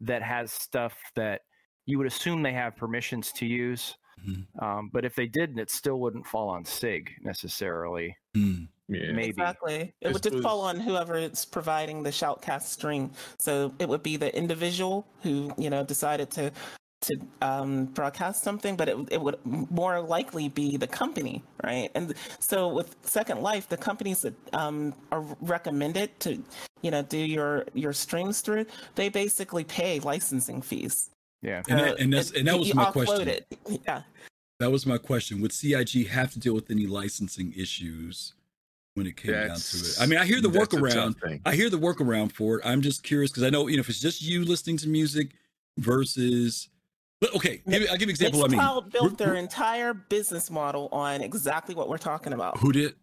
[0.00, 1.42] that has stuff that
[1.86, 3.96] you would assume they have permissions to use.
[4.26, 4.62] Mhm.
[4.62, 8.14] Um, but if they didn't, it still wouldn't fall on CIG necessarily.
[8.36, 8.68] Mm.
[8.90, 9.12] Yeah.
[9.12, 9.28] Maybe.
[9.30, 9.76] Exactly.
[10.00, 13.12] It This would just fall was- on whoever is providing the shoutcast stream.
[13.38, 16.50] So it would be the individual who, you know, decided to
[17.02, 21.90] to um, broadcast something, but it, it would more likely be the company, right?
[21.94, 26.44] And so with Second Life, the companies that um, are recommended to,
[26.82, 31.08] you know, do your your streams through, they basically pay licensing fees.
[31.40, 31.62] Yeah.
[31.70, 33.28] And, Uh, that, and that's it- and that was my question.
[33.28, 33.46] it.
[33.86, 34.02] Yeah.
[34.58, 35.40] That was my question.
[35.40, 38.34] Would CIG have to deal with any licensing issues
[39.00, 39.96] when it came down to it?
[40.00, 41.40] I mean, I hear the that's a tough workaround.
[41.44, 42.66] I hear the workaround for it.
[42.66, 45.30] I'm just curious because I know you know if it's just you listening to music
[45.78, 46.68] versus.
[47.20, 48.44] But okay, give, I'll give you an example.
[48.44, 52.58] I mean, Mixcloud built their entire business model on exactly what we're talking about.
[52.58, 52.94] who did?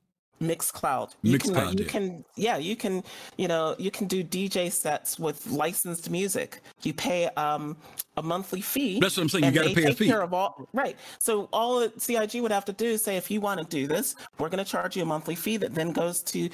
[0.42, 1.12] Mixcloud.
[1.24, 1.88] You can, Mixcloud you did.
[1.88, 3.04] can, yeah, you can,
[3.38, 6.62] you know, you can do DJ sets with licensed music.
[6.84, 7.76] You pay um,
[8.18, 9.00] a monthly fee.
[9.00, 9.46] That's what I'm saying.
[9.46, 10.08] You gotta pay a fee.
[10.08, 10.96] Care of all, right.
[11.20, 14.16] So all CIG would have to do is say, if you want to do this,
[14.38, 16.50] we're going to charge you a monthly fee that then goes to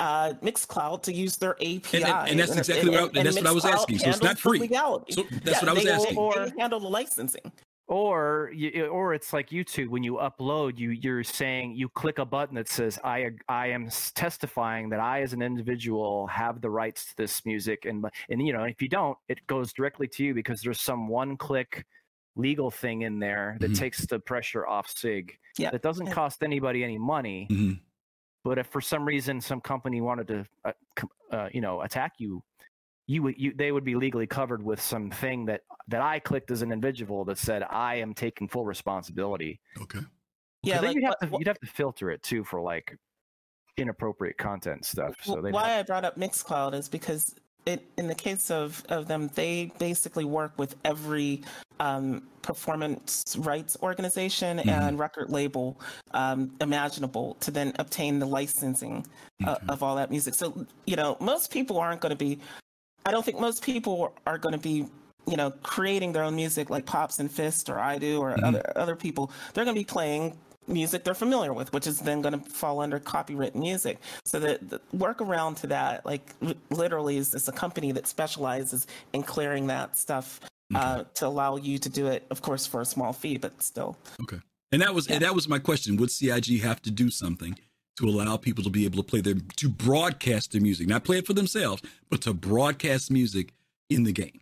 [0.00, 1.80] uh, Mixcloud to use their API.
[1.94, 3.98] And- and- and that's exactly what I- and that's what I was Mixcloud asking.
[3.98, 4.58] So it's not free.
[4.68, 6.16] So that's what I was asking.
[6.18, 7.52] Or handle the licensing.
[7.88, 12.24] Or you, or it's like YouTube when you upload, you you're saying you click a
[12.24, 17.04] button that says I I am testifying that I as an individual have the rights
[17.06, 20.34] to this music, and and you know if you don't, it goes directly to you
[20.34, 21.86] because there's some one click
[22.34, 23.78] legal thing in there that Mhm.
[23.78, 25.38] takes the pressure off CIG.
[25.56, 25.70] Yeah.
[25.70, 27.80] That doesn't cost anybody any money, Mhm.
[28.42, 30.72] but if for some reason some company wanted to uh,
[31.30, 32.42] uh, you know attack you
[33.06, 36.62] you would you they would be legally covered with something that that I clicked as
[36.62, 39.60] an individual that said I am taking full responsibility.
[39.80, 40.00] Okay.
[40.62, 42.96] Yeah, like you'd have what- to you'd have to filter it too for like
[43.76, 45.14] inappropriate content stuff.
[45.22, 47.34] So Wh- they why I brought up Mixcloud is because
[47.66, 51.42] it, in the case of, of them, they basically work with every
[51.80, 54.68] um, performance rights organization Mhm.
[54.68, 55.78] and record label
[56.12, 59.04] um, imaginable to then obtain the licensing
[59.44, 59.66] uh, Okay.
[59.68, 60.34] of all that music.
[60.34, 62.38] So, you know, most people aren't going to be,
[63.06, 64.86] I don't think most people are going to be,
[65.26, 68.44] you know, creating their own music like Pops and Fist or I do or Mhm.
[68.44, 69.30] other other people.
[69.54, 70.36] They're going to be playing
[70.68, 73.98] music they're familiar with, which is then going to fall under copywritten music.
[74.24, 76.34] So the, the workaround to that, like
[76.70, 80.40] literally, is this a company that specializes in clearing that stuff
[80.74, 83.96] uh, to allow you to do it, of course, for a small fee, but still.
[84.22, 84.40] Okay.
[84.72, 85.14] And that was yeah.
[85.14, 85.96] and that was my question.
[85.98, 87.56] Would CIG have to do something
[87.98, 91.18] to allow people to be able to play their to broadcast their music, not play
[91.18, 93.52] it for themselves, but to broadcast music
[93.90, 94.40] in the game?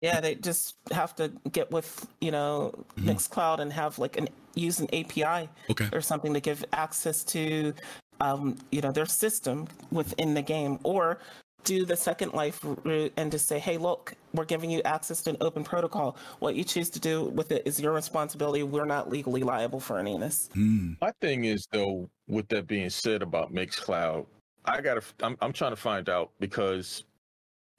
[0.00, 3.08] Yeah, they just have to get with you know mm-hmm.
[3.08, 5.88] Mixcloud and have like an use an API okay.
[5.92, 7.72] or something to give access to
[8.20, 11.18] um, you know their system within the game, or
[11.64, 15.30] do the second life route and just say, hey, look, we're giving you access to
[15.30, 16.16] an open protocol.
[16.38, 18.62] What you choose to do with it is your responsibility.
[18.62, 20.48] We're not legally liable for any of this.
[20.54, 20.92] Hmm.
[21.00, 24.26] My thing is though, with that being said about Mixcloud,
[24.64, 27.04] I gotta, I'm, I'm trying to find out because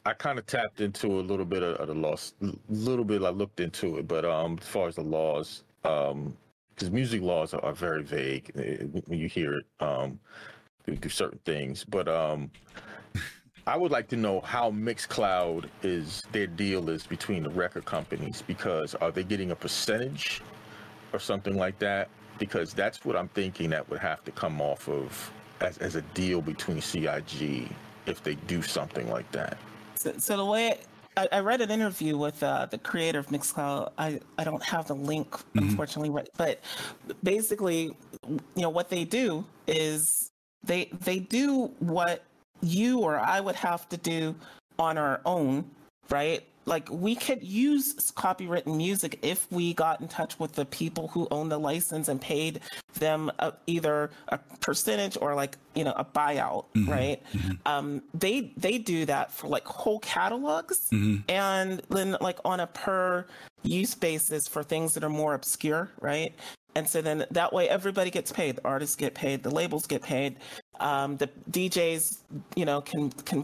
[0.06, 3.22] I kind of tapped into a little bit of, of the laws, a little bit.
[3.22, 6.36] I looked into it, but um, as far as the laws, um,
[6.74, 10.20] because music laws are, are, very vague eh, when you hear it, um,
[10.86, 11.84] do certain things.
[11.84, 12.50] But um,
[13.70, 18.42] I would like to know how Mixcloud is their deal is between the record companies
[18.48, 20.42] because are they getting a percentage
[21.14, 22.10] or something like that?
[22.40, 25.32] Because that's what I'm thinking that would have to come off of
[25.62, 27.70] as, as a deal between CIG
[28.08, 29.60] if they do something like that.
[29.94, 30.80] So, so the way
[31.16, 33.92] I, I, read an interview with uh, the creator of Mixcloud.
[34.00, 35.60] I, I don't have the link, mm-hmm.
[35.60, 36.60] unfortunately, but
[37.22, 37.96] basically,
[38.28, 40.32] you know, what they do is
[40.64, 42.24] they they do what
[42.62, 44.36] you or I would have to do
[44.78, 45.70] on our own,
[46.10, 46.44] right?
[46.70, 51.28] like we could use copywritten music if we got in touch with the people who
[51.32, 52.62] own the license and paid
[52.94, 56.90] them a, either a percentage or like you know a buyout mm-hmm.
[56.90, 57.54] right mm-hmm.
[57.66, 61.22] Um, they they do that for like whole catalogs mm-hmm.
[61.28, 63.26] and then like on a per
[63.64, 66.34] use basis for things that are more obscure right
[66.76, 68.58] and so then that way everybody gets paid.
[68.58, 69.44] The artists get paid.
[69.44, 70.38] The labels get paid.
[70.80, 72.20] Um, the djs
[72.56, 73.44] you know can can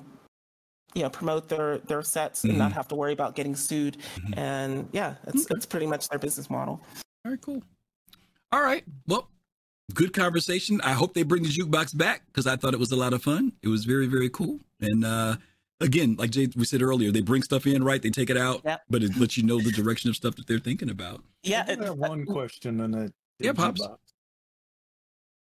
[0.93, 2.49] you know promote their their sets mm-hmm.
[2.49, 2.75] and not mm-hmm.
[2.75, 3.97] have to worry about getting sued.
[3.97, 4.39] Mm-hmm.
[4.39, 5.55] and yeah it's okay.
[5.55, 6.81] it's pretty much their business model.
[7.23, 7.61] Very cool.
[8.51, 8.83] All right.
[9.07, 9.29] Well
[9.93, 10.81] good conversation.
[10.81, 13.23] I hope they bring the jukebox back because i thought it was a lot of
[13.23, 13.51] fun.
[13.61, 14.59] It was very very cool.
[14.81, 15.35] And uh
[15.81, 18.61] again like Jay, we said earlier they bring stuff in right they take it out
[18.65, 18.81] yep.
[18.89, 21.83] but it lets you know the direction of stuff that they're thinking about yeah I
[21.83, 23.13] have one question on it.
[23.39, 23.81] yeah pops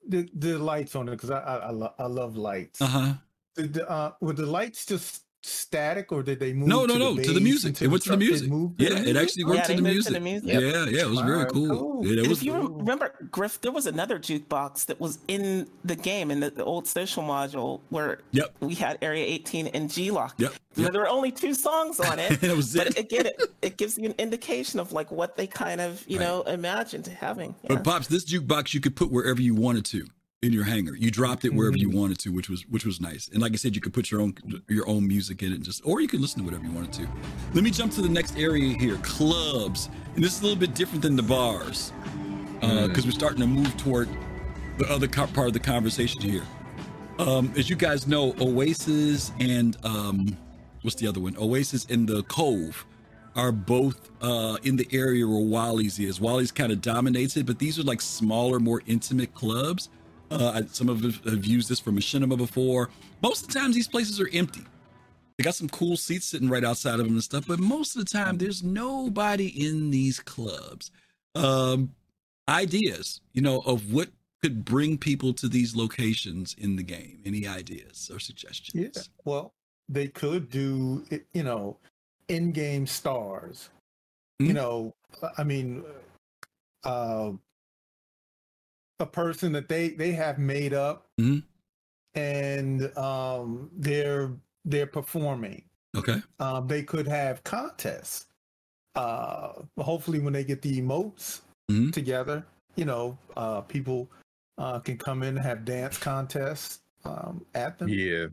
[0.08, 3.14] the the lights on it because I I, I, lo- I, love lights uh-huh
[3.56, 7.16] the, uh, were the lights just static or did they move no no to no
[7.16, 9.64] the to the music it went to the music yeah the it actually went yeah,
[9.64, 10.08] to, the music.
[10.08, 12.06] to the music yeah yeah it was very cool, cool.
[12.06, 16.32] Yeah, if was you remember griff there was another jukebox that was in the game
[16.32, 18.54] in the, the old social module where yep.
[18.60, 20.54] we had area 18 and G-Loc yep.
[20.76, 20.92] yep.
[20.92, 23.00] there were only two songs on it that was but it.
[23.00, 26.26] again it, it gives you an indication of like what they kind of you right.
[26.26, 27.76] know imagined having yeah.
[27.76, 30.06] but pops this jukebox you could put wherever you wanted to
[30.44, 30.96] in your hangar.
[30.96, 32.00] You dropped it wherever you mm-hmm.
[32.00, 33.28] wanted to, which was which was nice.
[33.30, 34.36] And like I said, you could put your own
[34.68, 36.94] your own music in it, and just or you could listen to whatever you wanted
[36.94, 37.08] to.
[37.54, 39.90] Let me jump to the next area here: clubs.
[40.16, 41.92] And this is a little bit different than the bars
[42.60, 43.06] because uh, mm.
[43.06, 44.10] we're starting to move toward
[44.78, 46.44] the other part of the conversation here.
[47.20, 50.38] Um, as you guys know, Oasis and um,
[50.84, 51.36] what's the other one?
[51.38, 52.86] Oasis and the Cove
[53.36, 56.22] are both uh, in the area where Wally's is.
[56.22, 59.90] Wally's kind of dominates it, but these are like smaller, more intimate clubs
[60.32, 62.90] uh, some of us have used this for machinima before.
[63.22, 64.64] Most of the times, these places are empty.
[65.38, 68.04] They got some cool seats sitting right outside of them and stuff, but most of
[68.04, 70.90] the time, there's nobody in these clubs.
[71.36, 71.94] Um,
[72.50, 74.10] ideas, you know, of what
[74.42, 77.22] could bring people to these locations in the game.
[77.26, 78.96] Any ideas or suggestions?
[78.96, 79.02] Yeah.
[79.26, 79.54] Well,
[79.90, 81.78] they could do, you know,
[82.28, 83.70] in-game stars.
[84.42, 84.48] Mm-hmm.
[84.48, 84.96] You know,
[85.38, 85.84] I mean,
[86.84, 87.32] uh,
[89.00, 91.40] a person that they they have made up mm-hmm.
[92.20, 94.32] and um they're
[94.66, 95.64] they're performing
[95.96, 98.28] okay um they could have contests
[98.96, 101.92] uh hopefully when they get the emotes mm-hmm.
[101.92, 102.46] together
[102.76, 104.10] you know uh people
[104.58, 108.26] uh can come in and have dance contests um at them yeah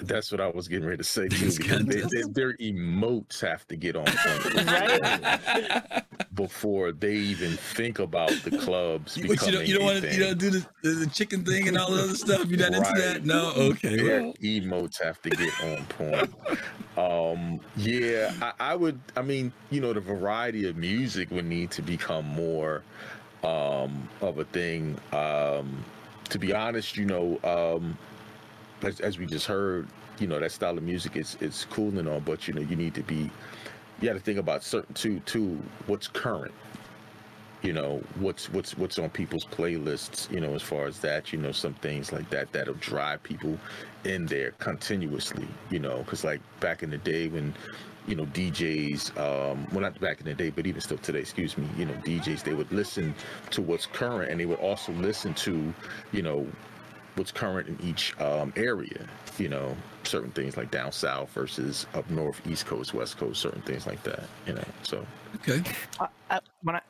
[0.00, 1.52] that's what I was getting ready to say too.
[1.56, 6.02] Because they, they, their emotes have to get on point right?
[6.34, 9.18] before they even think about the clubs.
[9.26, 11.76] But you don't, you don't want to, you don't do the, the, chicken thing and
[11.76, 12.46] all the other stuff.
[12.46, 12.88] You're not right.
[12.88, 13.52] into that, no?
[13.54, 14.32] Okay, well.
[14.34, 16.34] emotes have to get on point.
[16.98, 18.98] um, yeah, I, I would.
[19.16, 22.82] I mean, you know, the variety of music would need to become more
[23.42, 24.98] um, of a thing.
[25.12, 25.84] Um,
[26.30, 27.38] to be honest, you know.
[27.44, 27.98] Um,
[28.82, 29.88] as, as we just heard,
[30.18, 32.76] you know, that style of music is is cool and all, but you know, you
[32.76, 33.30] need to be
[34.00, 36.52] you got to think about certain too too what's current.
[37.62, 41.38] you know what's what's what's on people's playlists you know as far as that you
[41.38, 43.58] know some things like that that'll drive people
[44.04, 47.52] in there continuously you know because like back in the day when
[48.06, 51.58] you know DJs um well not back in the day but even still today excuse
[51.58, 53.14] me you know DJs they would listen
[53.50, 55.72] to what's current and they would also listen to
[56.12, 56.46] you know
[57.16, 59.06] what's current in each um, area
[59.38, 63.62] you know certain things like down south versus up north east coast west coast certain
[63.62, 65.06] things like that you know so.
[65.36, 65.62] Okay.
[66.62, 66.80] When I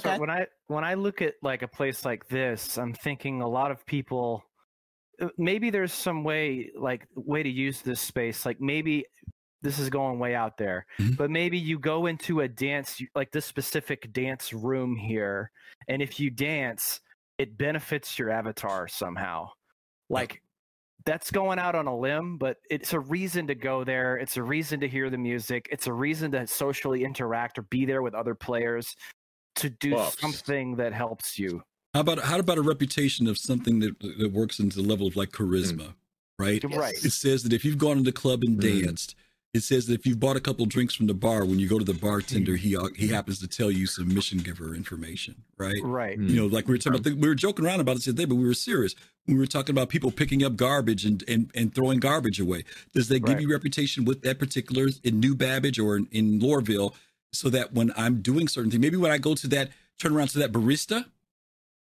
[0.00, 3.48] so when I when I look at like a place like this, I'm thinking a
[3.48, 4.44] lot of people
[5.20, 9.04] uh, maybe there's some way like way to use this space like maybe
[9.60, 10.86] this is going way out there
[11.16, 15.50] but maybe you go into a dance like this specific dance room here
[15.88, 17.00] and if you dance
[17.38, 19.48] it benefits your avatar somehow
[20.10, 20.42] like
[21.04, 24.42] that's going out on a limb but it's a reason to go there it's a
[24.42, 28.14] reason to hear the music it's a reason to socially interact or be there with
[28.14, 28.94] other players
[29.56, 30.20] to do Buffs.
[30.20, 31.62] something that helps you
[31.94, 35.16] How about how about a reputation of something that that works into the level of
[35.16, 35.94] like charisma,
[36.38, 36.62] right?
[36.64, 36.94] Right.
[37.04, 38.84] It says that if you've gone to the club and Mm.
[38.86, 39.14] danced,
[39.54, 41.78] it says that if you've bought a couple drinks from the bar, when you go
[41.78, 45.76] to the bartender, he uh, he happens to tell you some mission giver information, right?
[45.82, 46.18] Right.
[46.18, 48.24] You know, like we were talking about, the, we were joking around about it today,
[48.24, 48.94] but we were serious.
[49.26, 52.64] We were talking about people picking up garbage and and, and throwing garbage away.
[52.94, 53.42] Does that give Right.
[53.42, 56.94] you reputation with that particular in New Babbage or in, in Lorville,
[57.32, 59.68] so that when I'm doing certain things, maybe when I go to that
[59.98, 61.04] turn around to that barista,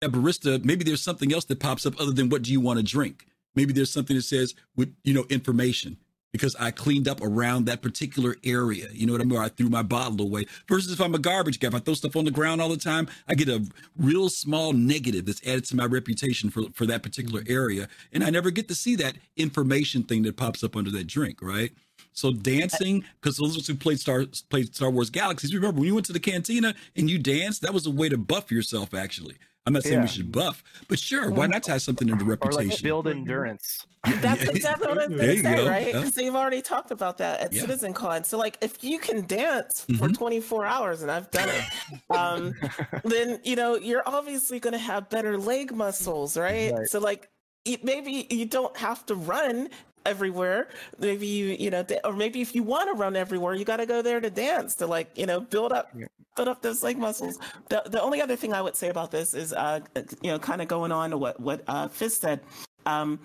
[0.01, 2.77] that barista, maybe there's something else that pops up other than what do you want
[2.79, 3.25] to drink?
[3.55, 5.95] Maybe there's something that says with you know information
[6.33, 8.87] because I cleaned up around that particular area.
[8.91, 9.37] You know what I mean?
[9.39, 10.45] Or I threw my bottle away.
[10.67, 12.75] Versus if I'm a garbage guy, if I throw stuff on the ground all the
[12.75, 13.65] time, I get a
[13.97, 17.53] real small negative that's added to my reputation for for that particular mm-hmm.
[17.53, 21.07] area, and I never get to see that information thing that pops up under that
[21.07, 21.71] drink, right?
[22.13, 25.79] So dancing, uh, because those of us who played Star played Star Wars Galaxies, remember
[25.79, 28.51] when you went to the cantina and you danced, that was a way to buff
[28.51, 28.93] yourself.
[28.93, 32.53] Actually, I'm not saying we should buff, but sure, why not tie something into reputation?
[32.53, 32.69] or reputation?
[32.75, 33.85] like build endurance
[34.21, 35.69] That's exactly what I was There going you to say, go.
[35.69, 35.87] right?
[35.87, 35.93] Yeah.
[35.93, 37.63] Because they've already talked about that at Yeah.
[37.63, 38.25] CitizenCon.
[38.25, 40.17] So, like, if you can dance for Mhm.
[40.17, 41.63] 24 hours, and I've done it,
[42.09, 42.53] um,
[43.05, 46.73] then you know you're obviously going to have better leg muscles, right?
[46.73, 46.87] Right.
[46.89, 47.29] So, like,
[47.81, 49.69] maybe you don't have to run
[50.05, 50.69] everywhere.
[50.99, 53.85] Maybe you, you know, or maybe if you want to run everywhere, you got to
[53.85, 55.95] go there to dance to like, you know, build up,
[56.35, 57.39] build up those leg muscles.
[57.69, 59.79] The the only other thing I would say about this is, uh,
[60.21, 62.39] you know, kind of going on to what what uh, Fizz said.
[62.85, 63.19] Um,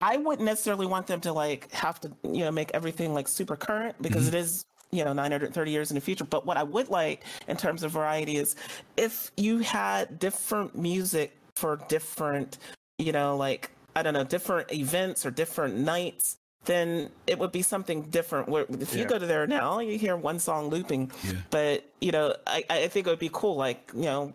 [0.00, 3.56] I wouldn't necessarily want them to like have to, you know, make everything like super
[3.56, 4.36] current because Mm-hmm.
[4.36, 6.24] it is, you know, 930 years in the future.
[6.24, 8.54] But what I would like in terms of variety is
[8.96, 12.58] if you had different music for different,
[12.98, 17.62] you know, like, I don't know, different events or different nights, then it would be
[17.62, 18.48] something different.
[18.48, 21.32] Where if you go to there now, you hear one song looping, Yeah.
[21.50, 23.56] but you know, I, I think it would be cool.
[23.56, 24.32] Like, you know,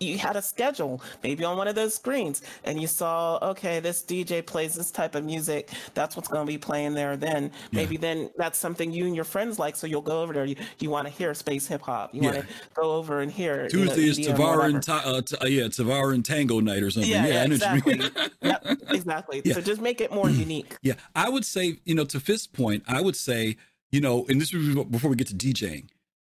[0.00, 4.02] you had a schedule, maybe on one of those screens, and you saw, okay, this
[4.02, 7.16] DJ plays this type of music, that's what's going to be playing there.
[7.16, 10.44] Then maybe then that's something you and your friends like, so you'll go over there.
[10.44, 12.14] You, you want to hear space hip hop.
[12.14, 12.42] You want Yeah.
[12.42, 15.46] to go over and hear you know, Tuesday is Tavara and ta- uh, t- uh,
[15.46, 17.10] yeah, Tavara and Tango night or something.
[17.10, 18.00] Yeah, Yeah, yeah, I know what you mean.
[18.06, 18.30] exactly.
[18.42, 19.42] yep, exactly.
[19.44, 19.54] Yeah.
[19.54, 20.76] So just make it more unique.
[20.82, 23.56] Yeah, I would say, you know, to Fist's point, I would say,
[23.90, 25.86] you know, and this was before we get to DJing,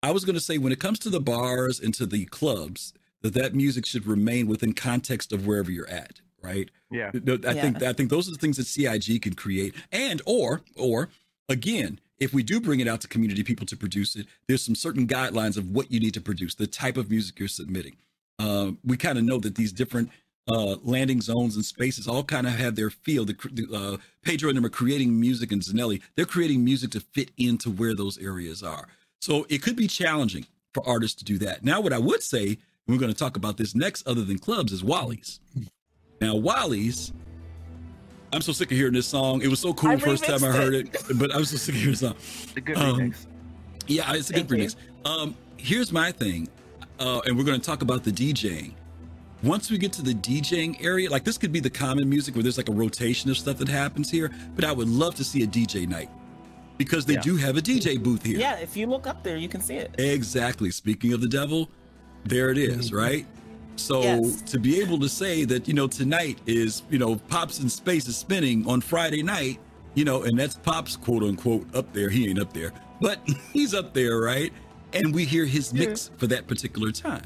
[0.03, 2.95] I was going to say when it comes to the bars and to the clubs,
[3.23, 6.71] that that music should remain within context of wherever you're at, right?
[6.91, 10.23] yeah No, I think I think those are the things that CIG can create, and
[10.27, 11.09] or or
[11.49, 14.75] again, if we do bring it out to community people to produce it, there's some
[14.75, 17.97] certain guidelines of what you need to produce, the type of music you're submitting.
[18.39, 20.11] Uh, we kind of know that these different
[20.49, 23.25] uh, landing zones and spaces all kind of have their feel.
[23.25, 27.01] The, the uh, Pedro and them are creating music, and Zanelli they're creating music to
[27.01, 28.89] fit into where those areas are.
[29.21, 31.65] So it could be challenging for artists to do that.
[31.65, 32.59] Now, what I would say, and
[32.91, 35.41] we're going to talk about this next, other than clubs, is Wally's.
[36.21, 37.12] Now, Wally's,
[38.33, 39.43] I'm so sick of hearing this song.
[39.43, 40.95] It was so cool I first time I heard it.
[40.95, 42.17] it, but I was so sick of hearing the song.
[42.57, 43.27] a good Um, remix
[43.87, 44.77] Yeah, it's a good Thank remix.
[45.05, 46.49] Um, here's my thing,
[46.99, 48.75] uh, and we're going to talk about the DJing.
[49.43, 52.43] Once we get to the DJing area, like this could be the common music where
[52.43, 55.43] there's like a rotation of stuff that happens here, but I would love to see
[55.43, 56.11] a DJ night
[56.77, 57.21] because they Yeah.
[57.23, 58.39] do have a DJ booth here.
[58.39, 59.95] Yeah, if you look up there, you can see it.
[59.99, 60.71] Exactly.
[60.71, 61.71] Speaking of the devil,
[62.25, 63.27] there it is, right?
[63.77, 64.43] So Yes.
[64.43, 68.07] to be able to say that, you know, tonight is, you know, Pops in Space
[68.09, 69.59] is spinning on Friday night,
[69.95, 72.11] you know, and that's Pops quote unquote up there.
[72.11, 73.21] He ain't up there, but
[73.53, 74.53] he's up there, right?
[74.93, 77.25] And we hear his mix for that particular time.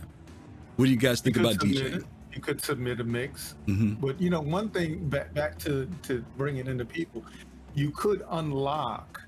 [0.77, 1.97] What do you guys think You about submit DJing?
[1.99, 2.05] it.
[2.35, 4.01] You could submit a mix, Mhm.
[4.01, 7.25] but you know, one thing back back to to bring it into people,
[7.75, 9.23] you could unlock.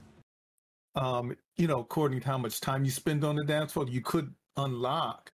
[0.97, 4.01] Um, you know, according to how much time you spend on the dance floor, you
[4.01, 5.31] could unlock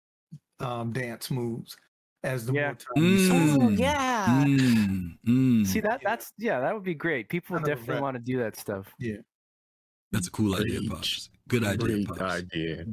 [0.62, 1.76] um, dance moves
[2.24, 2.66] as the Yeah.
[2.66, 3.62] more time you spend.
[3.62, 4.44] Oh, yeah.
[4.46, 5.66] Mm, mm.
[5.66, 7.28] See that that's yeah, that would be great.
[7.28, 8.86] People Kind definitely want to do that stuff.
[8.98, 9.16] Yeah.
[10.12, 10.90] That's a cool idea, Great.
[10.90, 11.30] Pops.
[11.48, 12.20] Good idea, Great Pops.
[12.20, 12.84] idea.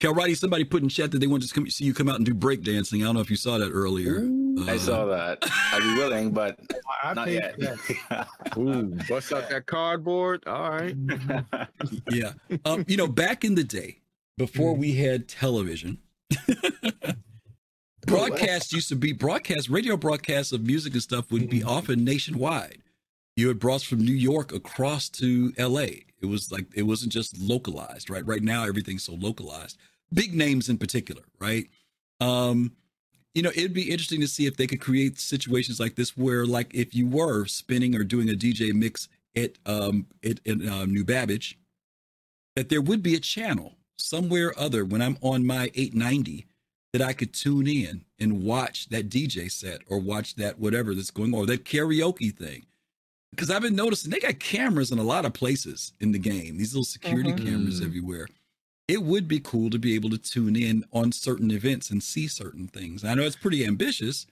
[0.00, 2.16] Kalrati, somebody put in chat that they want to just come, see you come out
[2.16, 3.02] and do break dancing.
[3.02, 4.18] I don't know if you saw that earlier.
[4.66, 5.38] I Uh, saw that.
[5.72, 6.58] I'd be willing, but
[7.04, 7.58] I not paid yet.
[7.58, 8.28] that.
[8.58, 10.42] Ooh, bust out that cardboard.
[10.46, 10.96] All right.
[12.10, 12.32] Yeah.
[12.64, 13.98] Um, you know, back in the day,
[14.38, 15.98] before we had television,
[18.06, 22.82] broadcast used to be broadcast, radio broadcasts of music and stuff would be often nationwide.
[23.36, 26.04] You had brought from New York across to LA.
[26.20, 28.26] It was like it wasn't just localized, right?
[28.26, 29.78] Right now everything's so localized.
[30.12, 31.68] Big names in particular, right?
[32.20, 32.72] Um,
[33.34, 36.44] you know, it'd be interesting to see if they could create situations like this where,
[36.44, 40.84] like, if you were spinning or doing a DJ mix at um at, at uh,
[40.84, 41.58] New Babbage,
[42.54, 46.46] that there would be a channel somewhere or other when I'm on my 890
[46.92, 51.10] that I could tune in and watch that DJ set or watch that whatever that's
[51.10, 52.66] going on, or that karaoke thing.
[53.30, 56.58] Because I've been noticing they got cameras in a lot of places in the game,
[56.58, 57.44] these little security Mhm.
[57.46, 57.84] cameras Mm.
[57.86, 58.28] everywhere.
[58.88, 62.28] It would be cool to be able to tune in on certain events and see
[62.28, 63.04] certain things.
[63.04, 64.26] I know it's pretty ambitious,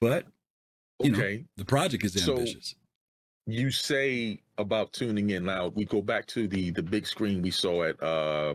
[0.00, 0.26] but
[1.02, 1.44] you know, Okay.
[1.56, 2.76] the project is So- ambitious.
[3.46, 7.50] You say about tuning in now we go back to the the big screen we
[7.50, 8.54] saw at uh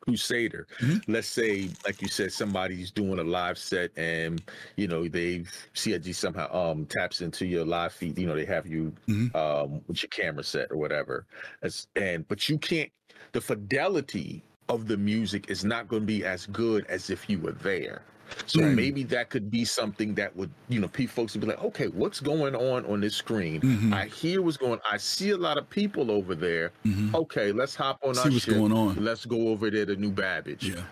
[0.00, 1.02] crusader Mhm.
[1.08, 4.42] let's say like you said somebody's doing a live set and
[4.76, 8.66] you know they've cig somehow um taps into your live feed you know they have
[8.66, 9.34] you Mhm.
[9.34, 11.26] um with your camera set or whatever
[11.62, 12.92] As, and but you can't
[13.32, 17.38] the fidelity of the music is not going to be as good as if you
[17.38, 18.02] were there
[18.46, 18.74] so Mm.
[18.74, 21.88] maybe that could be something that would, you know, people folks would be like, okay,
[21.88, 23.60] what's going on on this screen?
[23.60, 23.92] Mhm.
[23.92, 24.80] I hear what's going.
[24.90, 26.72] I see a lot of people over there.
[26.84, 27.14] Mhm.
[27.14, 28.54] Okay, let's hop on See our what's ship.
[28.54, 29.02] going on.
[29.04, 30.68] Let's go over there to New Babbage.
[30.68, 30.82] Yeah,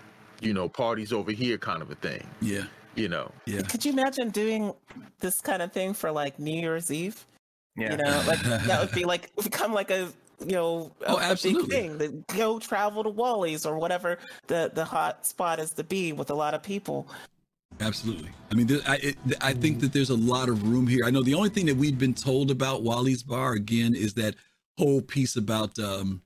[0.40, 2.26] You know, parties over here, kind of a thing.
[2.40, 2.64] yeah,
[2.96, 3.62] You know, yeah.
[3.62, 4.72] Could you imagine doing
[5.20, 7.24] this kind of thing for like New Year's Eve?
[7.76, 7.92] Yeah.
[7.92, 10.12] You know, like that would be like become like a
[10.46, 11.68] you know Oh, a big absolutely.
[11.76, 11.98] thing.
[11.98, 16.30] To go travel to Wally's or whatever the the hot spot is to be with
[16.30, 17.08] a lot of people.
[17.80, 18.28] Absolutely.
[18.50, 21.04] I mean, I it, I think that there's a lot of room here.
[21.06, 24.34] I know the only thing that we've been told about Wally's Bar again is that
[24.78, 26.20] whole piece about, um,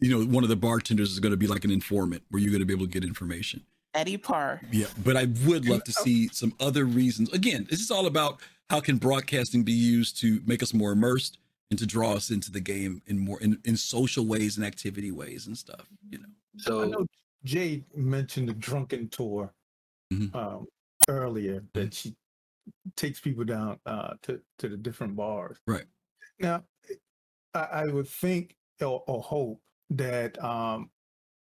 [0.00, 2.50] you know, one of the bartenders is going to be like an informant where you're
[2.50, 3.62] going to be able to get information.
[3.94, 4.60] Eddie Parr.
[4.70, 7.32] Yeah, but I would love to see some other reasons.
[7.32, 11.38] Again, this is all about how can broadcasting be used to make us more immersed
[11.70, 15.10] and to draw us into the game in more in, in social ways and activity
[15.10, 15.86] ways and stuff.
[16.10, 16.28] You know.
[16.58, 17.06] So i know
[17.44, 19.52] Jade mentioned the drunken tour
[20.12, 20.34] Mhm.
[20.34, 20.66] um,
[21.08, 22.14] earlier that she
[22.96, 25.58] takes people down uh, to to the different bars.
[25.66, 25.86] Right.
[26.38, 26.64] Now,
[27.54, 29.60] I, I would think or, or hope
[29.90, 30.90] that um,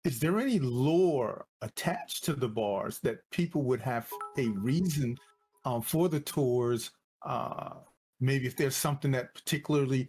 [0.04, 5.16] is there any lore attached to the bars that people would have a reason
[5.64, 6.90] um, for the tours?
[7.22, 7.74] Uh,
[8.22, 10.08] maybe if there's something that particularly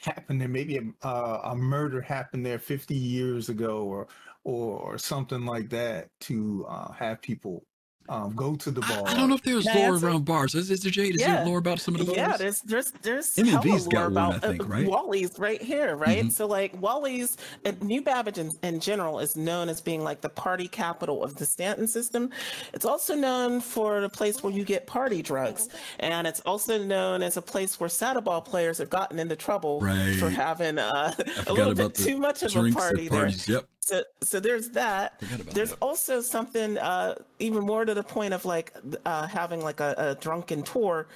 [0.00, 4.08] happened there, maybe a, uh, a murder happened there 50 years ago, or
[4.44, 7.64] or, or something like that, to uh, have people
[8.10, 9.04] um, go to the bar.
[9.06, 10.54] I, I don't know if there's Can lore around bars.
[10.56, 11.14] Is, is there Jade?
[11.14, 12.16] Is there lore about some of the bars?
[12.16, 14.86] Yeah, there's there's there's M&V's hella got lore one, I about think, uh, right?
[14.86, 16.24] Wally's right here, right?
[16.24, 16.32] Mhm.
[16.32, 20.28] So like Wally's and New Babbage in, in general is known as being like the
[20.28, 22.30] party capital of the Stanton system.
[22.74, 25.68] It's also known for the place where you get party drugs,
[26.00, 29.80] and it's also known as a place where saddle ball players have gotten into trouble
[29.80, 31.14] for having uh,
[31.46, 33.20] a little bit too much of a Drinks at party there.
[33.20, 33.46] parties.
[33.48, 33.69] Yep.
[33.90, 35.18] So, so there's that.
[35.52, 35.78] There's that.
[35.82, 38.72] also something uh, even more to the point of like
[39.04, 41.08] uh, having like a, a drunken tour.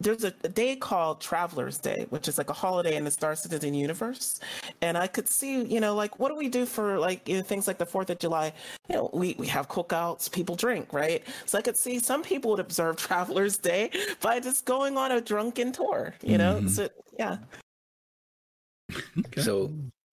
[0.00, 3.36] There's a, a day called Traveler's Day, which is like a holiday in the Star
[3.36, 4.40] Citizen universe.
[4.80, 7.42] And I could see, you know, like what do we do for like you know,
[7.42, 8.54] things like the Fourth of July?
[8.88, 11.22] You know, we, we have cookouts, people drink, right?
[11.44, 13.90] So I could see some people would observe Traveler's Day
[14.22, 16.60] by just going on a drunken tour, you know?
[16.62, 16.70] Mhm.
[16.70, 16.88] So
[17.18, 17.36] yeah.
[19.26, 19.42] Okay.
[19.42, 19.70] So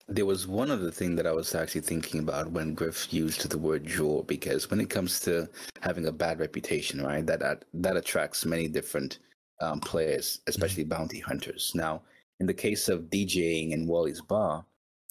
[0.10, 3.58] there was one other thing that I was actually thinking about when Griff used the
[3.58, 5.48] word draw, because when it comes to
[5.82, 9.20] having a bad reputation, right, that that, that attracts many different
[9.62, 11.72] um, players, especially bounty hunters.
[11.76, 12.02] Now,
[12.40, 14.66] in the case of DJing in Wally's Bar,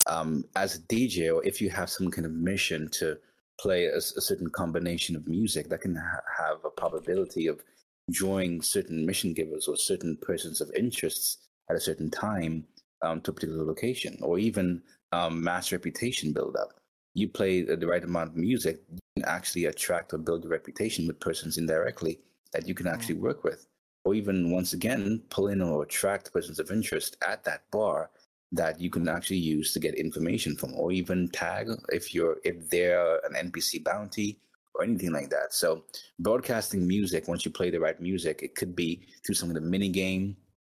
[0.08, 3.18] um, as a DJ, or if you have some kind of mission to
[3.60, 7.62] play a certain combination of music, that can ha- have a probability of
[8.10, 11.38] drawing certain mission givers or certain persons of interests
[11.70, 12.64] at a certain time
[13.02, 16.80] um, to a particular location, or even um, mass reputation buildup.
[17.14, 21.06] You play the right amount of music, you can actually attract or build your reputation
[21.06, 22.20] with persons indirectly
[22.52, 23.66] that you can actually work with,
[24.04, 28.10] or even once again pull in or attract persons of interest at that bar
[28.52, 32.68] that you can actually use to get information from, or even tag if you're if
[32.70, 34.38] they're an NPC bounty
[34.74, 35.52] or anything like that.
[35.52, 35.84] So
[36.18, 39.60] broadcasting music, once you play the right music, it could be through some of the
[39.60, 40.36] mini game,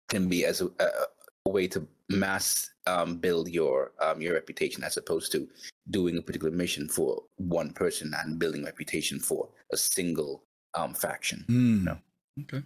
[0.07, 1.07] can be as a, a, a
[1.51, 5.47] way to mass um, build your um, your reputation as opposed to
[5.89, 10.43] doing a particular mission for one person and building reputation for a single
[10.73, 11.45] um, faction.
[11.47, 11.83] Mm.
[11.83, 11.97] No.
[12.41, 12.63] Okay.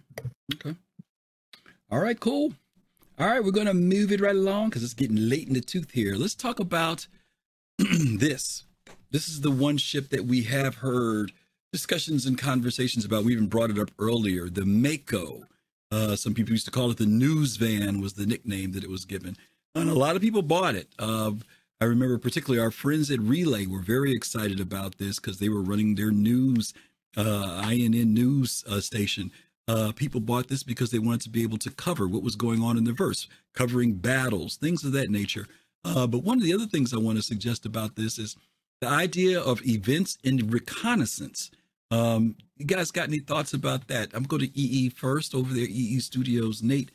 [0.54, 0.76] Okay.
[1.90, 2.54] All right, cool.
[3.18, 5.60] All right, we're going to move it right along because it's getting late in the
[5.60, 6.16] tooth here.
[6.16, 7.06] Let's talk about
[7.78, 8.64] this.
[9.10, 11.30] This is the one ship that we have heard
[11.72, 13.24] discussions and conversations about.
[13.24, 15.44] We even brought it up earlier the Mako.
[15.94, 18.90] Uh, some people used to call it the news van, was the nickname that it
[18.90, 19.36] was given.
[19.76, 20.88] And a lot of people bought it.
[20.98, 21.32] Uh,
[21.80, 25.62] I remember particularly our friends at Relay were very excited about this because they were
[25.62, 26.74] running their news,
[27.16, 29.30] uh, INN news uh, station.
[29.68, 32.60] Uh, people bought this because they wanted to be able to cover what was going
[32.60, 35.46] on in the verse, covering battles, things of that nature.
[35.84, 38.36] Uh, but one of the other things I want to suggest about this is
[38.80, 41.52] the idea of events and reconnaissance.
[41.94, 44.10] Um, you guys got any thoughts about that?
[44.14, 46.62] I'm going to EE first over there, EE Studios.
[46.62, 46.90] Nate,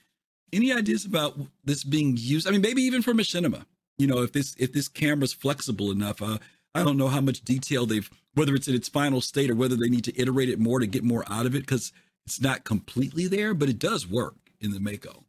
[0.51, 2.47] any ideas about this being used?
[2.47, 3.65] I mean, maybe even for machinima.
[3.97, 6.37] You know, if this if this camera's flexible enough, uh,
[6.73, 9.75] I don't know how much detail they've whether it's in its final state or whether
[9.75, 11.91] they need to iterate it more to get more out of it because
[12.25, 15.25] it's not completely there, but it does work in the Mako.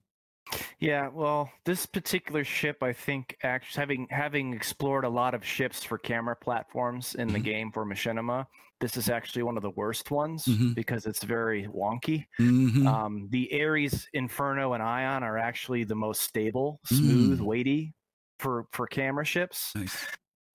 [0.78, 5.84] Yeah, well, this particular ship, I think, actually having having explored a lot of ships
[5.84, 7.44] for camera platforms in the Mhm.
[7.44, 8.46] game for Machinima,
[8.80, 10.74] this is actually one of the worst ones Mhm.
[10.74, 12.26] because it's very wonky.
[12.40, 12.86] Mhm.
[12.86, 17.44] Um, the Ares, Inferno, and Ion are actually the most stable, smooth, Mm.
[17.44, 17.94] weighty
[18.38, 19.74] for for camera ships.
[19.76, 20.06] Nice.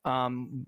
[0.06, 0.68] Um,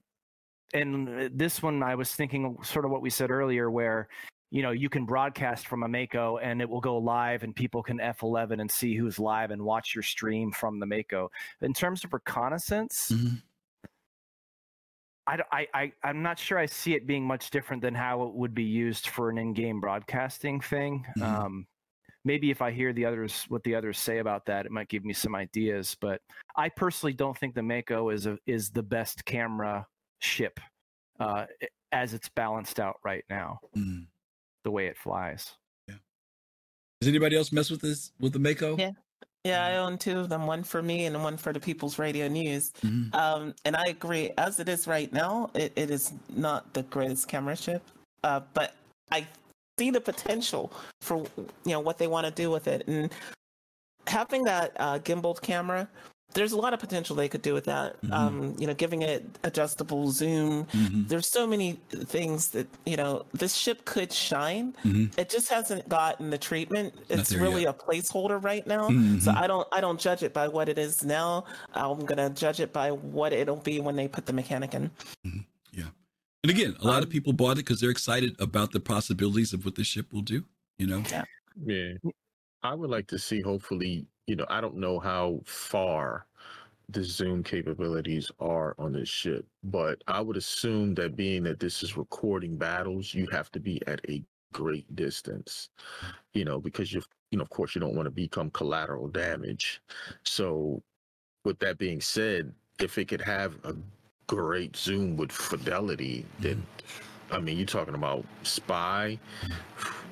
[0.73, 1.07] and
[1.39, 4.09] this one, I was thinking sort of what we said earlier, where
[4.49, 7.83] you know you can broadcast from a Mako and it will go live, and people
[7.83, 11.29] can F11 and see who's live and watch your stream from the Mako.
[11.61, 13.41] In terms of reconnaissance, Mhm.
[15.27, 18.33] I, I, I, I'm not sure I see it being much different than how it
[18.33, 21.05] would be used for an in-game broadcasting thing.
[21.17, 21.21] Mhm.
[21.21, 21.67] Um,
[22.23, 25.03] maybe if I hear the others, what the others say about that, it might give
[25.03, 25.97] me some ideas.
[25.99, 26.21] But
[26.55, 29.85] I personally don't think the Mako is a, is the best camera
[30.19, 30.61] ship
[31.19, 31.45] uh,
[31.91, 34.05] as it's balanced out right now, Mm.
[34.63, 35.53] The way it flies.
[35.87, 35.95] Yeah.
[37.01, 38.77] Does anybody else mess with this with the Mako?
[38.77, 38.91] Yeah.
[39.43, 42.27] Yeah, I own two of them, one for me and one for the People's Radio
[42.27, 42.73] News.
[42.81, 43.15] Mhm.
[43.15, 47.29] Um, and I agree, as it is right now, it, it is not the greatest
[47.29, 47.81] camera ship.
[48.25, 48.75] Uh, but
[49.09, 49.25] I
[49.79, 51.17] see the potential for
[51.63, 53.09] you know what they want to do with it, and
[54.05, 55.87] having that uh, gimbal camera.
[56.33, 57.99] There's a lot of potential they could do with that.
[58.01, 58.11] Mhm.
[58.13, 60.65] Um, you know, giving it adjustable zoom.
[60.65, 61.07] Mhm.
[61.07, 64.73] There's so many things that you know this ship could shine.
[64.83, 65.17] Mhm.
[65.17, 66.93] It just hasn't gotten the treatment.
[67.09, 67.75] It's really yet.
[67.79, 68.89] a placeholder right now.
[68.89, 69.21] Mhm.
[69.21, 71.45] So I don't I don't judge it by what it is now.
[71.73, 74.91] I'm gonna judge it by what it'll be when they put the mechanic in.
[75.71, 75.89] Yeah,
[76.43, 79.53] and again, a lot of Um, people bought it because they're excited about the possibilities
[79.53, 80.43] of what the ship will do.
[80.77, 81.23] You know, Yeah.
[81.65, 81.93] Yeah.
[82.63, 86.25] I would like to see, hopefully, you know, I don't know how far
[86.89, 91.81] the Zoom capabilities are on this ship, but I would assume that being that this
[91.81, 94.23] is recording battles, you have to be at a
[94.53, 95.69] great distance,
[96.33, 97.01] you know, because you,
[97.31, 99.81] you know, of course, you don't want to become collateral damage.
[100.23, 100.81] So,
[101.43, 103.75] with that being said, if it could have a
[104.27, 107.06] great zoom with fidelity, then mm-hmm.
[107.31, 109.19] I mean, you're talking about spy.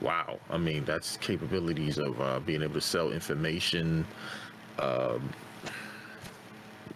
[0.02, 0.40] Wow.
[0.50, 4.06] I mean, that's capabilities of uh, being able to sell information.
[4.80, 5.30] Um,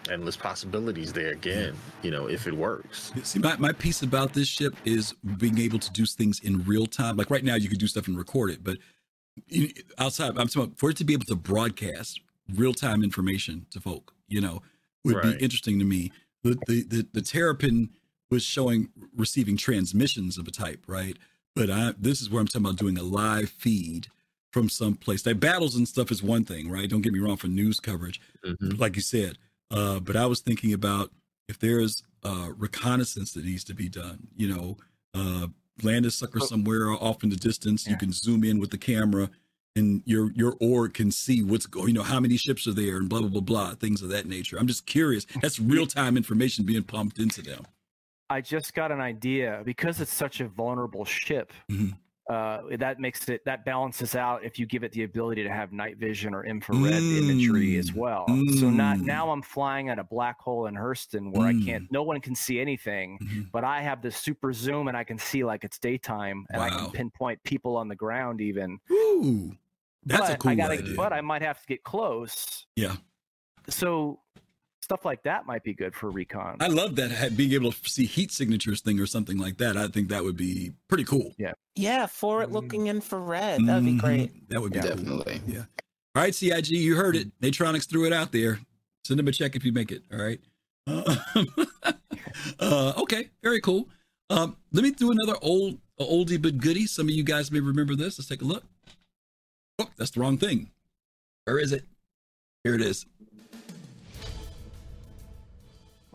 [0.09, 3.11] endless possibilities there again, you know, if it works.
[3.23, 6.85] See, my, my piece about this ship is being able to do things in real
[6.85, 7.15] time.
[7.15, 8.77] Like right now, you could do stuff and record it, but
[9.97, 12.21] outside, I'm talking about for it to be able to broadcast
[12.55, 14.61] real time information to folk, you know,
[15.05, 15.37] would Right.
[15.37, 16.11] be interesting to me.
[16.43, 17.89] The, the, the, the Terrapin
[18.30, 21.18] was showing receiving transmissions of a type, right?
[21.56, 24.07] But I, this is where I'm talking about doing a live feed
[24.53, 25.26] from some place.
[25.26, 26.89] Like battles and stuff is one thing, right?
[26.89, 28.80] Don't get me wrong for news coverage, Mhm.
[28.80, 29.38] like you said.
[29.72, 31.11] Uh, but I was thinking about
[31.47, 34.77] if there's uh, reconnaissance that needs to be done, you know,
[35.14, 35.47] uh,
[35.81, 37.88] land a sucker somewhere off in the distance.
[37.88, 39.30] You can zoom in with the camera,
[39.76, 41.88] and your your org can see what's going.
[41.89, 44.26] You know, how many ships are there, and blah blah blah blah, things of that
[44.27, 44.57] nature.
[44.60, 45.26] I'm just curious.
[45.41, 47.65] That's real time information being pumped into them.
[48.30, 51.51] I just got an idea because it's such a vulnerable ship.
[51.69, 51.97] Mhm.
[52.30, 55.72] Uh, that makes it that balances out if you give it the ability to have
[55.73, 57.95] night vision or infrared imagery as Mm.
[57.95, 58.27] well.
[58.60, 59.06] So not Mm.
[59.06, 61.65] now I'm flying at a black hole in Hurston where I Mm.
[61.65, 63.51] can't, no one can see anything, Mhm.
[63.51, 66.69] but I have the super zoom and I can see like it's daytime and I
[66.69, 68.80] can pinpoint people on the ground even.
[68.91, 69.57] Ooh,
[70.06, 70.95] that's but a cool I gotta, idea.
[70.95, 72.68] But I might have to get close.
[72.76, 72.97] yeah.
[73.69, 74.19] So
[74.89, 76.57] stuff like that might be good for recon.
[76.59, 79.77] I love that being able to see heat signatures thing or something like that.
[79.77, 81.35] I think that would be pretty cool.
[81.37, 81.51] Yeah.
[81.75, 83.63] Yeah, forward looking infrared.
[83.67, 83.99] That would be Mhm.
[83.99, 84.49] great.
[84.49, 84.89] That would be cool.
[84.89, 85.41] Definitely.
[85.45, 85.65] Yeah.
[86.15, 87.39] All right, CIG, you heard it.
[87.39, 88.61] Natronix threw it out there.
[89.03, 90.01] Send them a check if you make it.
[90.11, 90.41] All right.
[90.87, 91.15] Uh,
[92.59, 93.87] uh, okay, very cool.
[94.31, 96.87] Um, let me do another old a oldie but goodie.
[96.87, 98.17] Some of you guys may remember this.
[98.17, 98.63] Let's take a look.
[99.77, 100.71] Oh, that's the wrong thing.
[101.45, 101.85] Where is it?
[102.63, 103.05] Here it is.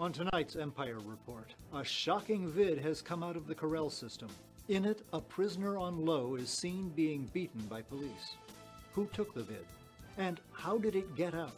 [0.05, 4.29] On tonight's Empire Report, a shocking vid has come out of the Corel system.
[4.69, 8.37] In it, a prisoner on Low is seen being beaten by police.
[8.93, 9.65] Who took the vid?
[10.19, 11.57] And how did it get out?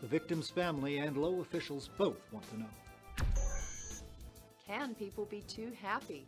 [0.00, 3.26] The victim's family and Low officials both want to know.
[4.66, 6.26] Can people be too happy?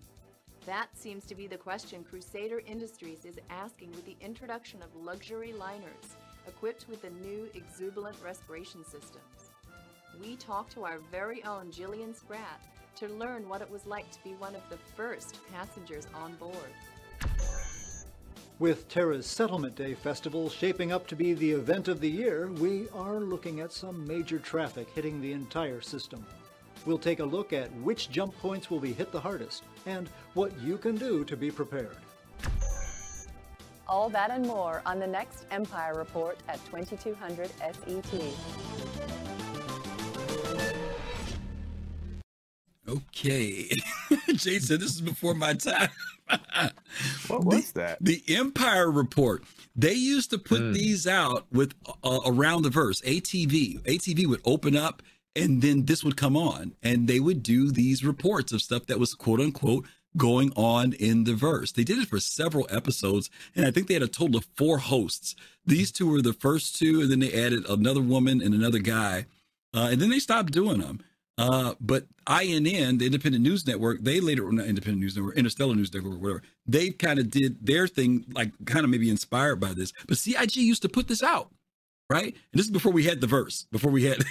[0.67, 5.55] That seems to be the question Crusader Industries is asking with the introduction of luxury
[5.55, 9.40] liners equipped with the new exuberant respiration systems.
[10.21, 12.61] We talked to our very own Jillian Spratt
[12.97, 16.55] to learn what it was like to be one of the first passengers on board.
[18.59, 22.89] With Terra's Settlement Day festival shaping up to be the event of the year, we
[22.91, 26.27] are looking at some major traffic hitting the entire system.
[26.85, 30.59] We'll take a look at which jump points will be hit the hardest and what
[30.61, 31.97] you can do to be prepared.
[33.89, 38.70] All that and more on the next Empire Report at E 2200 SET.
[42.91, 43.71] Okay.
[44.35, 45.91] Jay said this is before my time.
[47.29, 47.99] what was that?
[48.01, 49.45] The Empire Report.
[49.77, 53.81] They used to put these out with uh, around the verse ATV.
[53.83, 55.03] ATV would open up
[55.37, 58.99] and then this would come on and they would do these reports of stuff that
[58.99, 59.87] was quote unquote
[60.17, 61.71] going on in the verse.
[61.71, 64.79] They did it for several episodes and I think they had a total of four
[64.79, 65.37] hosts.
[65.65, 69.27] These two were the first two and then they added another woman and another guy.
[69.73, 71.01] Uh, and then they stopped doing them.
[71.41, 75.93] Uh, but INN, the Independent News Network, they later, not Independent News Network, Interstellar News
[75.93, 79.95] Network, whatever, they kind of did their thing, like kind of maybe inspired by this.
[80.07, 81.51] But CIG used to put this out,
[82.11, 82.35] right?
[82.35, 84.23] And this is before we had the verse, before we had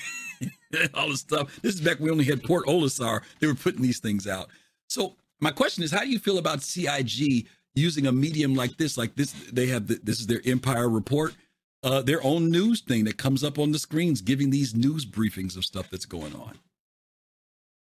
[0.94, 1.60] all this stuff.
[1.64, 3.22] This is back when we only had Port Olisar.
[3.40, 4.50] They were putting these things out.
[4.88, 9.00] So my question is, how do you feel about CIG using a medium like this?
[9.00, 11.34] Like this, they have the, this is their Empire Report,
[11.82, 15.58] uh, their own news thing that comes up on the screens, giving these news briefings
[15.58, 16.60] of stuff that's going on.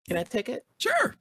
[0.08, 0.66] Can I take it?
[0.80, 1.16] Sure.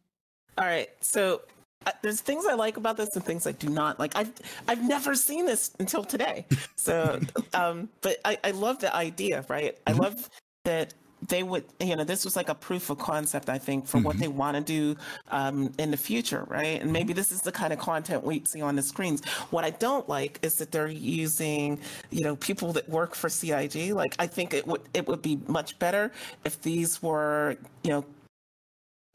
[0.58, 0.88] All right.
[1.00, 1.42] So
[1.86, 4.14] uh, there's things I like about this and things I do not like.
[4.16, 4.32] I've
[4.68, 6.46] I've never seen this until today.
[6.76, 7.20] So,
[7.54, 9.78] um, but I I love the idea, right?
[9.86, 10.28] I love
[10.64, 10.94] that
[11.28, 14.18] they would you know this was like a proof of concept i think for what
[14.18, 14.98] they want to do
[15.30, 18.60] um, in the future right and maybe this is the kind of content we see
[18.60, 21.78] on the screens what i don't like is that they're using
[22.10, 25.38] you know people that work for cig like i think it would it would be
[25.46, 26.10] much better
[26.44, 28.04] if these were you know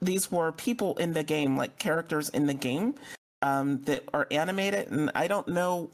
[0.01, 2.95] these were people in the game, like characters in the game
[3.41, 4.91] um, that are animated.
[4.91, 5.89] And I don't know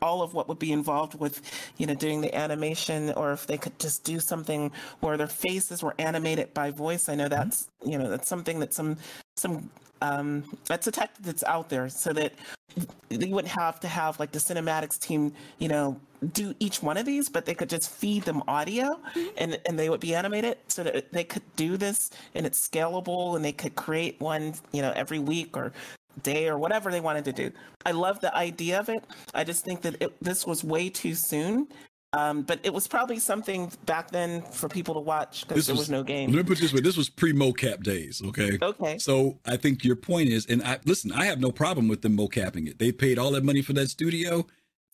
[0.00, 1.40] all of what would be involved with,
[1.76, 5.82] you know, doing the animation, or if they could just do something where their faces
[5.82, 7.08] were animated by voice.
[7.08, 8.96] I know that's, you know, that's something that some
[9.36, 9.70] some
[10.02, 12.34] um, that's a tech that's out there, so that
[13.08, 15.98] they wouldn't have to have like the cinematics team, you know,
[16.32, 18.98] do each one of these, but they could just feed them audio
[19.36, 23.36] and, and they would be animated so that they could do this and it's scalable
[23.36, 25.72] and they could create one, you know, every week or
[26.22, 27.50] day or whatever they wanted to do.
[27.84, 29.04] I love the idea of it.
[29.34, 31.68] I just think that it, this was way too soon.
[32.14, 35.88] Um, but it was probably something back then for people to watch because there was,
[35.88, 36.30] no game.
[36.30, 38.20] Let me put this way: this was pre-mocap days.
[38.22, 38.58] Okay.
[38.60, 38.98] Okay.
[38.98, 41.10] So I think your point is, and I listen.
[41.12, 42.78] I have no problem with them mocapping it.
[42.78, 44.40] They paid all that money for that studio.
[44.40, 44.44] As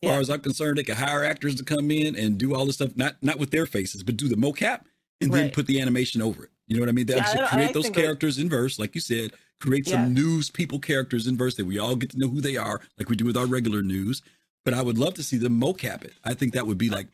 [0.01, 0.11] Yeah.
[0.11, 2.75] far as I'm concerned, they could hire actors to come in and do all this
[2.75, 4.81] stuff, not not with their faces, but do the mocap
[5.19, 6.51] and then put the animation over it.
[6.67, 7.07] You know what I mean?
[7.07, 9.33] They Yeah, create those characters in verse, like you said.
[9.59, 9.95] Create Yeah.
[10.05, 12.79] some news people characters in verse that we all get to know who they are,
[12.97, 14.21] like we do with our regular news.
[14.65, 16.13] But I would love to see them mocap it.
[16.23, 17.07] I think that would be like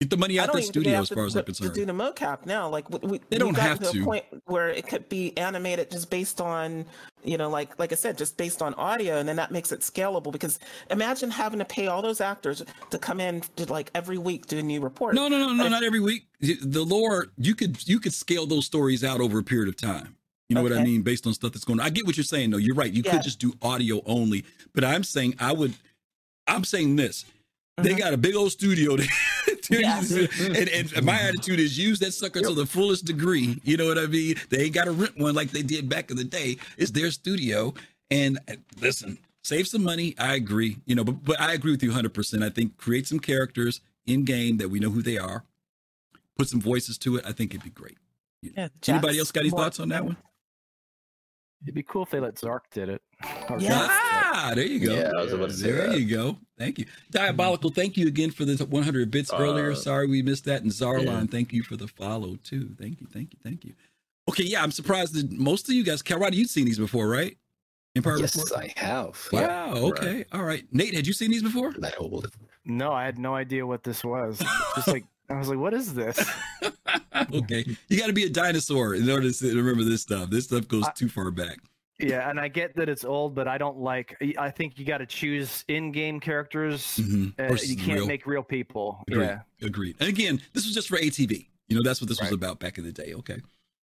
[0.00, 1.74] get the money out the even think they studio, as to far as I'm concerned.
[1.74, 4.00] To do the mocap now, like we, we, They don't have to to.
[4.00, 6.86] a point where it could be animated just based on,
[7.22, 9.80] you know, like like I said, just based on audio, and then that makes it
[9.80, 10.32] scalable.
[10.32, 10.58] Because
[10.90, 14.58] imagine having to pay all those actors to come in to like every week do
[14.58, 15.14] a new report.
[15.14, 16.26] No, no, no, no, not every week.
[16.40, 20.16] The lore you could you could scale those stories out over a period of time.
[20.48, 21.86] You know what I mean, based on stuff that's going on.
[21.86, 22.56] I get what you're saying, though.
[22.56, 22.92] You're right.
[22.92, 23.12] You Yeah.
[23.12, 25.74] could just do audio only, but I'm saying I would.
[26.54, 27.24] I'm saying this.
[27.78, 29.06] They got a big old studio, there.
[29.70, 33.58] and, and my attitude is use that sucker to the fullest degree.
[33.64, 34.34] You know what I mean?
[34.50, 36.58] They ain't got to rent one like they did back in the day.
[36.76, 37.72] It's their studio,
[38.10, 40.14] and uh, listen, save some money.
[40.18, 40.76] I agree.
[40.84, 42.12] You know, but but I agree with you 100.
[42.12, 45.44] percent I think create some characters in game that we know who they are,
[46.36, 47.24] put some voices to it.
[47.26, 47.96] I think it'd be great.
[48.42, 50.16] Yeah, Anybody else got any more- thoughts on that one?
[51.62, 53.02] It'd be cool if they let Zark did it.
[53.50, 53.88] Or Yes.
[53.90, 54.94] Ah, there you go.
[54.94, 56.00] Yeah, I was about to say there that.
[56.00, 56.38] you go.
[56.58, 56.86] Thank you.
[57.10, 59.72] Diabolical, thank you again for the 100 bits earlier.
[59.72, 60.62] Uh, Sorry we missed that.
[60.62, 61.24] And Zarlon, yeah.
[61.30, 62.70] thank you for the follow too.
[62.80, 63.74] Thank you, thank you, thank you.
[64.28, 67.36] Okay, yeah, I'm surprised that most of you guys, Calrod, you've seen these before, right?
[67.96, 68.62] Empire Yes, Report?
[68.64, 69.28] I have.
[69.32, 70.24] Wow, okay.
[70.32, 70.64] All right.
[70.70, 71.72] Nate, had you seen these before?
[71.78, 72.30] That hold.
[72.64, 74.38] No, I had no idea what this was.
[74.76, 76.18] Just like I was like, what is this?
[77.34, 77.64] okay.
[77.88, 80.30] You got to be a dinosaur in order to remember this stuff.
[80.30, 81.58] This stuff goes too far back.
[81.98, 84.16] Yeah, and I get that it's old, but I don't like.
[84.38, 86.96] I think you got to choose in-game characters.
[86.96, 87.38] Mhm.
[87.38, 88.06] Uh, you can't real.
[88.06, 89.04] make real people.
[89.08, 89.24] Agreed.
[89.26, 89.40] Yeah.
[89.62, 89.96] Agreed.
[90.00, 91.48] And again, this was just for ATV.
[91.68, 93.12] You know, that's what this was about back in the day.
[93.14, 93.40] Okay.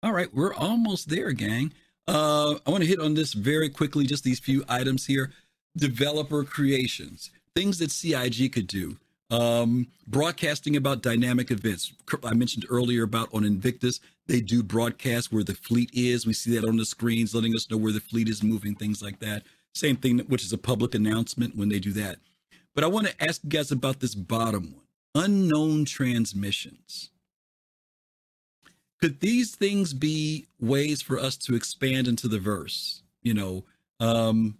[0.03, 0.31] All right.
[0.33, 1.73] We're almost there, gang.
[2.07, 5.31] Uh, I want to hit on this very quickly, just these few items here.
[5.75, 8.97] Developer creations, things that CIG could do.
[9.31, 11.93] Um, broadcasting about dynamic events.
[12.23, 16.27] I mentioned earlier about on Invictus, they do broadcast where the fleet is.
[16.27, 19.01] We see that on the screens, letting us know where the fleet is moving, things
[19.01, 19.43] like that.
[19.73, 22.17] Same thing, which is a public announcement when they do that.
[22.75, 24.85] But I want to ask you guys about this bottom one
[25.15, 27.09] unknown transmissions.
[29.01, 33.01] Could these things be ways for us to expand into the verse?
[33.21, 33.65] You know,
[33.99, 34.57] um,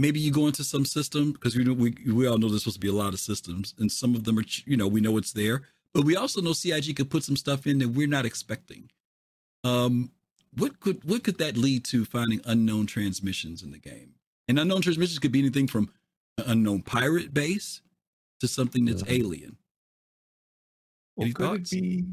[0.00, 2.76] maybe you go into some system because we, know- we we all know there's supposed
[2.76, 5.16] to be a lot of systems, and some of them are you know we know
[5.18, 5.62] it's there,
[5.94, 8.90] but we also know CIG could put some stuff in that we're not expecting.
[9.64, 10.12] Um,
[10.56, 14.14] what could what could that lead to finding unknown transmissions in the game?
[14.48, 15.90] And unknown transmissions could be anything from
[16.38, 17.82] an unknown pirate base
[18.40, 19.58] to something that's alien.
[21.16, 21.72] Well, Any could thoughts?
[21.72, 22.04] it be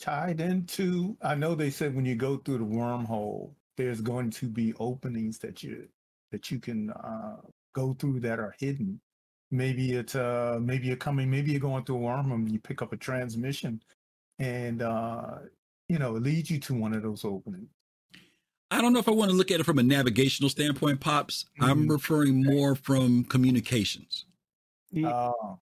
[0.00, 1.16] tied into?
[1.22, 5.38] I know they said when you go through the wormhole, there's going to be openings
[5.40, 5.88] that you
[6.34, 7.36] that you can uh,
[7.74, 9.00] go through that are hidden.
[9.52, 12.82] Maybe it's uh maybe you're coming, maybe you're going through a wormhole and you pick
[12.82, 13.80] up a transmission,
[14.40, 15.36] and uh
[15.88, 17.68] you know it leads you to one of those openings.
[18.72, 21.44] I don't know if I want to look at it from a navigational standpoint, pops.
[21.60, 24.24] I'm referring more from communications.
[24.90, 25.60] You, Oh,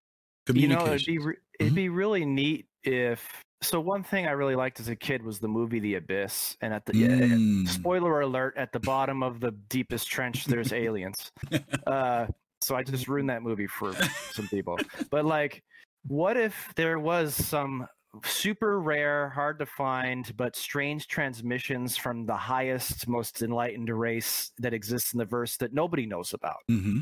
[0.54, 3.28] you know, it'd be re- it'd be really neat if.
[3.62, 6.74] So one thing I really liked as a kid was the movie The Abyss, and
[6.74, 7.68] at the yeah, Mm.
[7.68, 11.30] spoiler alert, at the bottom of the deepest trench, there's aliens.
[11.86, 12.26] Uh,
[12.60, 13.92] so I just ruined that movie for
[14.32, 14.78] some people.
[15.10, 15.62] But like,
[16.06, 17.86] what if there was some
[18.24, 24.72] super rare, hard to find, but strange transmissions from the highest, most enlightened race that
[24.74, 26.58] exists in the verse that nobody knows about?
[26.70, 27.00] Mm-hmm.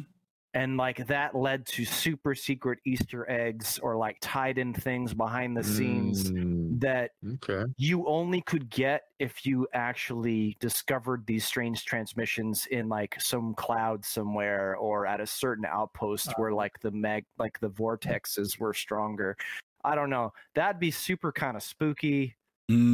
[0.55, 5.57] And like that led to super secret easter eggs or like tied in things behind
[5.57, 7.65] the scenes Mm, that okay.
[7.77, 14.05] you only could get if you actually discovered these strange transmissions in like some cloud
[14.05, 19.37] somewhere or at a certain outpost where like the mag like the vortexes were stronger.
[19.85, 20.33] I don't know.
[20.55, 22.37] That'd be super kind of spooky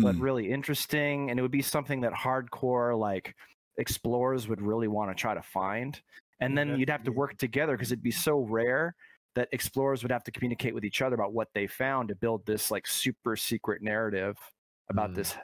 [0.03, 0.21] but Mm.
[0.21, 3.35] really interesting and it would be something that hardcore like
[3.79, 6.01] explorers would really want to try to find
[6.41, 8.95] and then you'd have to work together because it'd be so rare
[9.35, 12.45] that explorers would have to communicate with each other about what they found to build
[12.47, 14.37] this like super secret narrative
[14.91, 15.35] about this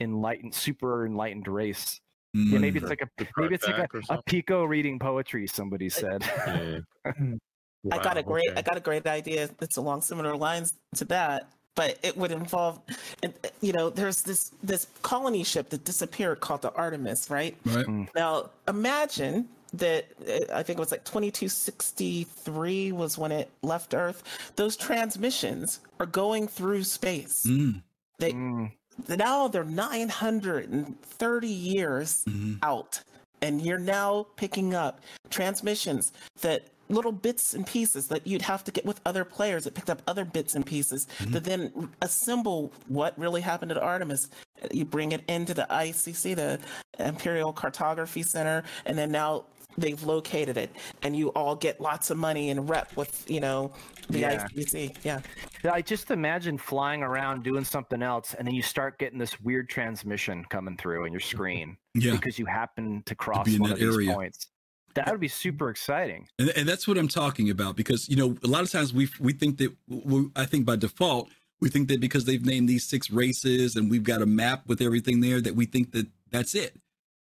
[0.00, 2.00] enlightened super enlightened race
[2.34, 2.90] yeah maybe it's Mm.
[2.90, 6.22] like a maybe it's like a, a pico reading poetry somebody said
[7.84, 7.96] Yeah.
[7.96, 8.58] I got a great okay.
[8.58, 12.78] I got a great idea that's along similar lines to that, but it would involve
[13.24, 17.56] and you know, there's this this colony ship that disappeared called the Artemis, right?
[17.64, 17.86] Right.
[18.14, 24.22] Now, imagine that uh, I think it was like 2263 was when it left Earth.
[24.56, 27.46] Those transmissions are going through space.
[27.46, 27.82] Mm.
[28.18, 28.72] They Mm.
[29.08, 32.24] now they're 930 years
[32.62, 33.00] out
[33.40, 35.00] and you're now picking up
[35.30, 36.12] transmissions
[36.42, 39.88] that little bits and pieces that you'd have to get with other players that picked
[39.88, 44.28] up other bits and pieces that then assemble what really happened at Artemis.
[44.70, 46.58] You bring it into the ICC, the
[46.98, 49.44] Imperial Cartography Center, and then now
[49.78, 50.70] they've located it,
[51.02, 53.72] and you all get lots of money and rep with you know
[54.08, 54.46] the Yeah.
[54.48, 54.96] ICC.
[55.04, 55.20] Yeah.
[55.64, 59.40] Yeah, I just imagine flying around doing something else, and then you start getting this
[59.40, 62.12] weird transmission coming through on your screen Yeah.
[62.12, 64.46] because you happen to cross be in one that of these points.
[64.94, 66.26] That would be super exciting.
[66.38, 69.08] And, and that's what I'm talking about because you know a lot of times we
[69.20, 71.30] we think that we, I think by default
[71.62, 74.82] we think that because they've named these six races and we've got a map with
[74.82, 76.76] everything there that we think that that's it.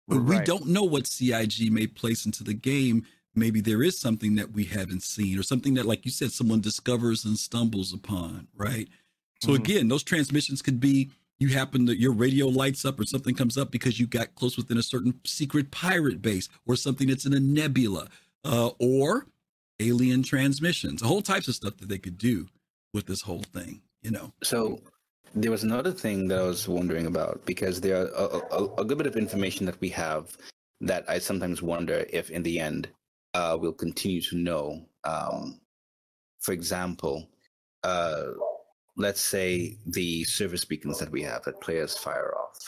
[0.06, 3.06] But we don't know what CIG may place into the game.
[3.34, 6.60] Maybe there is something that we haven't seen or something that, like you said, someone
[6.60, 8.88] discovers and stumbles upon, right?
[9.42, 9.56] So Mhm.
[9.56, 11.10] again, those transmissions could be
[11.40, 14.56] you happen to your radio lights up or something comes up because you got close
[14.56, 18.08] within a certain secret pirate base or something that's in a nebula
[18.44, 19.26] uh, or
[19.80, 22.48] alien transmissions, a whole types of stuff that they could do
[22.92, 23.82] with this whole thing.
[24.02, 24.80] You know, So
[25.34, 28.84] There was another thing that I was wondering about because there are a, a, a
[28.84, 30.36] good bit of information that we have
[30.80, 32.88] that I sometimes wonder if, in the end,
[33.34, 34.86] uh, we'll continue to know.
[35.04, 35.60] Um,
[36.40, 37.28] for example,
[37.82, 38.24] uh,
[38.96, 42.58] let's say the service beacons that we have that players fire off.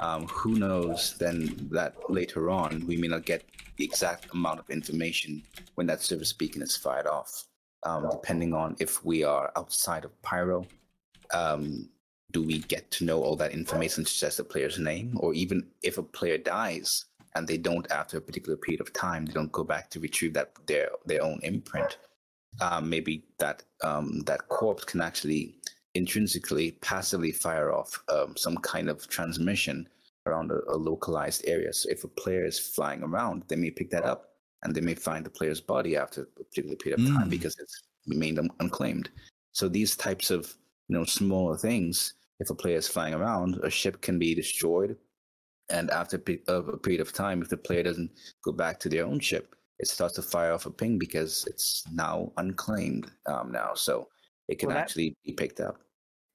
[0.00, 3.44] Um, who knows then that later on we may not get
[3.76, 5.42] the exact amount of information
[5.76, 7.44] when that service beacon is fired off,
[7.84, 10.66] um, depending on if we are outside of Pyro.
[11.32, 11.88] Um,
[12.34, 15.64] do we get to know all that information such as the player's name, or even
[15.82, 17.06] if a player dies
[17.36, 20.34] and they don't after a particular period of time, they don't go back to retrieve
[20.34, 21.96] that their their own imprint.
[22.60, 25.54] Um, maybe that um, that corpse can actually
[25.94, 29.88] intrinsically passively fire off um, some kind of transmission
[30.26, 31.72] around a, a, localized area.
[31.72, 34.30] So if a player is flying around, they may pick that up
[34.62, 37.30] and they may find the player's body after a particular period of time mm.
[37.30, 39.10] because it's remained un- unclaimed.
[39.52, 40.52] So these types of
[40.88, 44.96] you know smaller things, if a player is flying around, a ship can be destroyed,
[45.70, 48.10] and after a period of time, if the player doesn't
[48.44, 51.84] go back to their own ship, it starts to fire off a ping because it's
[51.92, 53.72] now unclaimed um, now.
[53.74, 54.08] So
[54.48, 55.78] it can well, that, actually be picked up.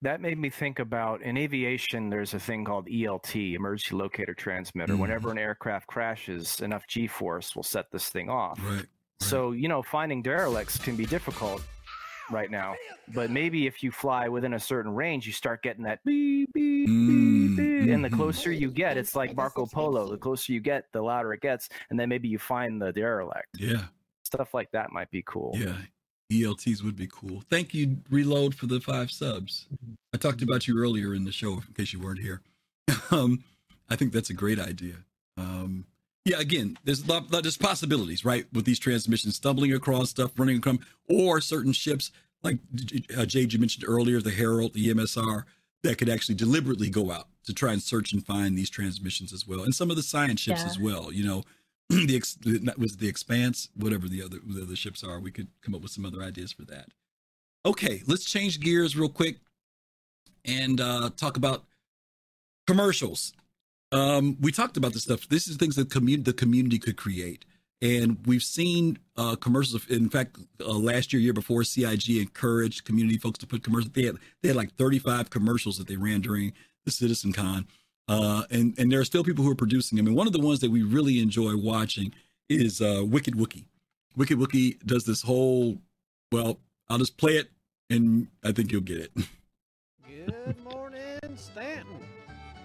[0.02, 4.94] That made me think about in aviation, there's a thing called ELT, Emergency Locator Transmitter.
[4.94, 5.02] Mm-hmm.
[5.02, 8.60] Whenever an aircraft crashes, enough G force will set this thing off.
[8.64, 8.86] Right, right.
[9.22, 11.62] So, you know, finding derelicts can be difficult
[12.32, 12.76] right now.
[13.14, 16.90] But maybe if you fly within a certain range, you start getting that beep, beep,
[16.90, 17.56] mm-hmm.
[17.56, 20.10] beep, and the closer you get, it's like Marco Polo.
[20.10, 23.48] The closer you get, the louder it gets, and then maybe you find the derelict.
[23.58, 23.84] Yeah,
[24.24, 25.54] stuff like that might be cool.
[25.56, 25.76] Yeah,
[26.32, 27.44] ELTs would be cool.
[27.50, 29.68] Thank you, Reload, for the five subs.
[30.14, 32.42] I talked about you earlier in the show, in case you weren't here.
[33.12, 33.44] um,
[33.90, 34.96] I think that's a great idea.
[35.38, 35.86] Um,
[36.26, 40.58] yeah, again, there's a lot, there's possibilities, right, with these transmissions, stumbling across stuff, running
[40.58, 40.78] across,
[41.08, 42.12] or certain ships
[42.44, 42.60] like
[43.18, 45.44] uh, Jade you mentioned earlier, the Herald, the MSR,
[45.84, 49.48] that could actually deliberately go out to try and search and find these transmissions as
[49.48, 50.68] well, and some of the science ships yeah.
[50.68, 51.12] as well.
[51.12, 51.44] You know,
[51.90, 52.38] the ex,
[52.78, 55.20] was the Expanse, whatever the other the other ships are.
[55.20, 56.90] We could come up with some other ideas for that.
[57.66, 59.38] Okay, let's change gears real quick
[60.46, 61.64] and uh, talk about
[62.68, 63.34] commercials.
[63.92, 65.28] Um, we talked about this stuff.
[65.30, 67.46] This is things that commun- the community could create.
[67.82, 69.88] And we've seen uh, commercials.
[69.88, 73.94] In fact, uh, last year, year before, CIG encouraged community folks to put commercials.
[73.94, 76.52] They had they had like 35 commercials that they ran during
[76.84, 77.68] the Citizen Con,
[78.10, 80.08] uh, and and there are still people who are producing them.
[80.08, 82.14] And one of the ones that we really enjoy watching
[82.50, 83.64] is uh, Wicked Wookie.
[84.18, 85.78] Wicked Wookie does this whole.
[86.34, 86.60] Well,
[86.90, 87.50] I'll just play it,
[87.90, 89.12] and I think you'll get it.
[90.26, 91.96] Good morning, Stanton.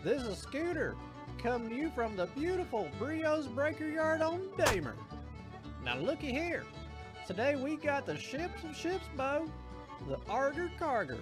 [0.02, 0.96] This is Scooter
[1.44, 4.94] coming to you from the beautiful Brio's Breaker Yard on Daymar.
[5.84, 6.64] Now looky here.
[7.26, 9.46] Today we got the ships of ships bow,
[10.08, 11.18] the Arger Carger.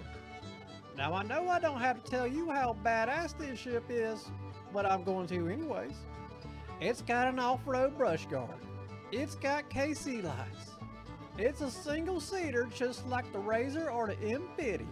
[0.95, 4.31] Now I know I don't have to tell you how badass this ship is,
[4.71, 5.97] but I'm going to anyways.
[6.79, 8.49] It's got an off-road brush guard.
[9.11, 10.71] It's got KC lights.
[11.37, 14.85] It's a single seater just like the Razor or the M50.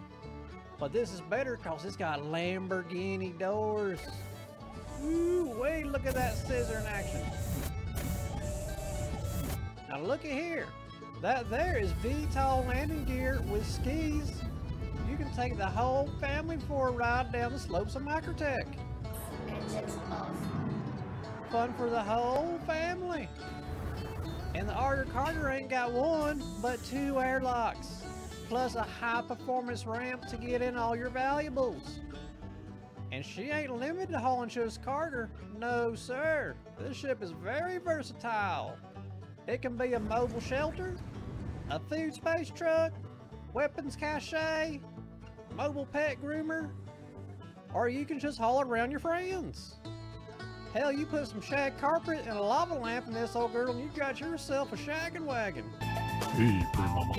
[0.77, 4.01] But this is better because it's got Lamborghini doors.
[5.03, 7.21] Ooh, wait, look at that scissor in action.
[9.89, 10.67] Now look at here.
[11.21, 14.31] That there is VTOL landing gear with skis.
[15.09, 18.65] You can take the whole family for a ride down the slopes of Microtech.
[21.51, 23.27] Fun for the whole family.
[24.55, 28.03] And the Arger Carter ain't got one, but two airlocks,
[28.49, 31.99] plus a high performance ramp to get in all your valuables.
[33.11, 35.27] And she ain't limited to hauling just cargo.
[35.59, 36.55] No, sir.
[36.79, 38.77] This ship is very versatile.
[39.47, 40.95] It can be a mobile shelter,
[41.69, 42.93] a food space truck,
[43.53, 44.79] weapons cache,
[45.55, 46.69] mobile pet groomer,
[47.73, 49.75] or you can just haul it around your friends.
[50.73, 53.81] Hell, you put some shag carpet and a lava lamp in this old girl and
[53.81, 55.65] you got yourself a shaggin' wagon.
[55.81, 57.13] Hey, mama.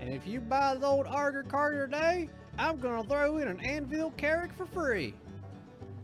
[0.00, 2.28] And if you buy the old Arger Carter today,
[2.58, 5.14] I'm gonna throw in an anvil Carrack for free.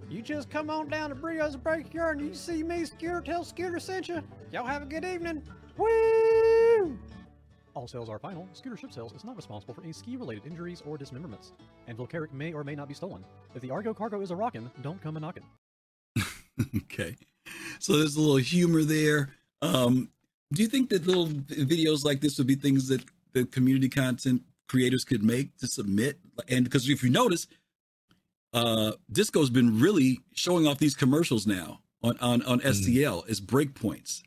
[0.09, 3.79] You just come on down to Brio's Breakyard and you see me, Scooter, tell Scooter
[3.79, 4.23] sent you.
[4.53, 5.43] Y'all have a good evening.
[5.77, 6.99] Woo!
[7.75, 8.49] All sales are final.
[8.53, 11.53] Scooter Ship Sales is not responsible for any ski-related injuries or dismemberments.
[11.87, 13.25] Anvil Carrack may or may not be stolen.
[13.55, 15.45] If the Argo cargo is a rockin', don't come a knockin'.
[16.77, 17.17] okay.
[17.79, 19.31] So there's a little humor there.
[19.63, 20.11] Um,
[20.53, 24.43] do you think that little videos like this would be things that the community content
[24.71, 26.17] creators could make to submit.
[26.49, 27.47] And because if you notice,
[28.53, 32.67] uh, Disco's been really showing off these commercials now on on, on mm.
[32.67, 34.23] SCL as breakpoints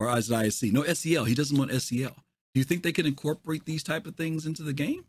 [0.00, 0.72] or as an ISC.
[0.72, 1.26] No SCL.
[1.26, 2.14] He doesn't want SCL.
[2.14, 5.04] Do you think they can incorporate these type of things into the game?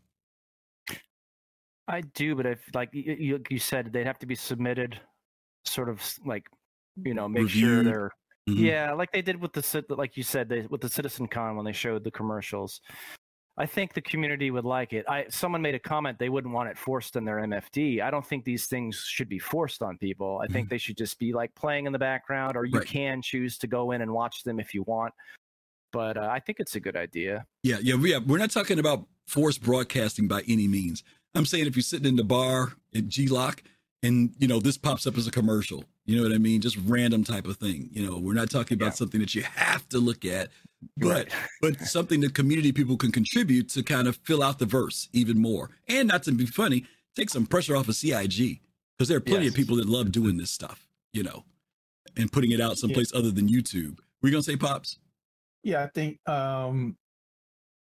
[1.88, 5.00] I do, but if like you, you, you said, they'd have to be submitted,
[5.64, 6.46] sort of like
[6.96, 8.10] you know, make sure they're
[8.48, 8.60] Mhm.
[8.60, 11.64] yeah, like they did with the like you said, they, with the Citizen Con when
[11.64, 12.80] they showed the commercials.
[13.58, 15.06] I think the community would like it.
[15.08, 18.02] I someone made a comment they wouldn't want it forced in their MFD.
[18.02, 20.40] I don't think these things should be forced on people.
[20.42, 22.86] I think they should just be like playing in the background, or you Right.
[22.86, 25.14] can choose to go in and watch them if you want.
[25.92, 27.46] But uh, I think it's a good idea.
[27.62, 28.18] Yeah, yeah, yeah.
[28.18, 31.02] We're not talking about forced broadcasting by any means.
[31.34, 33.62] I'm saying if you're sitting in the bar at G-Loc
[34.02, 36.60] and you know this pops up as a commercial, you know what I mean?
[36.60, 37.88] Just random type of thing.
[37.92, 40.50] You know, we're not talking about something that you have to look at,
[40.96, 41.28] but
[41.60, 45.40] but something that community people can contribute to kind of fill out the verse even
[45.40, 45.70] more.
[45.88, 48.60] And not to be funny, take some pressure off of CIG
[48.96, 51.44] because there are plenty of people that love doing this stuff, you know,
[52.16, 53.98] and putting it out someplace other than YouTube.
[54.22, 54.98] Were you gonna say pops?
[55.64, 56.96] Yeah, I think um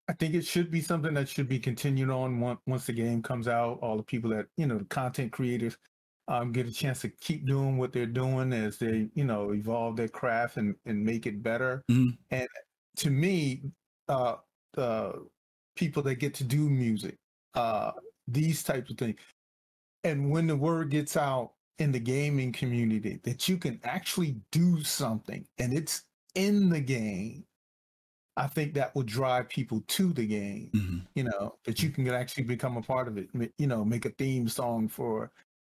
[0.07, 3.21] I think it should be something that should be continued on once once the game
[3.21, 3.79] comes out.
[3.83, 5.77] All the people that you know, the content creators,
[6.27, 9.95] um, get a chance to keep doing what they're doing as they you know evolve
[9.95, 11.83] their craft and and make it better.
[11.89, 12.17] Mhm.
[12.31, 12.47] And
[12.97, 13.63] to me,
[14.07, 14.37] uh,
[14.73, 15.27] the
[15.75, 17.17] people that get to do music,
[17.53, 17.91] uh,
[18.27, 19.19] these types of things,
[20.03, 24.81] and when the word gets out in the gaming community that you can actually do
[24.81, 26.03] something and it's
[26.33, 27.43] in the game
[28.37, 30.69] I think that will drive people to the game.
[30.75, 30.97] Mm-hmm.
[31.15, 33.29] You know that you can actually become a part of it.
[33.57, 35.31] You know, make a theme song for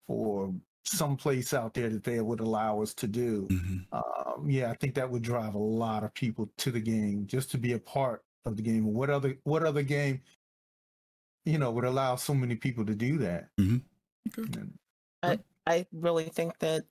[0.08, 0.54] for
[0.84, 3.48] some place out there that they would allow us to do.
[3.50, 3.78] Mm-hmm.
[3.92, 7.50] Um, yeah, I think that would drive a lot of people to the game just
[7.52, 8.86] to be a part of the game.
[8.94, 10.22] What other what other game,
[11.46, 13.50] you know, would allow so many people to do that?
[14.38, 14.78] And-
[15.24, 16.84] I I really think that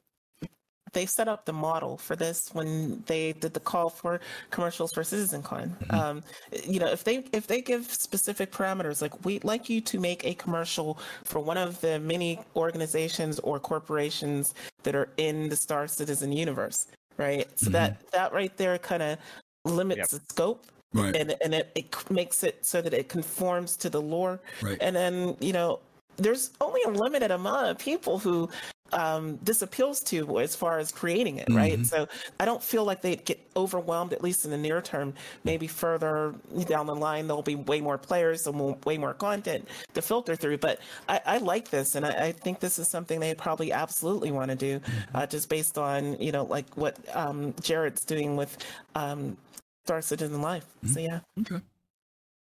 [0.95, 5.03] they set up the model for this when they did the call for commercials for
[5.03, 5.93] CitizenCon.
[5.93, 6.23] Um,
[6.65, 10.25] you know, if they if they give specific parameters, like we'd like you to make
[10.25, 14.55] a commercial for one of the many organizations or corporations
[14.85, 16.87] that are in the Star Citizen universe,
[17.19, 17.47] right?
[17.59, 19.19] So that that right there kind of
[19.65, 20.67] limits the scope.
[20.93, 21.17] Right.
[21.17, 24.39] And and it, it makes it so that it conforms to the lore.
[24.63, 24.79] Right.
[24.81, 25.81] And then, you know,
[26.17, 28.49] there's only a limited amount of people who
[28.95, 31.79] um, this appeals to as far as creating it, right?
[31.79, 31.87] Mhm.
[31.87, 32.09] So
[32.41, 35.15] I don't feel like they'd get overwhelmed, at least in the near term.
[35.43, 36.35] Maybe further
[36.67, 40.59] down the line, there'll be way more players and way more content to filter through.
[40.59, 44.31] But I, I like this, and I, I think this is something they probably absolutely
[44.31, 44.81] want to do,
[45.15, 48.57] uh, just based on you know like what um, Jared's doing with
[48.95, 49.37] um,
[49.85, 50.67] Star Citizen Life.
[50.87, 51.21] So yeah.
[51.41, 51.61] Okay.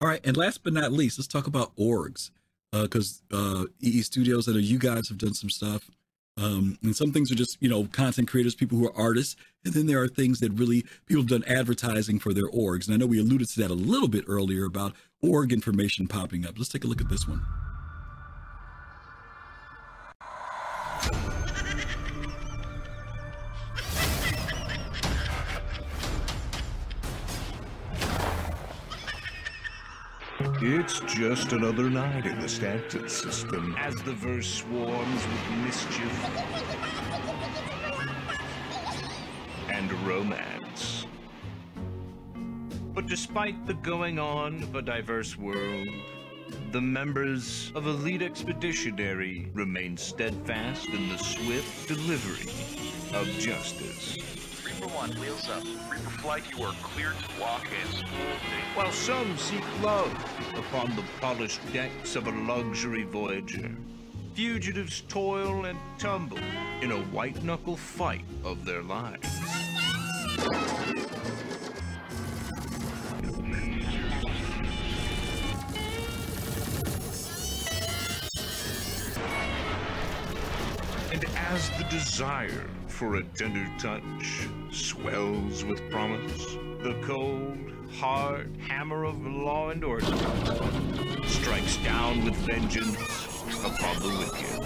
[0.01, 2.31] All right, and last but not least, let's talk about orgs,
[2.73, 5.89] because uh, EE Studios, I know you guys have done some stuff,
[6.37, 9.75] um, and some things are just you know content creators, people who are artists, and
[9.75, 12.97] then there are things that really people have done advertising for their orgs, and I
[12.97, 16.55] know we alluded to that a little bit earlier about org information popping up.
[16.57, 17.43] Let's take a look at this one.
[30.65, 36.25] It's just another night in the Stanton system as the verse swarms with mischief
[39.69, 41.07] and romance.
[42.95, 45.89] But despite the going on of a diverse world,
[46.71, 52.53] the members of Elite Expeditionary remain steadfast in the swift delivery
[53.19, 54.42] of justice.
[55.03, 55.65] Reaper 1, wheels up.
[55.91, 57.67] Reaper Flight, you are cleared to walk
[58.75, 60.13] While some seek love
[60.57, 63.75] upon the polished decks of a luxury Voyager,
[64.35, 66.39] fugitives toil and tumble
[66.83, 69.29] in a white knuckle fight of their lives.
[81.13, 82.69] And as the desire
[83.03, 86.55] for a tender touch swells with promise,
[86.85, 87.59] the cold,
[87.91, 90.07] hard hammer of law and order
[91.27, 92.95] strikes down with vengeance
[93.65, 94.61] upon the wicked.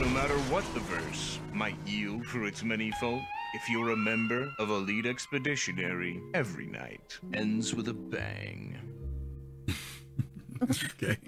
[0.00, 3.22] No matter what the verse might yield for its many folk,
[3.54, 8.80] if you're a member of Elite Expeditionary, every night ends with a bang.
[10.64, 11.18] okay.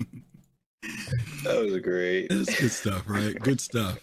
[1.45, 2.29] That was great.
[2.29, 3.39] That's good stuff, right?
[3.39, 3.99] Good stuff.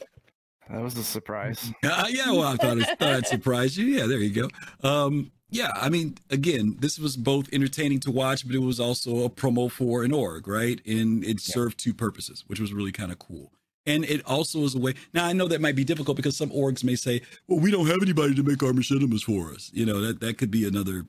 [0.69, 1.71] That was a surprise.
[1.83, 3.85] Uh, yeah, well, I thought, it, thought I'd surprise you.
[3.85, 4.49] Yeah, there you
[4.83, 4.87] go.
[4.87, 9.23] Um, yeah, I mean, again, this was both entertaining to watch, but it was also
[9.23, 10.81] a promo for an org, right?
[10.87, 13.51] And it served two purposes, which was really kind of cool.
[13.85, 14.95] And it also is a way.
[15.13, 17.87] Now, I know that might be difficult because some orgs may say, "Well, we don't
[17.87, 21.05] have anybody to make our machinimas for us." You know, that that could be another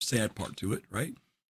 [0.00, 1.12] sad part to it, right?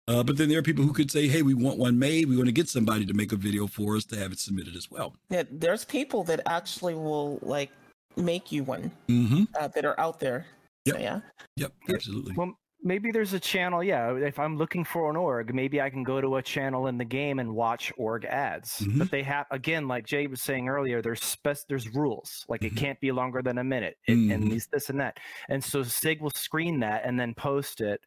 [0.07, 2.27] Uh, but then there are people who could say, "Hey, we want one made.
[2.29, 4.75] We want to get somebody to make a video for us to have it submitted
[4.75, 7.71] as well." Yeah, there's people that actually will like
[8.15, 9.43] make you one Mm-hmm.
[9.59, 10.45] uh, that are out there.
[10.87, 11.19] So, yeah.
[11.57, 12.33] Yep, absolutely.
[12.37, 13.83] Well, maybe there's a channel.
[13.83, 16.97] Yeah, if I'm looking for an org, maybe I can go to a channel in
[16.97, 18.79] the game and watch org ads.
[18.79, 18.99] Mm-hmm.
[18.99, 22.45] But they have again, like Jay was saying earlier, there's spec- there's rules.
[22.47, 22.77] Like Mm-hmm.
[22.77, 25.17] it can't be longer than a minute, it, and these this and that.
[25.49, 27.99] And so CIG will screen that and then post it.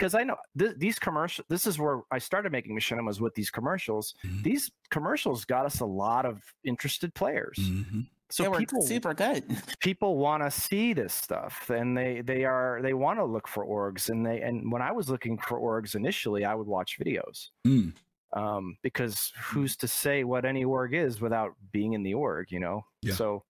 [0.00, 1.44] Because I know th- these commercials.
[1.50, 4.14] This is where I started making machinimas with these commercials.
[4.24, 4.42] Mm-hmm.
[4.44, 7.58] These commercials got us a lot of interested players.
[7.60, 8.00] Mm-hmm.
[8.30, 9.44] So they were people super good.
[9.80, 13.66] people want to see this stuff and they they are they want to look for
[13.66, 17.48] orgs and they and when i was looking for orgs initially i would watch videos
[17.66, 17.92] Mm.
[18.32, 22.60] um because who's to say what any org is without being in the org you
[22.60, 23.14] know Yeah.
[23.14, 23.42] so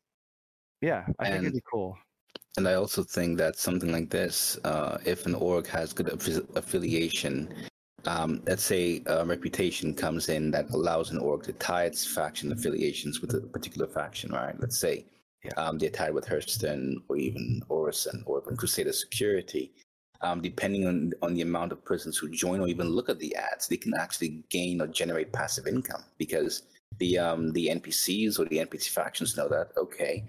[0.80, 1.98] yeah i think it'd be cool
[2.56, 6.56] And I also think that something like this, uh, if an org has good affi-
[6.56, 7.54] affiliation,
[8.06, 12.50] um, let's say a reputation comes in that allows an org to tie its faction
[12.50, 14.58] affiliations with a particular faction, right?
[14.58, 15.04] Let's say
[15.56, 19.72] um, they're tied with Hurston or even Orison or even Crusader Security.
[20.22, 23.34] Um, depending on, on the amount of persons who join or even look at the
[23.36, 26.64] ads, they can actually gain or generate passive income because
[26.98, 30.24] the um, the NPCs or the NPC factions know that okay,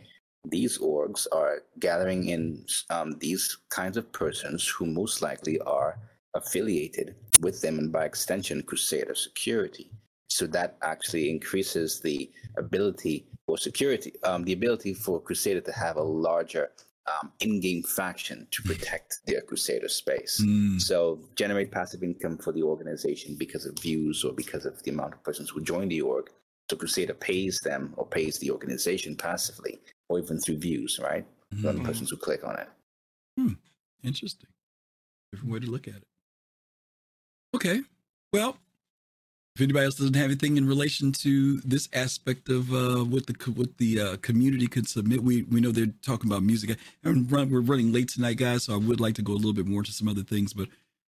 [0.46, 6.00] these orgs are gathering in um, these kinds of persons who most likely are
[6.34, 9.92] affiliated with them and by extension Crusader security.
[10.30, 15.98] So that actually increases the ability for security, um, the ability for Crusader to have
[15.98, 16.72] a larger
[17.08, 20.42] um, in-game faction to protect their Crusader space.
[20.44, 20.82] Mm.
[20.82, 25.14] So generate passive income for the organization because of views or because of the amount
[25.14, 26.30] of persons who join the org.
[26.70, 29.82] So Crusader pays them or pays the organization passively
[30.12, 31.26] or even through views, right?
[31.66, 32.70] On the persons who click on it.
[33.38, 33.54] Hmm.
[34.04, 34.50] Interesting.
[35.32, 36.08] Different way to look at it.
[37.56, 37.82] Okay.
[38.32, 38.58] Well,
[39.56, 43.52] if anybody else doesn't have anything in relation to this aspect of uh, what the
[43.52, 46.78] what the uh, community could submit, we we know they're talking about music.
[47.04, 49.54] And run, we're running late tonight, guys, so I would like to go a little
[49.54, 50.70] bit more into some other things, but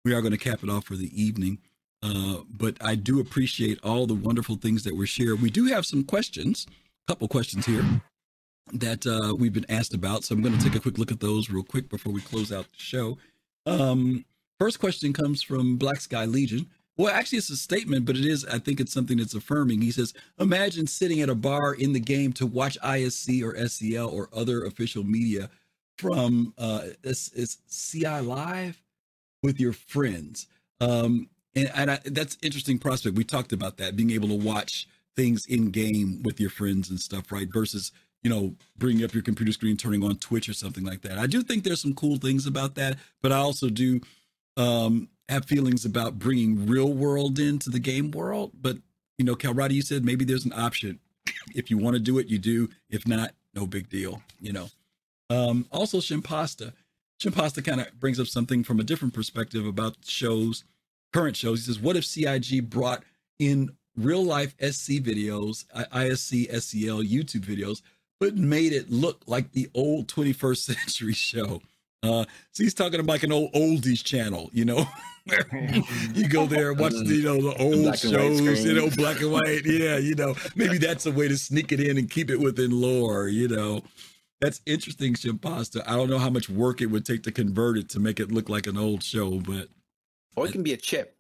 [0.04, 1.60] we are going to cap it off for the evening.
[2.02, 5.42] Uh, but I do appreciate all the wonderful things that were shared.
[5.42, 6.66] We do have some questions,
[7.08, 8.02] a couple questions here
[8.72, 10.24] that uh, we've been asked about.
[10.24, 12.52] So I'm going to take a quick look at those real quick before we close
[12.52, 13.18] out the show.
[13.66, 14.26] Um,
[14.60, 16.70] first question comes from Black Sky Legion.
[16.96, 19.82] Well, actually, it's a statement, but it is, I think it's something that's affirming.
[19.82, 24.12] He says, Imagine sitting at a bar in the game to watch ISC or SCL
[24.12, 25.50] or other official media
[25.98, 27.58] from uh, it's, it's
[27.92, 28.82] CI Live
[29.42, 30.48] with your friends.
[30.82, 33.16] Um, and and I, that's interesting prospect.
[33.16, 37.00] We talked about that, being able to watch things in game with your friends and
[37.00, 37.48] stuff, right?
[37.52, 37.92] Versus,
[38.24, 41.18] you know, bringing up your computer screen, turning on Twitch or something like that.
[41.18, 44.00] I do think there's some cool things about that, but I also do
[44.56, 48.52] um, have feelings about bringing real world into the game world.
[48.60, 48.78] But,
[49.18, 51.00] you know, Kalrati, you said maybe there's an option.
[51.54, 52.70] If you want to do it, you do.
[52.90, 54.70] If not, no big deal, you know.
[55.30, 56.74] Um, also, Shimpasta.
[57.22, 60.64] Shimpasta kind of brings up something from a different perspective about shows,
[61.12, 61.60] current shows.
[61.60, 63.04] He says, What if CIG brought
[63.40, 67.82] in real life SC videos, ISC, SCL, YouTube videos,
[68.24, 71.62] but made it look like the old 21st century show?
[72.02, 74.86] Uh, so he's talking about like an old oldies channel, you know.
[76.14, 79.22] you go there and watch the, you know the old Black shows, you know, black
[79.22, 79.66] and white.
[79.66, 82.72] Yeah, you know, maybe that's a way to sneak it in and keep it within
[82.72, 83.28] lore.
[83.28, 83.84] You know,
[84.42, 85.82] that's interesting, Shimpasta.
[85.86, 88.32] I don't know how much work it would take to convert it to make it
[88.32, 89.70] look like an old show, but
[90.36, 91.13] Or it can be a chip.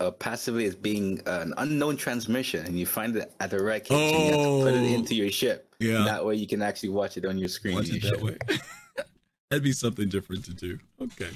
[0.00, 4.00] Uh, passively as being an unknown transmission, and you find it at the wreckage, and
[4.00, 4.94] you have to put it Oh.
[4.94, 5.74] into your ship.
[5.78, 6.04] Yeah.
[6.04, 7.74] That way you can actually watch it on your screen.
[7.74, 8.38] Watch it that way.
[9.50, 10.78] That'd be something different to do.
[11.02, 11.28] Okay.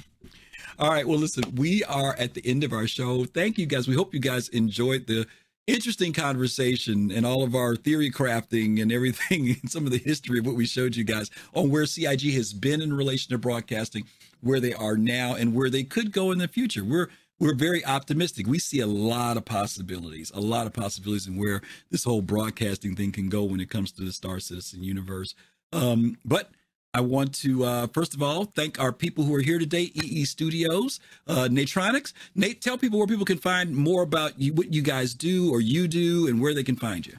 [0.79, 1.07] All right.
[1.07, 3.25] Well, listen, we are at the end of our show.
[3.25, 3.87] Thank you guys.
[3.87, 5.27] We hope you guys enjoyed the
[5.67, 10.39] interesting conversation and all of our theory crafting and everything and some of the history
[10.39, 14.05] of what we showed you guys on where CIG has been in relation to broadcasting,
[14.41, 16.83] where they are now, and where they could go in the future.
[16.83, 17.09] We're
[17.39, 18.47] we're very optimistic.
[18.47, 22.95] We see a lot of possibilities, a lot of possibilities in where this whole broadcasting
[22.95, 25.35] thing can go when it comes to the Star Citizen universe.
[25.73, 26.51] Um, but
[26.93, 30.23] I want to uh, first of all thank our people who are here today, EE
[30.23, 32.13] Studios, uh, Natronix.
[32.35, 35.59] Nate, tell people where people can find more about you, what you guys do or
[35.59, 37.17] you do, and where they can find you.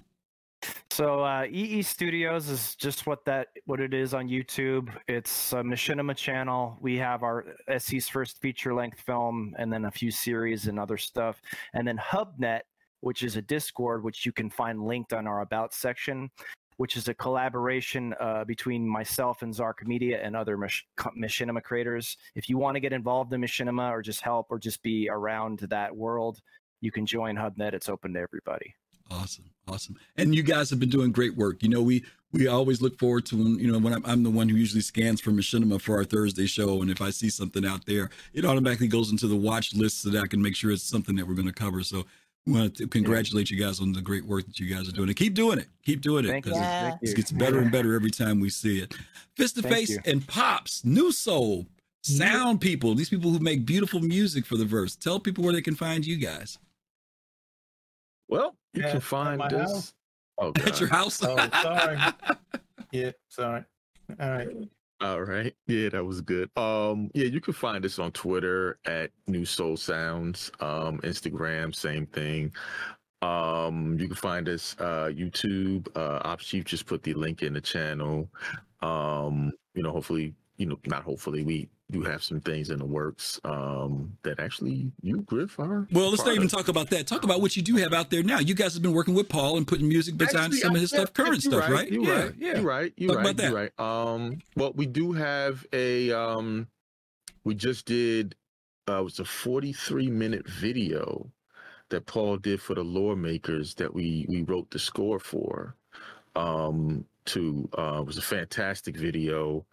[0.90, 4.88] So uh, EE Studios is just what that what it is on YouTube.
[5.08, 6.78] It's a Machinima channel.
[6.80, 7.44] We have our
[7.78, 11.42] SC's first feature length film, and then a few series and other stuff.
[11.74, 12.62] And then HubNet,
[13.00, 16.30] which is a Discord, which you can find linked on our About section.
[16.78, 20.84] which is a collaboration uh, between myself and Zark Media and other Mach-
[21.16, 22.18] Machinima creators.
[22.34, 25.60] If you want to get involved in Machinima or just help or just be around
[25.70, 26.40] that world,
[26.82, 27.72] you can join HubNet.
[27.72, 28.74] It's open to everybody.
[29.10, 29.96] Awesome, awesome.
[30.16, 31.62] And you guys have been doing great work.
[31.62, 34.30] You know, we we always look forward to when you know when I'm, I'm the
[34.30, 37.64] one who usually scans for Machinima for our Thursday show, and if I see something
[37.64, 40.70] out there, it automatically goes into the watch list so that I can make sure
[40.72, 41.82] it's something that we're going to cover.
[41.84, 42.04] So
[42.46, 45.08] we want to congratulate you guys on the great work that you guys are doing,
[45.08, 45.66] and keep doing it.
[45.84, 46.96] Keep doing it because Yeah.
[47.00, 48.92] it, it gets better and better every time we see it.
[49.38, 49.98] Fist2Face you.
[50.04, 51.66] and pops, Nu Soul,
[52.02, 52.94] sound people.
[52.96, 54.96] These people who make beautiful music for the verse.
[54.96, 56.58] Tell people where they can find you guys.
[58.28, 59.70] Well, you Yeah, can find my this.
[59.72, 59.94] house.
[60.38, 61.22] Oh, At your house.
[61.22, 61.98] Oh, sorry.
[62.92, 63.64] yeah, sorry.
[64.20, 64.48] All right.
[65.00, 65.54] All right.
[65.66, 66.50] Yeah, that was good.
[66.56, 70.50] Um, yeah, you can find us on Twitter at Nu Soul Sounds.
[70.60, 72.52] Um, Instagram, same thing.
[73.22, 75.88] Um, you can find us uh YouTube.
[75.96, 78.28] Uh Ops Chief just put the link in the channel.
[78.82, 82.84] Um, you know, hopefully, you know, not hopefully, we do have some things in the
[82.84, 86.52] works um that actually you, Griff, are Well, let's not even of.
[86.52, 87.06] talk about that.
[87.06, 88.38] Talk about what you do have out there now.
[88.38, 91.00] You guys have been working with Paul and putting music behind some of his yeah,
[91.00, 91.90] stuff, current stuff, right?
[91.90, 92.34] You're yeah, right.
[92.38, 92.54] yeah.
[92.54, 92.92] You're right.
[92.96, 93.40] You're Talk right.
[93.40, 93.80] You're right.
[93.80, 96.66] Um, well, we do have a um,
[97.44, 98.34] we just did
[98.88, 101.30] uh, it was a 43 minute video
[101.88, 105.76] that Paul did for the lore makers that we we wrote the score for.
[106.34, 109.64] Um, to uh, it was a fantastic video.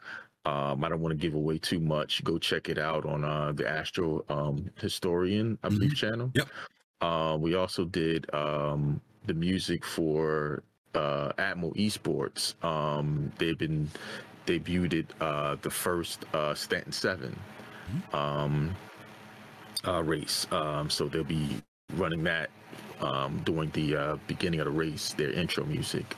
[0.45, 2.24] Um, I don't want to give away too much.
[2.24, 6.32] Go check it out on uh, the Astro um, Historian, I believe, channel.
[6.34, 6.48] Yep.
[7.02, 10.64] Uh, we also did um, the music for
[10.95, 12.61] uh, Atmo Esports.
[12.64, 13.90] Um, they've been
[14.45, 17.40] debuted it, uh, the first uh, Stanton 7
[18.11, 18.76] um,
[19.88, 20.48] uh, race.
[20.52, 21.61] Um, so they'll be
[21.95, 22.49] running that
[23.02, 26.15] um, during the uh, beginning of the race, their intro music.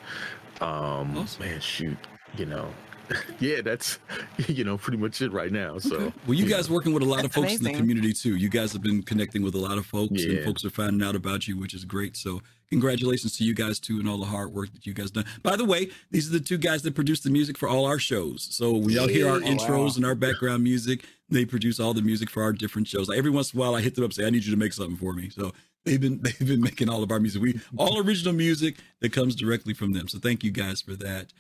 [0.62, 1.98] Um, Man, shoot,
[2.38, 2.68] you know.
[3.40, 4.00] yeah, that's
[4.48, 5.78] you know pretty much it right now.
[5.78, 6.58] So Well, you yeah.
[6.58, 8.36] guys working with a lot of That's folks in the community too.
[8.36, 11.16] You guys have been connecting with a lot of folks, and folks are finding out
[11.16, 12.16] about you, which is great.
[12.18, 15.26] So, congratulations to you guys too, and all the hard work that you guys done.
[15.44, 18.00] By the way, these are the two guys that produce the music for all our
[18.00, 18.48] shows.
[18.52, 19.94] So when y'all hear our Oh, intros wow.
[19.98, 23.08] and our background music, they produce all the music for our different shows.
[23.10, 24.52] Like every once in a while, I hit them up and say, "I need you
[24.52, 25.52] to make something for me." So
[25.86, 27.42] they've been they've been making all of our music.
[27.42, 30.08] We all original music that comes directly from them.
[30.08, 31.34] So thank you guys for that.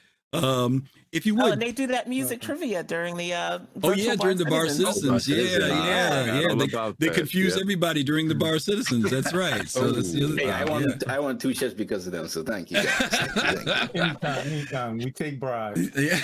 [0.43, 3.33] Um, if you Oh, and they do that music trivia during the.
[3.33, 5.27] Uh, Oh yeah, during the bar citizens.
[5.27, 5.69] Yeah, Citizens.
[5.69, 6.91] yeah, Ah, yeah.
[6.99, 7.61] They, they confuse yeah.
[7.61, 9.09] everybody during the bar citizens.
[9.09, 9.67] That's right.
[9.69, 10.99] So that's the other hey, I thing, won.
[11.07, 12.27] I won two chips because of them.
[12.27, 12.83] So thank you.
[12.83, 13.13] Guys.
[13.93, 14.97] Anytime, anytime.
[14.97, 15.89] We take bribes.
[15.95, 16.19] Yeah.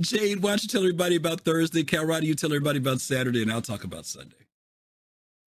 [0.00, 1.82] Jade, why don't you tell everybody about Thursday?
[1.84, 4.36] Kalrati, you tell everybody about Saturday, and I'll talk about Sunday.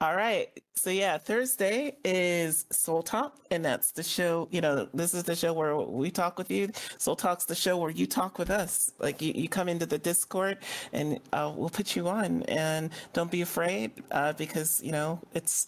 [0.00, 0.48] All right.
[0.76, 4.46] So yeah, Thursday is SOL Talk, and that's the show.
[4.52, 6.70] You know, this is the show where we talk with you.
[6.98, 8.92] SOL Talk's the show where you talk with us.
[9.00, 10.58] Like you, you come into the Discord,
[10.92, 12.44] and uh, we'll put you on.
[12.44, 15.66] And don't be afraid, uh, because you know it's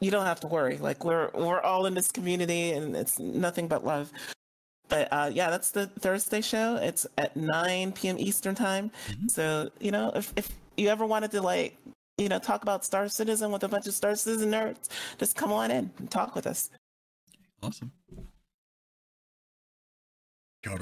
[0.00, 0.78] you don't have to worry.
[0.78, 4.12] Like we're we're all in this community, and it's nothing but love.
[4.88, 6.76] But uh, yeah, that's the Thursday show.
[6.76, 8.18] It's at 9 p.m.
[8.18, 8.90] Eastern time.
[9.28, 11.78] So you know, if if you ever wanted to like
[12.18, 14.88] you know, talk about Star Citizen with a bunch of Star Citizen nerds,
[15.18, 16.70] just come on in and talk with us.
[17.62, 17.92] Awesome.
[20.62, 20.78] Cal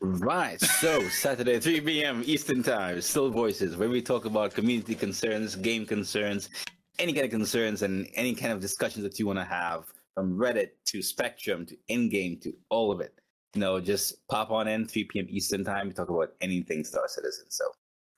[0.00, 0.60] Right.
[0.60, 2.22] So Saturday, 3 p.m.
[2.26, 6.50] Eastern Time, Still Voices, where we talk about community concerns, game concerns,
[6.98, 9.84] any kind of concerns, and any kind of discussions that you want to have,
[10.14, 13.14] from Reddit to Spectrum to in-game to all of it.
[13.54, 15.26] You know, just pop on in 3 p.m.
[15.30, 15.88] Eastern Time.
[15.88, 17.46] We talk about anything Star Citizen.
[17.48, 17.64] So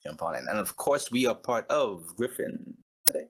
[0.06, 2.74] jump on in, and of course, we are part of Griffin.
[3.06, 3.26] today.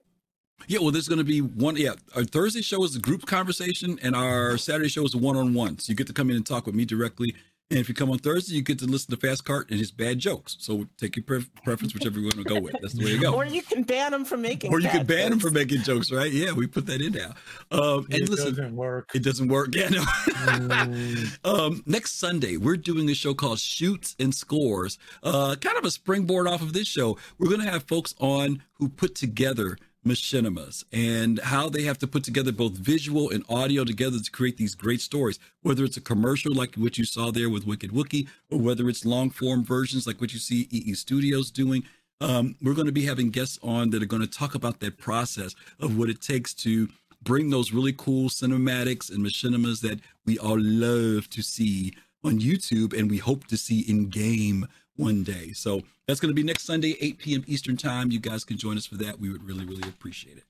[0.66, 1.76] Yeah, well, there's going to be one.
[1.76, 5.78] Yeah, our Thursday show is a group conversation, and our Saturday show is a one-on-one.
[5.78, 7.34] So you get to come in and talk with me directly.
[7.70, 9.90] And if you come on Thursday, you get to listen to Fast Cart and his
[9.90, 10.56] bad jokes.
[10.60, 12.76] So take your pref- preference, whichever you want to go with.
[12.82, 13.34] That's the way you go.
[13.34, 14.70] Or you can ban them from making.
[14.70, 15.44] Or you could bad ban him jokes.
[15.44, 16.30] for making jokes, right?
[16.30, 17.32] Yeah, we put that in now.
[17.70, 19.10] Um, and It listen, doesn't work.
[19.14, 19.74] It doesn't work.
[19.74, 20.04] Yeah, no.
[21.44, 24.98] um, next Sunday, we're doing a show called Shoots and Scores.
[25.22, 27.16] Uh, kind of a springboard off of this show.
[27.38, 32.06] We're going to have folks on who put together machinimas and how they have to
[32.06, 36.00] put together both visual and audio together to create these great stories, whether it's a
[36.00, 40.06] commercial like what you saw there with Wicked Wookie, or whether it's long form versions
[40.06, 41.84] like what you see EE Studios doing.
[42.20, 44.98] Um, we're going to be having guests on that are going to talk about that
[44.98, 46.88] process of what it takes to
[47.22, 52.98] bring those really cool cinematics and machinimas that we all love to see on YouTube
[52.98, 54.66] and we hope to see in game
[54.96, 55.52] one day.
[55.52, 57.44] So that's going to be next Sunday, 8 p.m.
[57.46, 58.10] Eastern Time.
[58.10, 59.18] You guys can join us for that.
[59.18, 60.44] We would really, really appreciate it.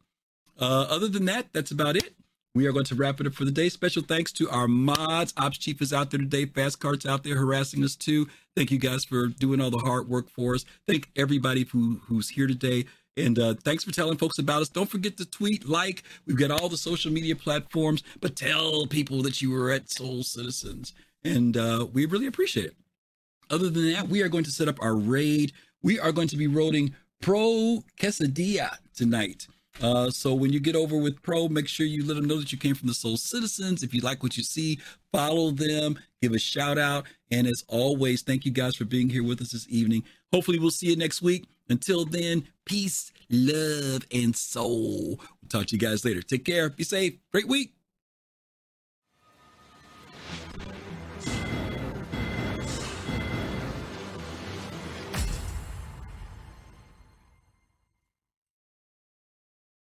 [0.60, 2.14] Uh, other than that, that's about it.
[2.54, 3.68] we are going to wrap it up for the day.
[3.68, 5.34] Special thanks to our mods.
[5.36, 6.46] Ops Chief is out there today.
[6.46, 8.28] Fast Cart's out there harassing us too.
[8.56, 10.64] Thank you guys for doing all the hard work for us.
[10.86, 12.84] Thank everybody who, who's here today.
[13.16, 14.68] And uh, thanks for telling folks about us.
[14.68, 16.02] Don't forget to tweet, like.
[16.26, 20.24] We've got all the social media platforms, but tell people that you were at SOL
[20.24, 20.92] Citizens.
[21.24, 22.76] And uh, we really appreciate it.
[23.50, 25.52] Other than that, we are going to set up our raid.
[25.82, 29.46] We are going to be rolling Pro Quesadilla tonight.
[29.82, 32.52] Uh, so when you get over with Pro, make sure you let them know that
[32.52, 33.82] you came from the SOL Citizens.
[33.82, 34.78] If you like what you see,
[35.12, 37.06] follow them, give a shout out.
[37.30, 40.04] And as always, thank you guys for being here with us this evening.
[40.32, 41.46] Hopefully, we'll see you next week.
[41.68, 45.18] Until then, peace, love, and soul.
[45.18, 46.22] We'll talk to you guys later.
[46.22, 46.70] Take care.
[46.70, 47.14] Be safe.
[47.32, 47.73] Great week.